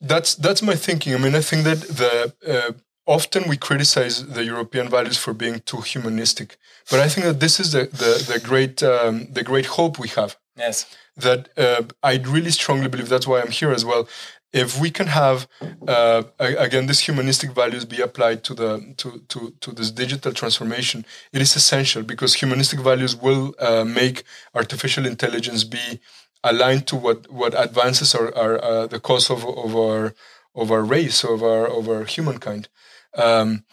that's 0.00 0.34
that's 0.34 0.62
my 0.62 0.74
thinking. 0.74 1.14
I 1.14 1.18
mean, 1.18 1.34
I 1.34 1.42
think 1.42 1.64
that 1.64 1.80
the 1.80 2.32
uh, 2.46 2.72
often 3.06 3.48
we 3.48 3.56
criticize 3.56 4.26
the 4.26 4.44
European 4.44 4.88
values 4.88 5.18
for 5.18 5.34
being 5.34 5.60
too 5.60 5.80
humanistic, 5.82 6.56
but 6.90 7.00
I 7.00 7.08
think 7.08 7.26
that 7.26 7.40
this 7.40 7.60
is 7.60 7.72
the 7.72 7.84
the, 7.84 8.32
the 8.32 8.40
great 8.40 8.82
um, 8.82 9.26
the 9.32 9.42
great 9.42 9.66
hope 9.66 9.98
we 9.98 10.08
have. 10.08 10.36
Yes, 10.56 10.86
that 11.16 11.50
uh, 11.58 11.82
I 12.02 12.16
really 12.16 12.50
strongly 12.50 12.88
believe 12.88 13.08
that's 13.08 13.26
why 13.26 13.40
I'm 13.40 13.50
here 13.50 13.72
as 13.72 13.84
well. 13.84 14.08
If 14.52 14.80
we 14.80 14.90
can 14.90 15.06
have 15.06 15.46
uh, 15.86 16.24
again 16.38 16.86
these 16.86 17.00
humanistic 17.00 17.52
values 17.52 17.84
be 17.84 18.00
applied 18.00 18.42
to 18.44 18.54
the 18.54 18.94
to, 18.96 19.22
to 19.28 19.54
to 19.60 19.72
this 19.72 19.90
digital 19.92 20.32
transformation, 20.32 21.06
it 21.32 21.40
is 21.40 21.54
essential 21.54 22.02
because 22.02 22.34
humanistic 22.34 22.80
values 22.80 23.14
will 23.14 23.54
uh, 23.60 23.84
make 23.84 24.24
artificial 24.54 25.06
intelligence 25.06 25.62
be 25.62 26.00
aligned 26.42 26.86
to 26.88 26.96
what 26.96 27.30
what 27.30 27.54
advances 27.54 28.14
are, 28.14 28.34
are 28.34 28.62
uh, 28.64 28.86
the 28.86 29.00
cause 29.00 29.30
of, 29.30 29.44
of 29.44 29.76
our 29.76 30.14
of 30.54 30.70
our 30.72 30.82
race 30.82 31.22
of 31.24 31.42
our 31.42 31.66
of 31.66 31.88
our 31.88 32.04
humankind. 32.04 32.68
Um, 33.16 33.64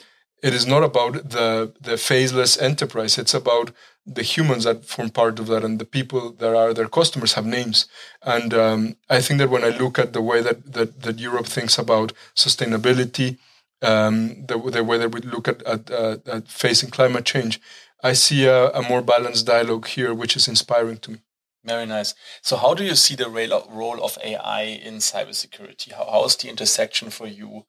it 0.43 0.53
is 0.53 0.67
not 0.67 0.83
about 0.83 1.29
the 1.31 1.73
the 1.81 1.97
faceless 1.97 2.57
enterprise. 2.57 3.17
It's 3.17 3.33
about 3.33 3.71
the 4.07 4.23
humans 4.23 4.63
that 4.63 4.85
form 4.85 5.09
part 5.09 5.37
of 5.37 5.47
that 5.47 5.63
and 5.65 5.79
the 5.79 5.85
people 5.85 6.31
that 6.31 6.55
are 6.55 6.73
their 6.73 6.87
customers 6.87 7.33
have 7.33 7.45
names. 7.45 7.87
And 8.21 8.53
um, 8.53 8.95
I 9.09 9.19
think 9.21 9.39
that 9.39 9.49
when 9.49 9.65
I 9.65 9.77
look 9.77 9.99
at 9.99 10.13
the 10.13 10.21
way 10.21 10.41
that 10.41 10.73
that, 10.73 11.01
that 11.01 11.19
Europe 11.19 11.45
thinks 11.45 11.77
about 11.77 12.13
sustainability, 12.33 13.37
um, 13.81 14.45
the, 14.47 14.57
the 14.57 14.83
way 14.83 14.97
that 14.97 15.13
we 15.13 15.21
look 15.21 15.47
at 15.47 15.61
at, 15.63 15.91
uh, 15.91 16.17
at 16.25 16.47
facing 16.47 16.89
climate 16.89 17.25
change, 17.25 17.59
I 18.01 18.13
see 18.13 18.45
a, 18.45 18.69
a 18.71 18.81
more 18.81 19.01
balanced 19.01 19.45
dialogue 19.45 19.87
here, 19.87 20.13
which 20.13 20.35
is 20.35 20.47
inspiring 20.47 20.97
to 20.99 21.11
me. 21.11 21.17
Very 21.65 21.85
nice. 21.85 22.15
So, 22.41 22.55
how 22.55 22.73
do 22.73 22.85
you 22.85 22.95
see 22.95 23.15
the 23.15 23.29
role 23.29 24.01
of 24.01 24.17
AI 24.23 24.61
in 24.61 24.95
cybersecurity? 24.95 25.91
How, 25.91 26.09
how 26.09 26.23
is 26.23 26.37
the 26.37 26.47
intersection 26.47 27.09
for 27.09 27.27
you, 27.27 27.65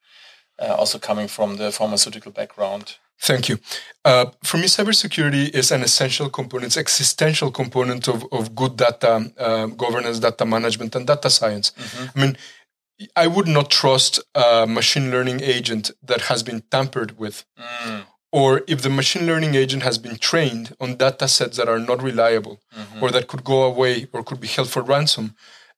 uh, 0.60 0.74
also 0.74 1.00
coming 1.00 1.26
from 1.26 1.56
the 1.56 1.72
pharmaceutical 1.72 2.30
background? 2.30 2.98
Thank 3.20 3.48
you. 3.48 3.58
Uh, 4.04 4.26
for 4.44 4.58
me, 4.58 4.64
cybersecurity 4.64 5.50
is 5.50 5.70
an 5.72 5.82
essential 5.82 6.30
component, 6.30 6.76
existential 6.76 7.50
component 7.50 8.08
of, 8.08 8.24
of 8.32 8.54
good 8.54 8.76
data 8.76 9.32
uh, 9.38 9.66
governance, 9.66 10.20
data 10.20 10.46
management, 10.46 10.94
and 10.94 11.06
data 11.06 11.28
science. 11.28 11.72
Mm-hmm. 11.72 12.18
I 12.18 12.22
mean, 12.22 12.36
I 13.16 13.26
would 13.26 13.48
not 13.48 13.70
trust 13.70 14.20
a 14.34 14.66
machine 14.66 15.10
learning 15.10 15.40
agent 15.40 15.90
that 16.02 16.22
has 16.22 16.42
been 16.42 16.62
tampered 16.70 17.18
with. 17.18 17.44
Mm 17.58 18.04
or 18.32 18.62
if 18.66 18.82
the 18.82 18.90
machine 18.90 19.26
learning 19.26 19.54
agent 19.54 19.82
has 19.82 19.98
been 19.98 20.16
trained 20.16 20.74
on 20.80 20.96
data 20.96 21.26
sets 21.28 21.56
that 21.56 21.68
are 21.68 21.78
not 21.78 22.02
reliable 22.02 22.60
mm-hmm. 22.76 23.02
or 23.02 23.10
that 23.10 23.28
could 23.28 23.44
go 23.44 23.62
away 23.62 24.06
or 24.12 24.22
could 24.22 24.40
be 24.40 24.46
held 24.46 24.68
for 24.68 24.82
ransom, 24.82 25.34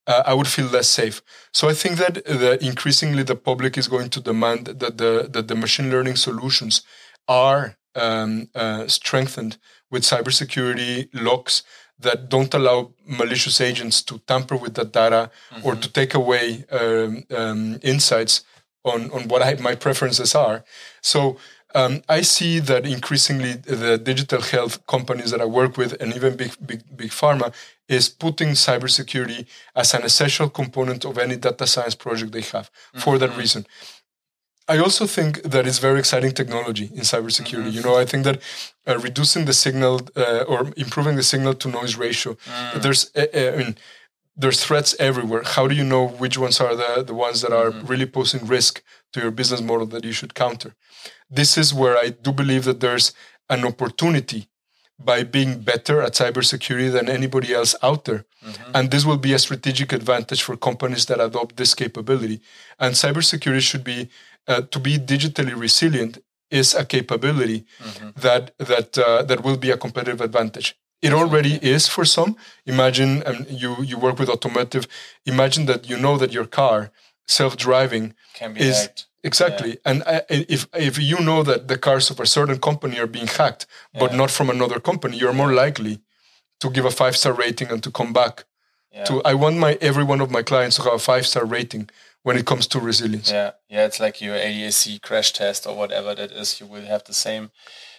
uh, 0.06 0.22
I 0.26 0.34
would 0.34 0.48
feel 0.48 0.66
less 0.66 0.88
safe. 0.88 1.22
So 1.52 1.68
I 1.68 1.74
think 1.74 1.98
that, 1.98 2.24
that 2.24 2.62
increasingly 2.62 3.22
the 3.22 3.36
public 3.36 3.78
is 3.78 3.86
going 3.86 4.10
to 4.10 4.20
demand 4.20 4.66
that 4.66 4.98
the 4.98 5.28
that 5.30 5.46
the 5.48 5.54
machine 5.54 5.90
learning 5.90 6.16
solutions 6.16 6.82
are 7.28 7.76
um, 7.94 8.48
uh, 8.54 8.86
strengthened 8.86 9.58
with 9.90 10.02
cybersecurity 10.02 11.08
locks 11.12 11.62
that 11.98 12.28
don't 12.28 12.54
allow 12.54 12.92
malicious 13.06 13.60
agents 13.60 14.02
to 14.02 14.18
tamper 14.26 14.56
with 14.56 14.74
that 14.74 14.92
data 14.92 15.30
mm-hmm. 15.52 15.66
or 15.66 15.74
to 15.74 15.92
take 15.92 16.14
away 16.14 16.64
um, 16.70 17.24
um, 17.36 17.78
insights 17.82 18.42
on 18.84 19.10
on 19.10 19.28
what 19.28 19.42
I, 19.42 19.54
my 19.54 19.74
preferences 19.74 20.34
are. 20.34 20.64
So 21.02 21.36
um, 21.74 22.02
I 22.08 22.22
see 22.22 22.58
that 22.60 22.86
increasingly 22.86 23.52
the 23.52 23.98
digital 23.98 24.40
health 24.40 24.84
companies 24.86 25.30
that 25.30 25.40
I 25.40 25.44
work 25.44 25.76
with, 25.76 26.00
and 26.00 26.14
even 26.14 26.36
big 26.36 26.54
big 26.64 26.82
big 26.96 27.10
pharma, 27.10 27.52
is 27.88 28.08
putting 28.08 28.50
cybersecurity 28.50 29.46
as 29.76 29.94
an 29.94 30.02
essential 30.02 30.48
component 30.48 31.04
of 31.04 31.18
any 31.18 31.36
data 31.36 31.66
science 31.66 31.94
project 31.94 32.32
they 32.32 32.40
have. 32.40 32.70
Mm-hmm. 32.70 32.98
For 33.00 33.18
that 33.18 33.30
mm-hmm. 33.30 33.38
reason, 33.38 33.66
I 34.74 34.76
also 34.78 35.04
think 35.16 35.30
that 35.52 35.66
it's 35.68 35.80
very 35.88 35.98
exciting 35.98 36.32
technology 36.40 36.86
in 36.98 37.04
cybersecurity. 37.12 37.70
Mm-hmm. 37.70 37.76
You 37.76 37.82
know, 37.86 37.96
I 38.02 38.06
think 38.10 38.22
that 38.28 38.36
uh, 38.88 38.98
reducing 39.08 39.44
the 39.46 39.56
signal 39.64 39.94
uh, 40.16 40.52
or 40.52 40.60
improving 40.84 41.16
the 41.16 41.26
signal 41.32 41.54
to 41.54 41.68
noise 41.68 41.94
ratio, 41.96 42.30
mm. 42.34 42.82
there's, 42.82 43.02
uh, 43.16 43.26
uh, 43.34 43.52
I 43.54 43.56
mean, 43.60 43.72
there's 44.42 44.60
threats 44.66 44.92
everywhere. 44.98 45.42
How 45.56 45.64
do 45.70 45.74
you 45.74 45.86
know 45.92 46.04
which 46.22 46.36
ones 46.38 46.60
are 46.64 46.74
the, 46.82 46.90
the 47.10 47.18
ones 47.26 47.38
that 47.42 47.52
are 47.52 47.70
mm-hmm. 47.70 47.86
really 47.90 48.06
posing 48.06 48.42
risk 48.46 48.82
to 49.12 49.20
your 49.20 49.32
business 49.40 49.60
model 49.60 49.86
that 49.86 50.04
you 50.04 50.12
should 50.12 50.34
counter? 50.34 50.74
this 51.30 51.56
is 51.56 51.72
where 51.72 51.96
I 51.96 52.08
do 52.08 52.32
believe 52.32 52.64
that 52.64 52.80
there's 52.80 53.12
an 53.48 53.64
opportunity 53.64 54.48
by 54.98 55.22
being 55.22 55.60
better 55.60 56.02
at 56.02 56.12
cybersecurity 56.12 56.92
than 56.92 57.08
anybody 57.08 57.54
else 57.54 57.74
out 57.82 58.04
there. 58.04 58.26
Mm-hmm. 58.44 58.70
And 58.74 58.90
this 58.90 59.06
will 59.06 59.16
be 59.16 59.32
a 59.32 59.38
strategic 59.38 59.92
advantage 59.92 60.42
for 60.42 60.56
companies 60.56 61.06
that 61.06 61.20
adopt 61.20 61.56
this 61.56 61.74
capability. 61.74 62.40
And 62.78 62.94
cybersecurity 62.94 63.62
should 63.62 63.84
be 63.84 64.10
uh, 64.50 64.62
to 64.72 64.78
be 64.78 64.98
digitally 64.98 65.54
resilient 65.66 66.18
is 66.50 66.74
a 66.74 66.84
capability 66.84 67.64
mm-hmm. 67.78 68.08
that 68.20 68.52
that 68.58 68.98
uh, 68.98 69.22
that 69.22 69.42
will 69.44 69.56
be 69.56 69.70
a 69.70 69.76
competitive 69.76 70.20
advantage. 70.20 70.76
It 71.00 71.12
already 71.12 71.54
is 71.62 71.88
for 71.88 72.04
some. 72.04 72.36
Imagine 72.66 73.22
um, 73.26 73.46
you 73.48 73.70
you 73.82 73.96
work 73.98 74.18
with 74.18 74.28
automotive. 74.28 74.86
Imagine 75.24 75.66
that 75.66 75.88
you 75.88 75.96
know 75.96 76.18
that 76.18 76.32
your 76.32 76.46
car 76.46 76.90
self 77.26 77.56
driving 77.56 78.14
is 78.56 78.82
hacked. 78.82 79.06
Exactly, 79.22 79.70
yeah. 79.70 79.90
and 79.90 80.02
I, 80.06 80.22
if 80.28 80.66
if 80.74 80.98
you 80.98 81.18
know 81.20 81.42
that 81.42 81.68
the 81.68 81.78
cars 81.78 82.10
of 82.10 82.20
a 82.20 82.26
certain 82.26 82.58
company 82.58 82.98
are 82.98 83.06
being 83.06 83.28
hacked, 83.28 83.66
but 83.92 84.10
yeah. 84.10 84.16
not 84.16 84.30
from 84.30 84.50
another 84.50 84.80
company, 84.80 85.18
you're 85.18 85.40
more 85.42 85.52
likely 85.52 86.00
to 86.60 86.70
give 86.70 86.86
a 86.86 86.90
five 86.90 87.16
star 87.16 87.32
rating 87.32 87.70
and 87.70 87.82
to 87.82 87.90
come 87.90 88.12
back. 88.12 88.44
Yeah. 88.92 89.04
To 89.04 89.22
I 89.22 89.34
want 89.34 89.56
my 89.58 89.78
every 89.80 90.04
one 90.04 90.22
of 90.22 90.30
my 90.30 90.42
clients 90.42 90.76
to 90.76 90.82
have 90.82 90.94
a 90.94 90.98
five 90.98 91.26
star 91.26 91.44
rating 91.44 91.90
when 92.22 92.36
it 92.36 92.46
comes 92.46 92.66
to 92.68 92.80
resilience. 92.80 93.30
Yeah, 93.30 93.52
yeah, 93.68 93.86
it's 93.86 94.00
like 94.00 94.20
your 94.20 94.36
ADAC 94.36 95.00
crash 95.02 95.32
test 95.32 95.66
or 95.66 95.76
whatever 95.76 96.14
that 96.14 96.32
is. 96.32 96.60
You 96.60 96.66
will 96.66 96.84
have 96.86 97.04
the 97.04 97.14
same. 97.14 97.50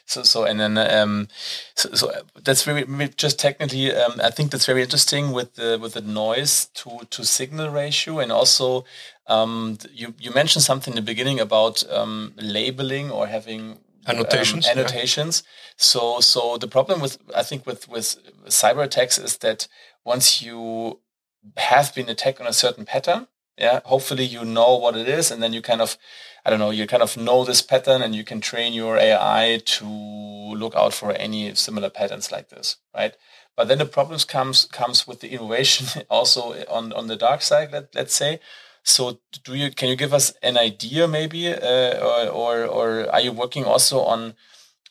So, 0.05 0.24
so 0.24 0.43
and 0.43 0.59
then 0.59 0.78
um, 0.78 1.28
so, 1.76 1.93
so 1.93 2.11
that's 2.43 2.63
very 2.63 2.86
just 3.15 3.39
technically. 3.39 3.93
Um, 3.93 4.19
I 4.22 4.30
think 4.30 4.51
that's 4.51 4.65
very 4.65 4.82
interesting 4.82 5.32
with 5.32 5.55
the 5.55 5.80
with 5.82 5.93
the 5.93 6.01
noise 6.01 6.65
to 6.76 7.01
to 7.09 7.24
signal 7.24 7.69
ratio, 7.69 8.19
and 8.19 8.32
also 8.32 8.84
um, 9.28 9.78
you 9.91 10.13
you 10.19 10.32
mentioned 10.32 10.63
something 10.63 10.91
in 10.91 10.95
the 10.95 11.01
beginning 11.01 11.39
about 11.39 11.89
um, 11.89 12.34
labeling 12.38 13.09
or 13.09 13.28
having 13.28 13.80
annotations. 14.07 14.67
Um, 14.67 14.78
annotations. 14.78 15.43
Yeah. 15.45 15.74
So 15.78 16.19
so 16.19 16.57
the 16.57 16.67
problem 16.67 16.99
with 16.99 17.17
I 17.36 17.43
think 17.43 17.65
with 17.65 17.88
with 17.88 18.17
cyber 18.47 18.84
attacks 18.84 19.17
is 19.17 19.38
that 19.38 19.67
once 20.03 20.41
you 20.41 20.99
have 21.57 21.93
been 21.95 22.09
attacked 22.09 22.41
on 22.41 22.47
a 22.47 22.53
certain 22.53 22.86
pattern, 22.86 23.28
yeah, 23.58 23.82
hopefully 23.86 24.26
you 24.26 24.45
know 24.45 24.76
what 24.78 24.95
it 24.97 25.08
is, 25.08 25.32
and 25.32 25.41
then 25.43 25.54
you 25.54 25.62
kind 25.62 25.82
of 25.82 25.97
I 26.45 26.49
don't 26.49 26.60
know, 26.60 26.72
you 26.72 26.88
kind 26.88 27.04
of 27.04 27.18
know 27.18 27.43
this 27.45 27.62
pattern 27.62 28.02
and 28.02 28.16
you 28.16 28.24
can 28.24 28.41
train 28.41 28.74
your 28.74 28.97
AI 28.97 29.62
to 29.66 29.86
look 29.86 30.74
out 30.76 30.93
for 30.93 31.12
any 31.12 31.54
similar 31.56 31.89
patterns 31.89 32.32
like 32.32 32.49
this, 32.49 32.78
right? 32.95 33.16
But 33.56 33.68
then 33.68 33.78
the 33.78 33.86
problems 33.86 34.26
comes 34.26 34.66
comes 34.66 35.08
with 35.08 35.20
the 35.20 35.30
innovation 35.30 36.04
also 36.10 36.64
on 36.68 36.93
on 36.93 37.08
the 37.08 37.16
dark 37.16 37.41
side, 37.41 37.72
let, 37.72 37.93
let's 37.95 38.14
say. 38.16 38.39
So 38.84 39.20
do 39.43 39.54
you 39.56 39.72
can 39.72 39.89
you 39.89 39.95
give 39.95 40.14
us 40.14 40.34
an 40.41 40.58
idea 40.58 41.08
maybe, 41.08 41.47
uh, 41.54 41.99
or, 41.99 42.28
or 42.30 42.66
or 42.66 43.10
are 43.14 43.22
you 43.22 43.32
working 43.32 43.66
also 43.66 44.02
on 44.02 44.34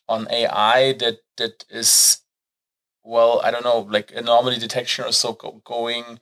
on 0.08 0.28
AI 0.30 0.92
that 0.94 1.18
that 1.38 1.64
is 1.70 2.20
well 3.04 3.40
I 3.44 3.50
don't 3.50 3.64
know 3.64 3.80
like 3.90 4.12
anomaly 4.14 4.58
detection 4.58 5.04
or 5.04 5.12
so 5.12 5.32
go, 5.32 5.62
going 5.64 6.20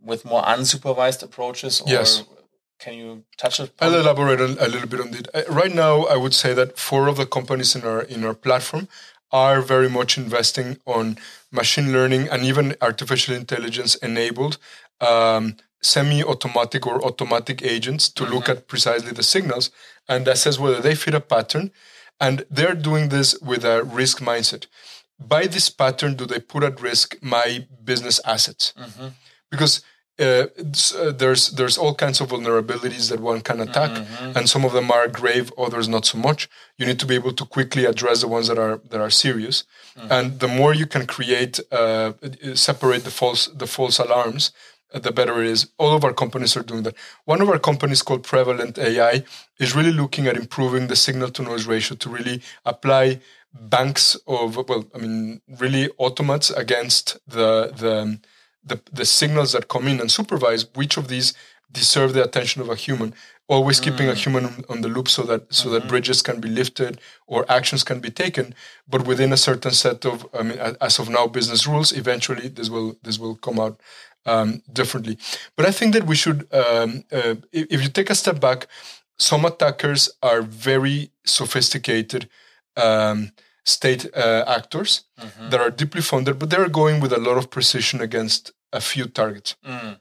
with 0.00 0.24
more 0.24 0.42
unsupervised 0.42 1.22
approaches? 1.22 1.80
Or 1.80 1.88
yes. 1.88 2.24
Can 2.78 2.94
you 2.94 3.24
touch 3.38 3.60
it? 3.60 3.72
I'll 3.80 3.94
elaborate 3.94 4.40
a, 4.40 4.66
a 4.66 4.68
little 4.68 4.88
bit 4.88 5.00
on 5.00 5.14
it. 5.14 5.28
Uh, 5.32 5.42
right 5.48 5.72
now, 5.72 6.04
I 6.04 6.16
would 6.16 6.34
say 6.34 6.52
that 6.54 6.78
four 6.78 7.08
of 7.08 7.16
the 7.16 7.24
companies 7.24 7.74
in 7.74 7.82
our 7.84 8.02
in 8.02 8.24
our 8.24 8.34
platform 8.34 8.88
are 9.30 9.60
very 9.60 9.88
much 9.88 10.18
investing 10.18 10.78
on 10.86 11.16
machine 11.50 11.92
learning 11.92 12.28
and 12.28 12.44
even 12.44 12.76
artificial 12.80 13.34
intelligence 13.34 13.94
enabled 13.96 14.58
um, 15.00 15.56
semi-automatic 15.82 16.86
or 16.86 17.04
automatic 17.04 17.62
agents 17.62 18.08
to 18.08 18.22
mm-hmm. 18.22 18.34
look 18.34 18.48
at 18.48 18.68
precisely 18.68 19.12
the 19.12 19.22
signals 19.22 19.70
and 20.08 20.28
assess 20.28 20.58
whether 20.58 20.80
they 20.80 20.94
fit 20.94 21.14
a 21.14 21.20
pattern. 21.20 21.70
And 22.20 22.44
they're 22.48 22.76
doing 22.76 23.08
this 23.08 23.38
with 23.40 23.64
a 23.64 23.82
risk 23.82 24.20
mindset. 24.20 24.66
By 25.18 25.46
this 25.46 25.68
pattern, 25.68 26.14
do 26.14 26.26
they 26.26 26.40
put 26.40 26.62
at 26.62 26.80
risk 26.80 27.16
my 27.20 27.66
business 27.84 28.20
assets? 28.24 28.72
Mm-hmm. 28.78 29.08
Because 29.50 29.82
uh, 30.16 30.46
uh, 30.96 31.10
there's 31.10 31.50
there's 31.50 31.76
all 31.76 31.92
kinds 31.92 32.20
of 32.20 32.28
vulnerabilities 32.28 33.10
that 33.10 33.18
one 33.18 33.40
can 33.40 33.60
attack, 33.60 33.90
mm-hmm. 33.90 34.38
and 34.38 34.48
some 34.48 34.64
of 34.64 34.72
them 34.72 34.88
are 34.92 35.08
grave, 35.08 35.52
others 35.58 35.88
not 35.88 36.06
so 36.06 36.16
much. 36.16 36.48
You 36.78 36.86
need 36.86 37.00
to 37.00 37.06
be 37.06 37.16
able 37.16 37.32
to 37.32 37.44
quickly 37.44 37.84
address 37.84 38.20
the 38.20 38.28
ones 38.28 38.46
that 38.46 38.56
are 38.58 38.80
that 38.90 39.00
are 39.00 39.10
serious, 39.10 39.64
mm-hmm. 39.98 40.12
and 40.12 40.38
the 40.38 40.46
more 40.46 40.72
you 40.72 40.86
can 40.86 41.06
create, 41.06 41.58
uh, 41.72 42.12
separate 42.54 43.02
the 43.02 43.10
false 43.10 43.48
the 43.48 43.66
false 43.66 43.98
alarms, 43.98 44.52
uh, 44.92 45.00
the 45.00 45.10
better 45.10 45.42
it 45.42 45.48
is. 45.48 45.66
All 45.78 45.96
of 45.96 46.04
our 46.04 46.12
companies 46.12 46.56
are 46.56 46.62
doing 46.62 46.84
that. 46.84 46.94
One 47.24 47.40
of 47.40 47.48
our 47.48 47.58
companies 47.58 48.00
called 48.00 48.22
Prevalent 48.22 48.78
AI 48.78 49.24
is 49.58 49.74
really 49.74 49.92
looking 49.92 50.28
at 50.28 50.36
improving 50.36 50.86
the 50.86 50.96
signal 50.96 51.30
to 51.30 51.42
noise 51.42 51.66
ratio 51.66 51.96
to 51.96 52.08
really 52.08 52.40
apply 52.64 53.18
banks 53.52 54.16
of 54.28 54.56
well, 54.68 54.84
I 54.94 54.98
mean, 54.98 55.40
really 55.48 55.88
automates 55.98 56.56
against 56.56 57.18
the 57.26 57.72
the 57.76 58.20
the, 58.64 58.80
the 58.92 59.04
signals 59.04 59.52
that 59.52 59.68
come 59.68 59.86
in 59.88 60.00
and 60.00 60.10
supervise 60.10 60.66
which 60.74 60.96
of 60.96 61.08
these 61.08 61.34
deserve 61.70 62.12
the 62.12 62.22
attention 62.22 62.62
of 62.62 62.68
a 62.68 62.76
human 62.76 63.14
always 63.46 63.78
keeping 63.80 64.08
a 64.08 64.14
human 64.14 64.44
on- 64.46 64.64
on 64.68 64.80
the 64.80 64.88
loop 64.88 65.08
so 65.08 65.22
that 65.22 65.52
so 65.52 65.68
that 65.68 65.86
bridges 65.86 66.22
can 66.22 66.40
be 66.40 66.48
lifted 66.48 67.00
or 67.26 67.44
actions 67.48 67.84
can 67.84 68.00
be 68.00 68.10
taken, 68.10 68.54
but 68.88 69.06
within 69.06 69.32
a 69.32 69.36
certain 69.36 69.72
set 69.72 70.04
of 70.06 70.26
I 70.38 70.42
mean 70.42 70.58
as 70.80 70.98
of 70.98 71.08
now 71.08 71.26
business 71.26 71.66
rules. 71.66 71.92
Eventually, 71.92 72.48
this 72.48 72.70
will 72.70 72.96
this 73.02 73.18
will 73.18 73.36
come 73.36 73.58
out 73.60 73.80
um, 74.26 74.62
differently. 74.72 75.18
But 75.56 75.66
I 75.66 75.70
think 75.70 75.92
that 75.92 76.06
we 76.06 76.16
should, 76.16 76.48
um, 76.52 77.04
uh, 77.12 77.36
if, 77.52 77.66
if 77.70 77.82
you 77.82 77.88
take 77.90 78.08
a 78.10 78.14
step 78.14 78.40
back, 78.40 78.68
some 79.18 79.44
attackers 79.44 80.08
are 80.22 80.40
very 80.40 81.10
sophisticated 81.24 82.28
um, 82.76 83.32
state 83.64 84.06
uh, 84.14 84.44
actors 84.46 85.04
mm-hmm. 85.18 85.50
that 85.50 85.60
are 85.60 85.70
deeply 85.70 86.02
funded, 86.02 86.38
but 86.38 86.50
they're 86.50 86.68
going 86.68 87.00
with 87.00 87.12
a 87.12 87.18
lot 87.18 87.36
of 87.36 87.50
precision 87.50 88.00
against 88.00 88.52
a 88.72 88.80
few 88.80 89.06
targets. 89.06 89.56
Mm. 89.66 89.98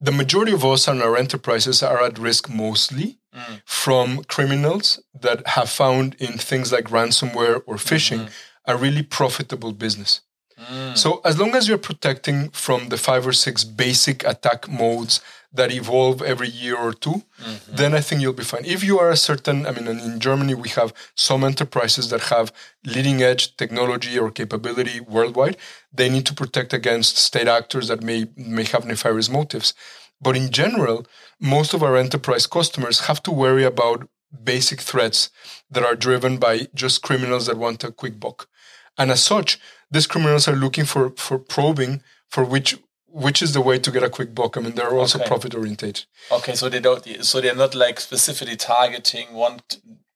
The 0.00 0.12
majority 0.12 0.52
of 0.52 0.64
us 0.64 0.88
and 0.88 1.02
our 1.02 1.16
enterprises 1.16 1.82
are 1.82 2.02
at 2.02 2.18
risk 2.18 2.48
mostly 2.48 3.18
mm. 3.34 3.62
from 3.64 4.24
criminals 4.24 5.00
that 5.14 5.46
have 5.48 5.70
found 5.70 6.14
in 6.18 6.38
things 6.38 6.72
like 6.72 6.86
ransomware 6.86 7.62
or 7.66 7.76
phishing 7.76 8.20
mm-hmm. 8.20 8.70
a 8.70 8.76
really 8.76 9.02
profitable 9.02 9.72
business. 9.72 10.22
Mm. 10.70 10.96
So 10.96 11.20
as 11.24 11.38
long 11.38 11.54
as 11.54 11.68
you're 11.68 11.78
protecting 11.78 12.50
from 12.50 12.88
the 12.88 12.96
five 12.96 13.26
or 13.26 13.32
six 13.32 13.64
basic 13.64 14.24
attack 14.24 14.68
modes 14.68 15.20
that 15.54 15.70
evolve 15.70 16.22
every 16.22 16.48
year 16.48 16.76
or 16.76 16.94
2 16.94 17.10
mm-hmm. 17.10 17.76
then 17.76 17.94
I 17.94 18.00
think 18.00 18.22
you'll 18.22 18.32
be 18.32 18.42
fine. 18.42 18.64
If 18.64 18.82
you 18.82 18.98
are 18.98 19.10
a 19.10 19.16
certain, 19.16 19.66
I 19.66 19.72
mean, 19.72 19.86
in 19.86 20.18
Germany 20.18 20.54
we 20.54 20.70
have 20.70 20.94
some 21.14 21.44
enterprises 21.44 22.08
that 22.10 22.22
have 22.34 22.52
leading 22.84 23.22
edge 23.22 23.56
technology 23.56 24.18
or 24.18 24.30
capability 24.30 25.00
worldwide. 25.00 25.56
They 25.92 26.08
need 26.08 26.26
to 26.26 26.34
protect 26.34 26.72
against 26.72 27.18
state 27.18 27.48
actors 27.48 27.88
that 27.88 28.02
may 28.02 28.26
may 28.36 28.64
have 28.64 28.86
nefarious 28.86 29.28
motives. 29.28 29.74
But 30.20 30.36
in 30.36 30.50
general, 30.50 31.06
most 31.40 31.74
of 31.74 31.82
our 31.82 31.96
enterprise 31.96 32.46
customers 32.46 33.00
have 33.00 33.22
to 33.24 33.32
worry 33.32 33.64
about 33.64 34.08
basic 34.44 34.80
threats 34.80 35.30
that 35.70 35.84
are 35.84 35.96
driven 35.96 36.38
by 36.38 36.68
just 36.74 37.02
criminals 37.02 37.46
that 37.46 37.58
want 37.58 37.84
a 37.84 37.90
quick 37.90 38.18
buck. 38.18 38.48
And 38.96 39.10
as 39.10 39.22
such, 39.22 39.58
these 39.92 40.06
criminals 40.08 40.48
are 40.48 40.56
looking 40.56 40.84
for, 40.86 41.10
for 41.16 41.38
probing 41.38 42.02
for 42.28 42.44
which 42.44 42.78
which 43.14 43.42
is 43.42 43.52
the 43.52 43.60
way 43.60 43.78
to 43.78 43.90
get 43.90 44.02
a 44.02 44.08
quick 44.08 44.34
buck. 44.34 44.56
I 44.56 44.60
mean, 44.60 44.74
they're 44.74 44.98
also 44.98 45.18
Okay. 45.18 45.28
profit 45.28 45.54
oriented. 45.54 46.06
Okay, 46.30 46.54
so 46.54 46.70
they 46.70 46.80
don't. 46.80 47.04
So 47.24 47.40
they're 47.42 47.54
not 47.54 47.74
like 47.74 48.00
specifically 48.00 48.56
targeting 48.56 49.34
one 49.34 49.60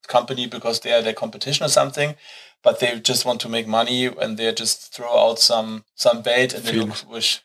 company 0.08 0.46
because 0.46 0.80
they 0.80 0.92
are 0.92 1.02
their 1.02 1.12
competition 1.12 1.66
or 1.66 1.68
something, 1.68 2.14
but 2.62 2.78
they 2.80 2.98
just 3.00 3.24
want 3.26 3.40
to 3.42 3.48
make 3.50 3.66
money 3.68 4.06
and 4.06 4.38
they 4.38 4.50
just 4.52 4.94
throw 4.94 5.12
out 5.30 5.38
some 5.38 5.84
some 5.94 6.22
bait 6.22 6.54
and 6.54 6.64
they 6.64 6.72
look 6.72 6.96
which 7.14 7.42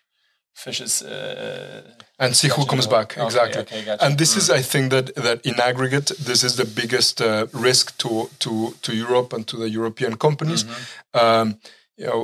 fishes. 0.54 1.02
Uh, 1.02 1.82
and 2.18 2.36
see 2.36 2.48
who 2.50 2.66
comes 2.66 2.88
back 2.88 3.18
Okay, 3.18 3.26
exactly. 3.26 3.62
okay, 3.62 3.84
gotcha. 3.86 4.06
And 4.06 4.18
this 4.18 4.38
is, 4.38 4.50
I 4.50 4.62
think, 4.62 4.92
that 4.92 5.16
that 5.16 5.46
in 5.46 5.60
aggregate, 5.60 6.12
this 6.20 6.44
is 6.44 6.56
the 6.56 6.66
biggest 6.66 7.20
uh, 7.22 7.48
risk 7.52 7.98
to 7.98 8.30
to 8.40 8.74
to 8.82 8.92
Europe 8.94 9.34
and 9.36 9.46
to 9.48 9.58
the 9.58 9.70
European 9.70 10.16
companies. 10.18 10.64
Mm-hmm. 10.64 11.20
Um, 11.26 11.60
you 12.02 12.08
know, 12.10 12.22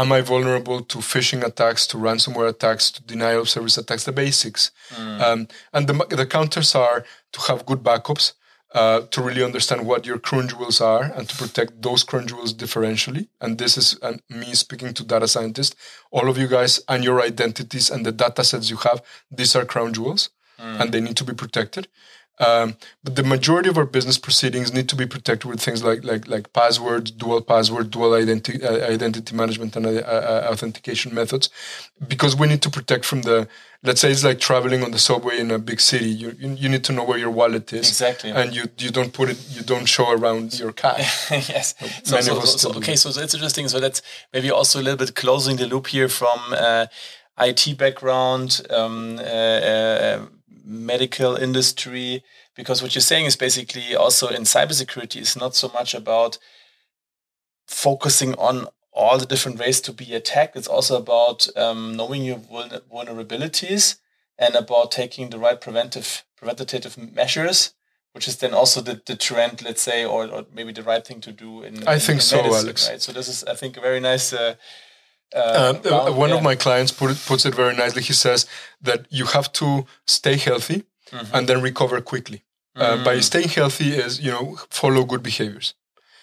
am 0.00 0.10
I 0.18 0.20
vulnerable 0.32 0.78
to 0.92 0.98
phishing 1.12 1.42
attacks, 1.50 1.82
to 1.90 1.96
ransomware 2.06 2.48
attacks, 2.54 2.84
to 2.94 3.00
denial 3.12 3.40
of 3.42 3.48
service 3.56 3.76
attacks? 3.82 4.04
The 4.04 4.12
basics, 4.24 4.62
Mm. 4.98 5.20
um, 5.26 5.40
and 5.74 5.82
the 5.88 5.94
the 6.20 6.26
counters 6.36 6.70
are 6.84 6.98
to 7.34 7.40
have 7.48 7.66
good 7.70 7.82
backups. 7.90 8.26
Uh, 8.80 9.00
to 9.14 9.20
really 9.26 9.42
understand 9.50 9.80
what 9.90 10.06
your 10.08 10.18
crown 10.26 10.46
jewels 10.50 10.78
are 10.80 11.04
and 11.16 11.24
to 11.28 11.34
protect 11.42 11.70
those 11.86 12.04
crown 12.08 12.24
jewels 12.30 12.52
differentially. 12.62 13.24
And 13.42 13.58
this 13.58 13.74
is 13.76 13.88
uh, 14.00 14.12
me 14.40 14.54
speaking 14.64 14.94
to 14.94 15.02
data 15.12 15.26
scientists. 15.34 15.74
All 16.16 16.26
of 16.30 16.36
you 16.38 16.46
guys 16.56 16.72
and 16.86 17.02
your 17.02 17.18
identities 17.30 17.90
and 17.92 18.06
the 18.06 18.12
data 18.24 18.42
sets 18.44 18.70
you 18.70 18.78
have, 18.86 18.98
these 19.38 19.56
are 19.56 19.64
crown 19.72 19.92
jewels 19.92 20.22
and 20.80 20.92
they 20.92 21.00
need 21.06 21.16
to 21.16 21.24
be 21.30 21.34
protected. 21.42 21.84
Um, 22.40 22.76
but 23.04 23.16
the 23.16 23.22
majority 23.22 23.68
of 23.68 23.76
our 23.76 23.84
business 23.84 24.16
proceedings 24.16 24.72
need 24.72 24.88
to 24.88 24.96
be 24.96 25.06
protected 25.06 25.48
with 25.50 25.60
things 25.60 25.84
like 25.84 26.02
like 26.04 26.26
like 26.26 26.52
passwords, 26.54 27.10
dual 27.10 27.42
password, 27.42 27.90
dual 27.90 28.14
identity 28.14 28.62
uh, 28.64 28.86
identity 28.90 29.36
management, 29.36 29.76
and 29.76 29.84
uh, 29.86 29.90
uh, 29.90 30.48
authentication 30.50 31.14
methods, 31.14 31.50
because 32.08 32.34
we 32.34 32.46
need 32.46 32.62
to 32.62 32.70
protect 32.70 33.04
from 33.04 33.22
the. 33.22 33.46
Let's 33.82 34.00
say 34.02 34.10
it's 34.10 34.24
like 34.24 34.40
traveling 34.40 34.82
on 34.82 34.90
the 34.90 34.98
subway 34.98 35.38
in 35.38 35.50
a 35.50 35.58
big 35.58 35.80
city. 35.80 36.08
You 36.08 36.34
you, 36.38 36.68
need 36.68 36.84
to 36.84 36.92
know 36.92 37.04
where 37.04 37.18
your 37.18 37.30
wallet 37.30 37.72
is 37.72 37.88
Exactly. 37.88 38.30
and 38.30 38.54
you 38.54 38.64
you 38.78 38.90
don't 38.90 39.12
put 39.12 39.30
it, 39.30 39.38
you 39.50 39.62
don't 39.62 39.86
show 39.86 40.10
around 40.10 40.58
your 40.58 40.72
cash. 40.72 41.30
yes. 41.48 41.74
So, 42.04 42.20
so, 42.20 42.40
so, 42.40 42.56
so- 42.56 42.74
okay, 42.78 42.96
so 42.96 43.08
it's 43.08 43.34
interesting. 43.34 43.68
So 43.68 43.80
that's 43.80 44.02
maybe 44.32 44.50
also 44.50 44.80
a 44.80 44.82
little 44.82 44.98
bit 44.98 45.14
closing 45.14 45.56
the 45.56 45.66
loop 45.66 45.86
here 45.88 46.08
from 46.08 46.38
uh, 46.52 46.86
IT 47.38 47.78
background, 47.78 48.60
um, 48.70 49.18
uh, 49.18 49.22
uh, 49.22 50.26
medical 50.64 51.36
industry, 51.36 52.22
because 52.54 52.82
what 52.82 52.94
you're 52.94 53.02
saying 53.02 53.26
is 53.26 53.36
basically 53.36 53.94
also 53.94 54.28
in 54.28 54.42
cybersecurity 54.42 55.20
is 55.20 55.36
not 55.36 55.54
so 55.54 55.68
much 55.68 55.94
about 55.94 56.38
focusing 57.66 58.34
on 58.34 58.66
all 58.92 59.18
the 59.18 59.26
different 59.26 59.58
ways 59.58 59.80
to 59.80 59.92
be 59.92 60.14
attacked. 60.14 60.56
It's 60.56 60.66
also 60.66 60.96
about 60.96 61.48
um, 61.56 61.96
knowing 61.96 62.24
your 62.24 62.38
vulnerabilities 62.38 63.96
and 64.38 64.54
about 64.54 64.90
taking 64.90 65.30
the 65.30 65.38
right 65.38 65.60
preventive 65.60 66.24
preventative 66.36 66.96
measures, 66.98 67.74
which 68.12 68.26
is 68.26 68.36
then 68.38 68.54
also 68.54 68.80
the, 68.80 69.00
the 69.06 69.16
trend, 69.16 69.62
let's 69.62 69.82
say, 69.82 70.04
or, 70.04 70.26
or 70.26 70.46
maybe 70.52 70.72
the 70.72 70.82
right 70.82 71.06
thing 71.06 71.20
to 71.20 71.32
do 71.32 71.62
in. 71.62 71.86
I 71.86 71.94
in- 71.94 72.00
think 72.00 72.16
in 72.16 72.22
so, 72.22 72.36
medicine, 72.36 72.66
Alex. 72.66 72.88
Right? 72.88 73.00
So 73.00 73.12
this 73.12 73.28
is, 73.28 73.44
I 73.44 73.54
think, 73.54 73.76
a 73.76 73.80
very 73.80 74.00
nice. 74.00 74.32
Uh, 74.32 74.54
uh, 75.34 75.74
Uh, 75.84 76.12
one 76.12 76.30
yeah. 76.30 76.36
of 76.36 76.42
my 76.42 76.56
clients 76.56 76.92
put 76.92 77.10
it, 77.10 77.18
puts 77.26 77.44
it 77.44 77.54
very 77.54 77.74
nicely. 77.76 78.02
He 78.02 78.12
says 78.14 78.46
that 78.82 79.00
you 79.10 79.26
have 79.26 79.48
to 79.52 79.86
stay 80.06 80.36
healthy 80.36 80.84
Mm-hmm. 81.12 81.34
and 81.36 81.48
then 81.48 81.60
recover 81.60 82.00
quickly. 82.00 82.42
Uh, 82.76 83.02
by 83.04 83.18
staying 83.20 83.48
healthy 83.48 83.90
is 84.04 84.20
you 84.20 84.30
know 84.30 84.56
follow 84.70 85.02
good 85.04 85.22
behaviors, 85.22 85.74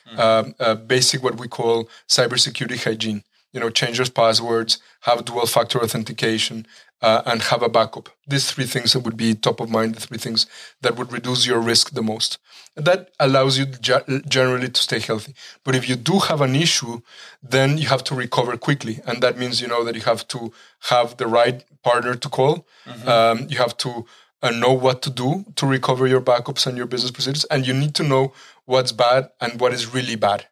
Mm-hmm. 0.08 0.20
um, 0.20 0.56
uh, 0.66 0.76
basic 0.76 1.22
what 1.22 1.36
we 1.42 1.48
call 1.50 1.90
cybersecurity 2.08 2.78
hygiene. 2.86 3.24
You 3.54 3.60
know, 3.62 3.70
change 3.70 3.98
your 3.98 4.10
passwords, 4.10 4.80
have 5.02 5.26
dual 5.26 5.46
factor 5.46 5.80
authentication, 5.84 6.66
uh, 7.02 7.22
and 7.26 7.42
have 7.44 7.62
a 7.62 7.70
backup. 7.70 8.10
These 8.28 8.52
three 8.52 8.66
things 8.66 8.94
that 8.94 9.00
would 9.02 9.18
be 9.18 9.36
top 9.36 9.60
of 9.60 9.70
mind. 9.70 9.96
The 9.96 10.02
three 10.02 10.18
things 10.18 10.48
that 10.82 10.96
would 10.96 11.12
reduce 11.12 11.46
your 11.46 11.60
risk 11.60 11.92
the 11.92 12.02
most. 12.02 12.40
And 12.76 12.86
that 12.86 13.12
allows 13.20 13.58
you 13.58 13.66
generally 13.66 14.70
to 14.70 14.82
stay 14.82 15.00
healthy. 15.00 15.34
But 15.64 15.76
if 15.76 15.90
you 15.90 15.96
do 15.96 16.20
have 16.20 16.42
an 16.42 16.56
issue, 16.56 17.02
then 17.42 17.78
you 17.78 17.88
have 17.88 18.04
to 18.06 18.16
recover 18.16 18.58
quickly, 18.58 19.00
and 19.06 19.22
that 19.22 19.38
means 19.38 19.62
you 19.62 19.68
know 19.68 19.84
that 19.84 19.96
you 19.96 20.02
have 20.02 20.28
to 20.30 20.52
have 20.82 21.18
the 21.18 21.28
right 21.28 21.64
partner 21.84 22.16
to 22.16 22.30
call. 22.30 22.68
Um, 23.08 23.48
you 23.50 23.58
have 23.58 23.76
to 23.78 24.06
uh, 24.44 24.52
know 24.52 24.74
what 24.74 25.02
to 25.04 25.10
do 25.10 25.46
to 25.56 25.66
recover 25.66 26.06
your 26.08 26.22
backups 26.22 26.68
and 26.68 26.78
your 26.78 26.88
business 26.88 27.12
procedures, 27.12 27.46
and 27.46 27.66
you 27.66 27.74
need 27.74 27.96
to 27.96 28.04
know 28.04 28.34
what's 28.66 28.92
bad 28.92 29.30
and 29.42 29.60
what 29.60 29.74
is 29.74 29.94
really 29.94 30.16
bad. 30.16 30.46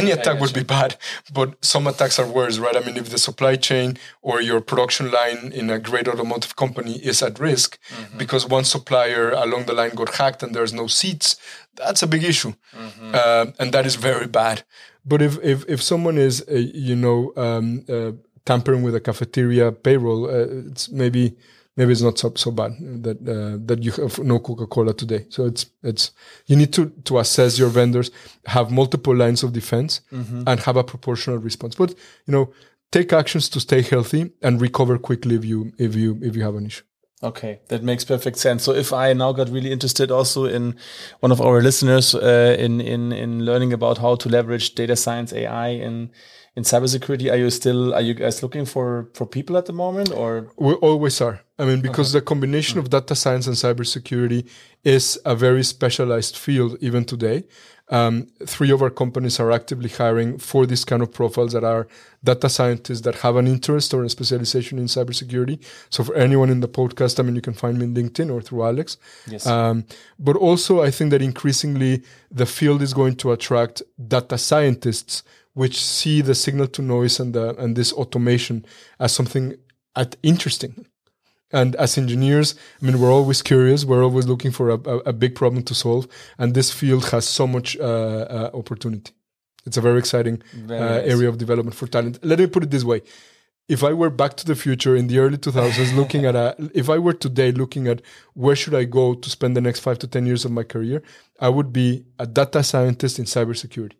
Any 0.00 0.10
attack 0.10 0.40
would 0.40 0.52
be 0.52 0.64
bad, 0.64 0.96
but 1.32 1.48
some 1.64 1.86
attacks 1.86 2.18
are 2.18 2.26
worse, 2.40 2.56
right? 2.58 2.76
I 2.76 2.80
mean, 2.86 2.96
if 2.96 3.08
the 3.10 3.18
supply 3.28 3.54
chain 3.56 3.88
or 4.22 4.40
your 4.50 4.60
production 4.60 5.06
line 5.18 5.52
in 5.60 5.70
a 5.70 5.78
great 5.78 6.06
automotive 6.08 6.54
company 6.62 6.94
is 7.10 7.22
at 7.22 7.38
risk 7.38 7.78
because 8.22 8.42
one 8.56 8.64
supplier 8.64 9.30
along 9.30 9.62
the 9.66 9.72
line 9.80 9.94
got 10.00 10.10
hacked 10.14 10.42
and 10.42 10.54
there's 10.54 10.72
no 10.72 10.86
seats, 10.88 11.36
that's 11.76 12.02
a 12.02 12.06
big 12.06 12.24
issue, 12.24 12.52
uh, 13.20 13.46
and 13.58 13.72
that 13.72 13.84
is 13.86 13.96
very 13.96 14.26
bad. 14.26 14.62
But 15.04 15.20
if 15.22 15.32
if, 15.42 15.64
if 15.68 15.82
someone 15.82 16.18
is, 16.28 16.42
uh, 16.48 16.54
you 16.90 16.96
know, 16.96 17.32
um, 17.36 17.84
uh, 17.88 18.12
tampering 18.44 18.82
with 18.82 18.94
a 18.94 19.00
cafeteria 19.00 19.72
payroll, 19.72 20.26
uh, 20.26 20.70
it's 20.70 20.88
maybe 20.90 21.36
maybe 21.76 21.92
it's 21.92 22.02
not 22.02 22.18
so, 22.18 22.32
so 22.36 22.50
bad 22.50 22.72
that 23.02 23.18
uh, 23.28 23.58
that 23.66 23.82
you 23.82 23.92
have 23.92 24.18
no 24.18 24.38
Coca 24.38 24.66
Cola 24.66 24.94
today. 24.94 25.26
So 25.28 25.46
it's 25.46 25.66
it's 25.82 26.12
you 26.46 26.56
need 26.56 26.72
to 26.74 26.90
to 27.04 27.18
assess 27.18 27.58
your 27.58 27.68
vendors, 27.68 28.10
have 28.46 28.70
multiple 28.70 29.14
lines 29.14 29.42
of 29.42 29.52
defense, 29.52 30.00
and 30.46 30.60
have 30.60 30.76
a 30.76 30.84
proportional 30.84 31.38
response. 31.38 31.74
But 31.74 31.90
you 32.26 32.32
know, 32.32 32.52
take 32.90 33.12
actions 33.12 33.48
to 33.50 33.60
stay 33.60 33.82
healthy 33.82 34.32
and 34.42 34.60
recover 34.60 34.98
quickly 34.98 35.36
if 35.36 35.44
you 35.44 35.72
if 35.78 35.94
you 35.94 36.18
if 36.22 36.36
you 36.36 36.42
have 36.42 36.54
an 36.54 36.66
issue. 36.66 36.84
Okay, 37.22 37.60
that 37.68 37.82
makes 37.82 38.04
perfect 38.04 38.36
sense. 38.36 38.62
So 38.62 38.72
if 38.72 38.92
I 38.92 39.14
now 39.14 39.32
got 39.32 39.48
really 39.48 39.72
interested 39.72 40.10
also 40.10 40.44
in 40.44 40.76
one 41.20 41.32
of 41.32 41.40
our 41.40 41.62
listeners 41.62 42.14
uh, 42.14 42.56
in 42.58 42.80
in 42.80 43.12
in 43.12 43.44
learning 43.44 43.72
about 43.72 43.98
how 43.98 44.16
to 44.16 44.28
leverage 44.28 44.74
data 44.74 44.94
science 44.94 45.32
AI 45.32 45.68
in 45.68 46.10
in 46.56 46.62
cybersecurity, 46.62 47.30
are 47.32 47.36
you 47.36 47.50
still 47.50 47.94
are 47.94 48.00
you 48.00 48.14
guys 48.14 48.42
looking 48.42 48.64
for 48.64 49.08
for 49.14 49.26
people 49.26 49.56
at 49.56 49.66
the 49.66 49.72
moment 49.72 50.12
or 50.12 50.48
We 50.56 50.74
always 50.74 51.20
are. 51.20 51.40
I 51.58 51.64
mean, 51.64 51.80
because 51.80 52.12
the 52.12 52.20
combination 52.20 52.78
of 52.78 52.90
data 52.90 53.14
science 53.14 53.46
and 53.46 53.56
cybersecurity 53.56 54.48
is 54.82 55.18
a 55.24 55.34
very 55.36 55.62
specialized 55.62 56.36
field 56.36 56.76
even 56.80 57.04
today. 57.04 57.44
Um, 57.90 58.28
three 58.46 58.70
of 58.70 58.80
our 58.82 58.90
companies 58.90 59.38
are 59.38 59.52
actively 59.52 59.90
hiring 59.90 60.38
for 60.38 60.64
this 60.66 60.84
kind 60.84 61.02
of 61.02 61.12
profiles 61.12 61.52
that 61.52 61.64
are 61.64 61.86
data 62.24 62.48
scientists 62.48 63.02
that 63.02 63.16
have 63.16 63.36
an 63.36 63.46
interest 63.46 63.92
or 63.92 64.04
a 64.04 64.08
specialization 64.08 64.78
in 64.78 64.86
cybersecurity. 64.86 65.62
So 65.90 66.02
for 66.02 66.14
anyone 66.14 66.48
in 66.48 66.60
the 66.60 66.68
podcast, 66.68 67.20
I 67.20 67.22
mean, 67.22 67.36
you 67.36 67.42
can 67.42 67.52
find 67.52 67.78
me 67.78 67.84
in 67.84 67.94
LinkedIn 67.94 68.32
or 68.32 68.40
through 68.40 68.64
Alex. 68.64 68.96
Yes. 69.28 69.46
Um, 69.46 69.84
but 70.18 70.34
also, 70.34 70.82
I 70.82 70.90
think 70.90 71.10
that 71.10 71.20
increasingly 71.20 72.02
the 72.30 72.46
field 72.46 72.80
is 72.80 72.94
going 72.94 73.16
to 73.16 73.32
attract 73.32 73.82
data 74.08 74.38
scientists, 74.38 75.22
which 75.54 75.82
see 75.82 76.20
the 76.22 76.34
signal 76.34 76.66
to 76.68 76.82
noise 76.82 77.18
and 77.20 77.34
the 77.34 77.54
and 77.62 77.76
this 77.76 77.92
automation 77.92 78.64
as 78.98 79.12
something 79.12 79.54
at 79.96 80.16
interesting 80.22 80.86
And 81.54 81.76
as 81.76 81.96
engineers, 81.96 82.56
I 82.82 82.86
mean, 82.86 82.98
we're 83.00 83.12
always 83.12 83.40
curious. 83.42 83.84
We're 83.84 84.02
always 84.02 84.26
looking 84.26 84.50
for 84.50 84.70
a, 84.70 84.74
a, 84.74 84.96
a 85.10 85.12
big 85.12 85.34
problem 85.36 85.62
to 85.64 85.74
solve. 85.74 86.08
And 86.36 86.52
this 86.52 86.70
field 86.72 87.04
has 87.10 87.28
so 87.28 87.46
much 87.46 87.76
uh, 87.78 87.82
uh, 87.82 88.50
opportunity. 88.54 89.12
It's 89.66 89.76
a 89.76 89.80
very 89.80 89.98
exciting 89.98 90.42
Very 90.52 90.80
uh, 90.80 90.96
nice. 90.96 91.10
area 91.12 91.28
of 91.28 91.38
development 91.38 91.76
for 91.76 91.86
talent. 91.86 92.18
Let 92.24 92.38
me 92.40 92.46
put 92.48 92.64
it 92.64 92.70
this 92.70 92.82
way. 92.84 93.02
If 93.68 93.82
I 93.82 93.92
were 93.94 94.10
back 94.10 94.36
to 94.38 94.44
the 94.44 94.56
future 94.56 94.94
in 94.96 95.06
the 95.06 95.18
early 95.20 95.38
2000s, 95.38 95.94
looking 96.00 96.26
at 96.26 96.34
a, 96.34 96.54
if 96.74 96.90
I 96.90 96.98
were 96.98 97.14
today 97.14 97.52
looking 97.52 97.86
at 97.88 98.02
where 98.34 98.56
should 98.56 98.74
I 98.74 98.84
go 98.84 99.14
to 99.14 99.30
spend 99.30 99.56
the 99.56 99.60
next 99.62 99.80
five 99.80 99.98
to 100.00 100.06
10 100.06 100.26
years 100.26 100.44
of 100.44 100.50
my 100.50 100.64
career, 100.64 101.02
I 101.40 101.48
would 101.50 101.72
be 101.72 102.04
a 102.18 102.26
data 102.26 102.62
scientist 102.62 103.18
in 103.18 103.26
cybersecurity. 103.26 103.96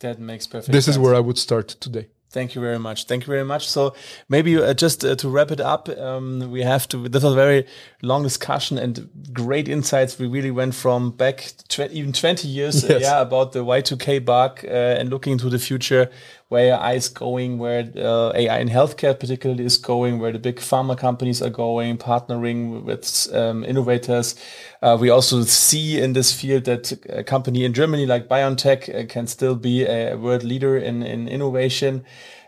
That 0.00 0.18
makes 0.18 0.46
perfect 0.46 0.72
This 0.72 0.88
is 0.88 0.98
where 0.98 1.14
I 1.14 1.20
would 1.20 1.38
start 1.38 1.68
today. 1.68 2.08
Thank 2.30 2.54
you 2.54 2.60
very 2.60 2.78
much. 2.78 3.06
Thank 3.06 3.22
you 3.22 3.32
very 3.32 3.44
much. 3.44 3.66
So 3.66 3.94
maybe 4.28 4.56
uh, 4.58 4.74
just 4.74 5.02
uh, 5.02 5.16
to 5.16 5.30
wrap 5.30 5.50
it 5.50 5.60
up, 5.60 5.88
um, 5.88 6.50
we 6.50 6.62
have 6.62 6.86
to. 6.88 7.08
This 7.08 7.22
was 7.22 7.32
a 7.32 7.36
very 7.36 7.66
long 8.02 8.22
discussion 8.22 8.76
and 8.76 9.08
great 9.32 9.66
insights. 9.66 10.18
We 10.18 10.26
really 10.26 10.50
went 10.50 10.74
from 10.74 11.12
back 11.12 11.52
tw- 11.68 11.90
even 11.90 12.12
twenty 12.12 12.46
years, 12.48 12.84
uh, 12.90 12.98
yeah, 13.00 13.22
about 13.22 13.52
the 13.52 13.64
Y 13.64 13.80
two 13.80 13.96
K 13.96 14.18
bug 14.18 14.60
uh, 14.62 14.68
and 14.68 15.08
looking 15.08 15.32
into 15.32 15.48
the 15.48 15.58
future, 15.58 16.10
where 16.48 16.74
AI 16.74 16.94
is 16.94 17.08
going, 17.08 17.58
where 17.58 17.90
uh, 17.96 18.32
AI 18.34 18.58
in 18.58 18.68
healthcare 18.68 19.18
particularly 19.18 19.64
is 19.64 19.76
going, 19.76 20.18
where 20.18 20.32
the 20.32 20.38
big 20.38 20.56
pharma 20.56 20.96
companies 20.96 21.42
are 21.42 21.50
going, 21.50 21.98
partnering 21.98 22.84
with 22.84 23.28
um, 23.34 23.64
innovators. 23.64 24.34
Uh, 24.80 24.96
we 24.98 25.10
also 25.10 25.42
see 25.42 26.00
in 26.00 26.14
this 26.14 26.32
field 26.32 26.64
that 26.64 26.92
a 27.10 27.22
company 27.22 27.64
in 27.64 27.74
Germany 27.74 28.06
like 28.06 28.28
BioNTech 28.28 28.88
uh, 28.88 29.06
can 29.06 29.26
still 29.26 29.54
be 29.54 29.84
a 29.84 30.16
world 30.16 30.42
leader 30.42 30.78
in, 30.78 31.02
in 31.02 31.28
innovation. 31.28 32.04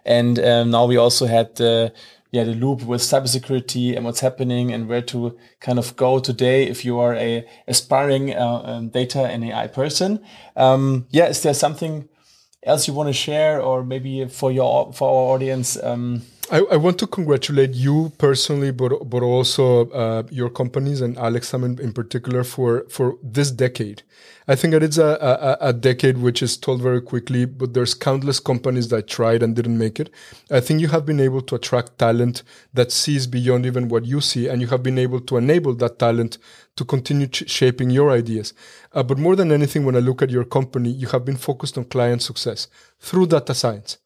And 0.07 0.39
um, 0.39 0.71
now 0.71 0.87
we 0.87 0.97
also 0.97 1.27
had 1.27 1.57
the 1.57 1.93
yeah 2.33 2.45
the 2.45 2.55
loop 2.55 2.83
with 2.85 3.01
cybersecurity 3.01 3.97
and 3.97 4.05
what's 4.05 4.21
happening 4.21 4.73
and 4.73 4.89
where 4.89 5.03
to 5.03 5.37
kind 5.59 5.79
of 5.79 5.97
go 5.97 6.21
today 6.21 6.69
if 6.69 6.85
you 6.85 6.99
are 7.01 7.15
a 7.17 7.45
aspiring 7.67 8.35
uh, 8.35 8.63
um, 8.65 8.89
data 8.89 9.27
and 9.27 9.45
AI 9.45 9.67
person. 9.67 10.25
Um, 10.57 11.07
yeah, 11.11 11.27
is 11.27 11.43
there 11.43 11.55
something 11.55 12.09
else 12.63 12.87
you 12.87 12.95
want 12.95 13.09
to 13.09 13.13
share, 13.13 13.61
or 13.61 13.83
maybe 13.83 14.27
for 14.27 14.53
your 14.53 14.93
for 14.93 15.09
our 15.09 15.35
audience? 15.35 15.83
Um, 15.83 16.23
I, 16.53 16.59
I 16.73 16.77
want 16.79 16.99
to 16.99 17.07
congratulate 17.07 17.75
you 17.75 18.11
personally, 18.19 18.73
but 18.73 19.09
but 19.09 19.23
also 19.23 19.89
uh, 19.91 20.25
your 20.31 20.51
companies 20.51 21.01
and 21.01 21.17
Alex 21.17 21.51
Thamm 21.51 21.79
in, 21.79 21.93
particular 21.93 22.43
for 22.43 22.87
for 22.89 23.19
this 23.23 23.53
decade. 23.53 24.03
I 24.49 24.57
think 24.57 24.73
that 24.73 24.83
it's 24.83 24.99
a, 24.99 25.59
a, 25.61 25.69
a 25.69 25.73
decade 25.73 26.19
which 26.19 26.43
is 26.43 26.57
told 26.57 26.83
very 26.83 27.01
quickly, 27.01 27.45
but 27.45 27.73
there's 27.73 27.95
countless 27.95 28.41
companies 28.41 28.89
that 28.89 29.07
tried 29.07 29.45
and 29.45 29.55
didn't 29.55 29.79
make 29.79 30.01
it. 30.01 30.11
I 30.51 30.59
think 30.59 30.81
you 30.81 30.89
have 30.89 31.07
been 31.07 31.21
able 31.21 31.41
to 31.43 31.55
attract 31.55 31.99
talent 31.99 32.43
that 32.75 32.91
sees 32.91 33.29
beyond 33.29 33.65
even 33.65 33.89
what 33.89 34.05
you 34.05 34.21
see, 34.21 34.49
and 34.49 34.61
you 34.61 34.67
have 34.69 34.83
been 34.83 34.99
able 34.99 35.21
to 35.21 35.37
enable 35.37 35.75
that 35.77 36.01
talent 36.01 36.39
to 36.75 36.85
continue 36.85 37.29
shaping 37.33 37.91
your 37.91 38.11
ideas. 38.11 38.55
Uh, 38.93 39.05
but 39.05 39.19
more 39.19 39.37
than 39.37 39.53
anything, 39.53 39.85
when 39.85 39.95
I 39.95 40.01
look 40.01 40.21
at 40.21 40.31
your 40.31 40.45
company, 40.45 40.91
you 40.91 41.07
have 41.09 41.25
been 41.25 41.37
focused 41.37 41.79
on 41.79 41.85
client 41.85 42.23
success 42.23 42.67
through 42.99 43.29
data 43.29 43.55
science 43.55 43.99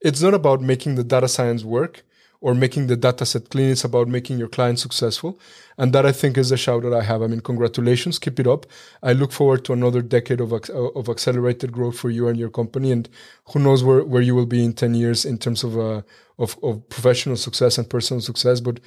it's 0.00 0.22
not 0.22 0.34
about 0.34 0.60
making 0.60 0.94
the 0.94 1.04
data 1.04 1.28
science 1.28 1.64
work 1.64 2.04
or 2.40 2.54
making 2.54 2.86
the 2.86 2.96
data 2.96 3.26
set 3.26 3.50
clean. 3.50 3.70
It's 3.70 3.84
about 3.84 4.08
making 4.08 4.38
your 4.38 4.48
client 4.48 4.78
successful. 4.78 5.38
And 5.76 5.92
that 5.92 6.06
I 6.06 6.12
think 6.12 6.38
is 6.38 6.48
the 6.48 6.56
shout 6.56 6.82
that 6.84 6.94
I 6.94 7.02
have. 7.02 7.22
I 7.22 7.26
mean, 7.26 7.40
congratulations. 7.40 8.18
Keep 8.18 8.40
it 8.40 8.46
up. 8.46 8.66
I 9.02 9.12
look 9.12 9.30
forward 9.30 9.64
to 9.66 9.72
another 9.74 10.00
decade 10.00 10.40
of, 10.40 10.52
of 10.52 11.08
accelerated 11.08 11.72
growth 11.72 11.98
for 11.98 12.08
you 12.08 12.28
and 12.28 12.38
your 12.38 12.48
company. 12.48 12.92
And 12.92 13.08
who 13.52 13.58
knows 13.58 13.84
where, 13.84 14.04
where 14.04 14.22
you 14.22 14.34
will 14.34 14.46
be 14.46 14.64
in 14.64 14.72
10 14.72 14.94
years 14.94 15.24
in 15.24 15.36
terms 15.36 15.62
of, 15.62 15.78
uh, 15.78 16.02
of, 16.38 16.58
of 16.62 16.88
professional 16.88 17.36
success 17.36 17.76
and 17.76 17.88
personal 17.88 18.22
success. 18.22 18.60
But 18.60 18.80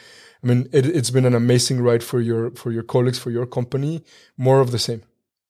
I 0.43 0.47
mean, 0.47 0.67
it, 0.71 0.87
it's 0.87 1.11
been 1.11 1.25
an 1.25 1.35
amazing 1.35 1.81
ride 1.81 2.03
for 2.03 2.19
your, 2.21 2.51
for 2.51 2.71
your 2.71 2.83
colleagues, 2.83 3.19
for 3.19 3.29
your 3.29 3.45
company. 3.45 4.03
More 4.35 4.61
of 4.61 4.71
the 4.71 4.79
same. 4.79 5.03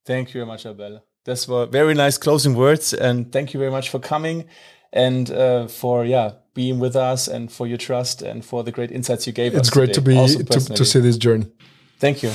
Thank 0.06 0.30
you 0.30 0.42
very 0.42 0.46
much, 0.46 0.66
Abel. 0.66 1.04
That's 1.26 1.48
were 1.48 1.66
very 1.66 1.94
nice 1.94 2.18
closing 2.18 2.54
words, 2.54 2.94
and 2.94 3.32
thank 3.32 3.54
you 3.54 3.58
very 3.58 3.72
much 3.72 3.90
for 3.90 3.98
coming 3.98 4.44
and 4.94 5.30
uh, 5.32 5.68
for 5.68 6.06
yeah 6.06 6.32
being 6.54 6.80
with 6.80 6.96
us 6.96 7.28
and 7.28 7.52
for 7.52 7.68
your 7.68 7.78
trust 7.78 8.22
and 8.22 8.46
for 8.46 8.64
the 8.64 8.72
great 8.72 8.92
insights 8.92 9.26
you 9.26 9.34
gave 9.34 9.54
us. 9.56 9.62
It's 9.62 9.70
great 9.72 9.94
today, 9.94 10.28
to 10.28 10.38
be, 10.38 10.46
to, 10.46 10.60
to 10.60 10.86
see 10.86 11.00
this 11.00 11.18
journey. 11.18 11.48
Thank 12.00 12.22
you. 12.22 12.32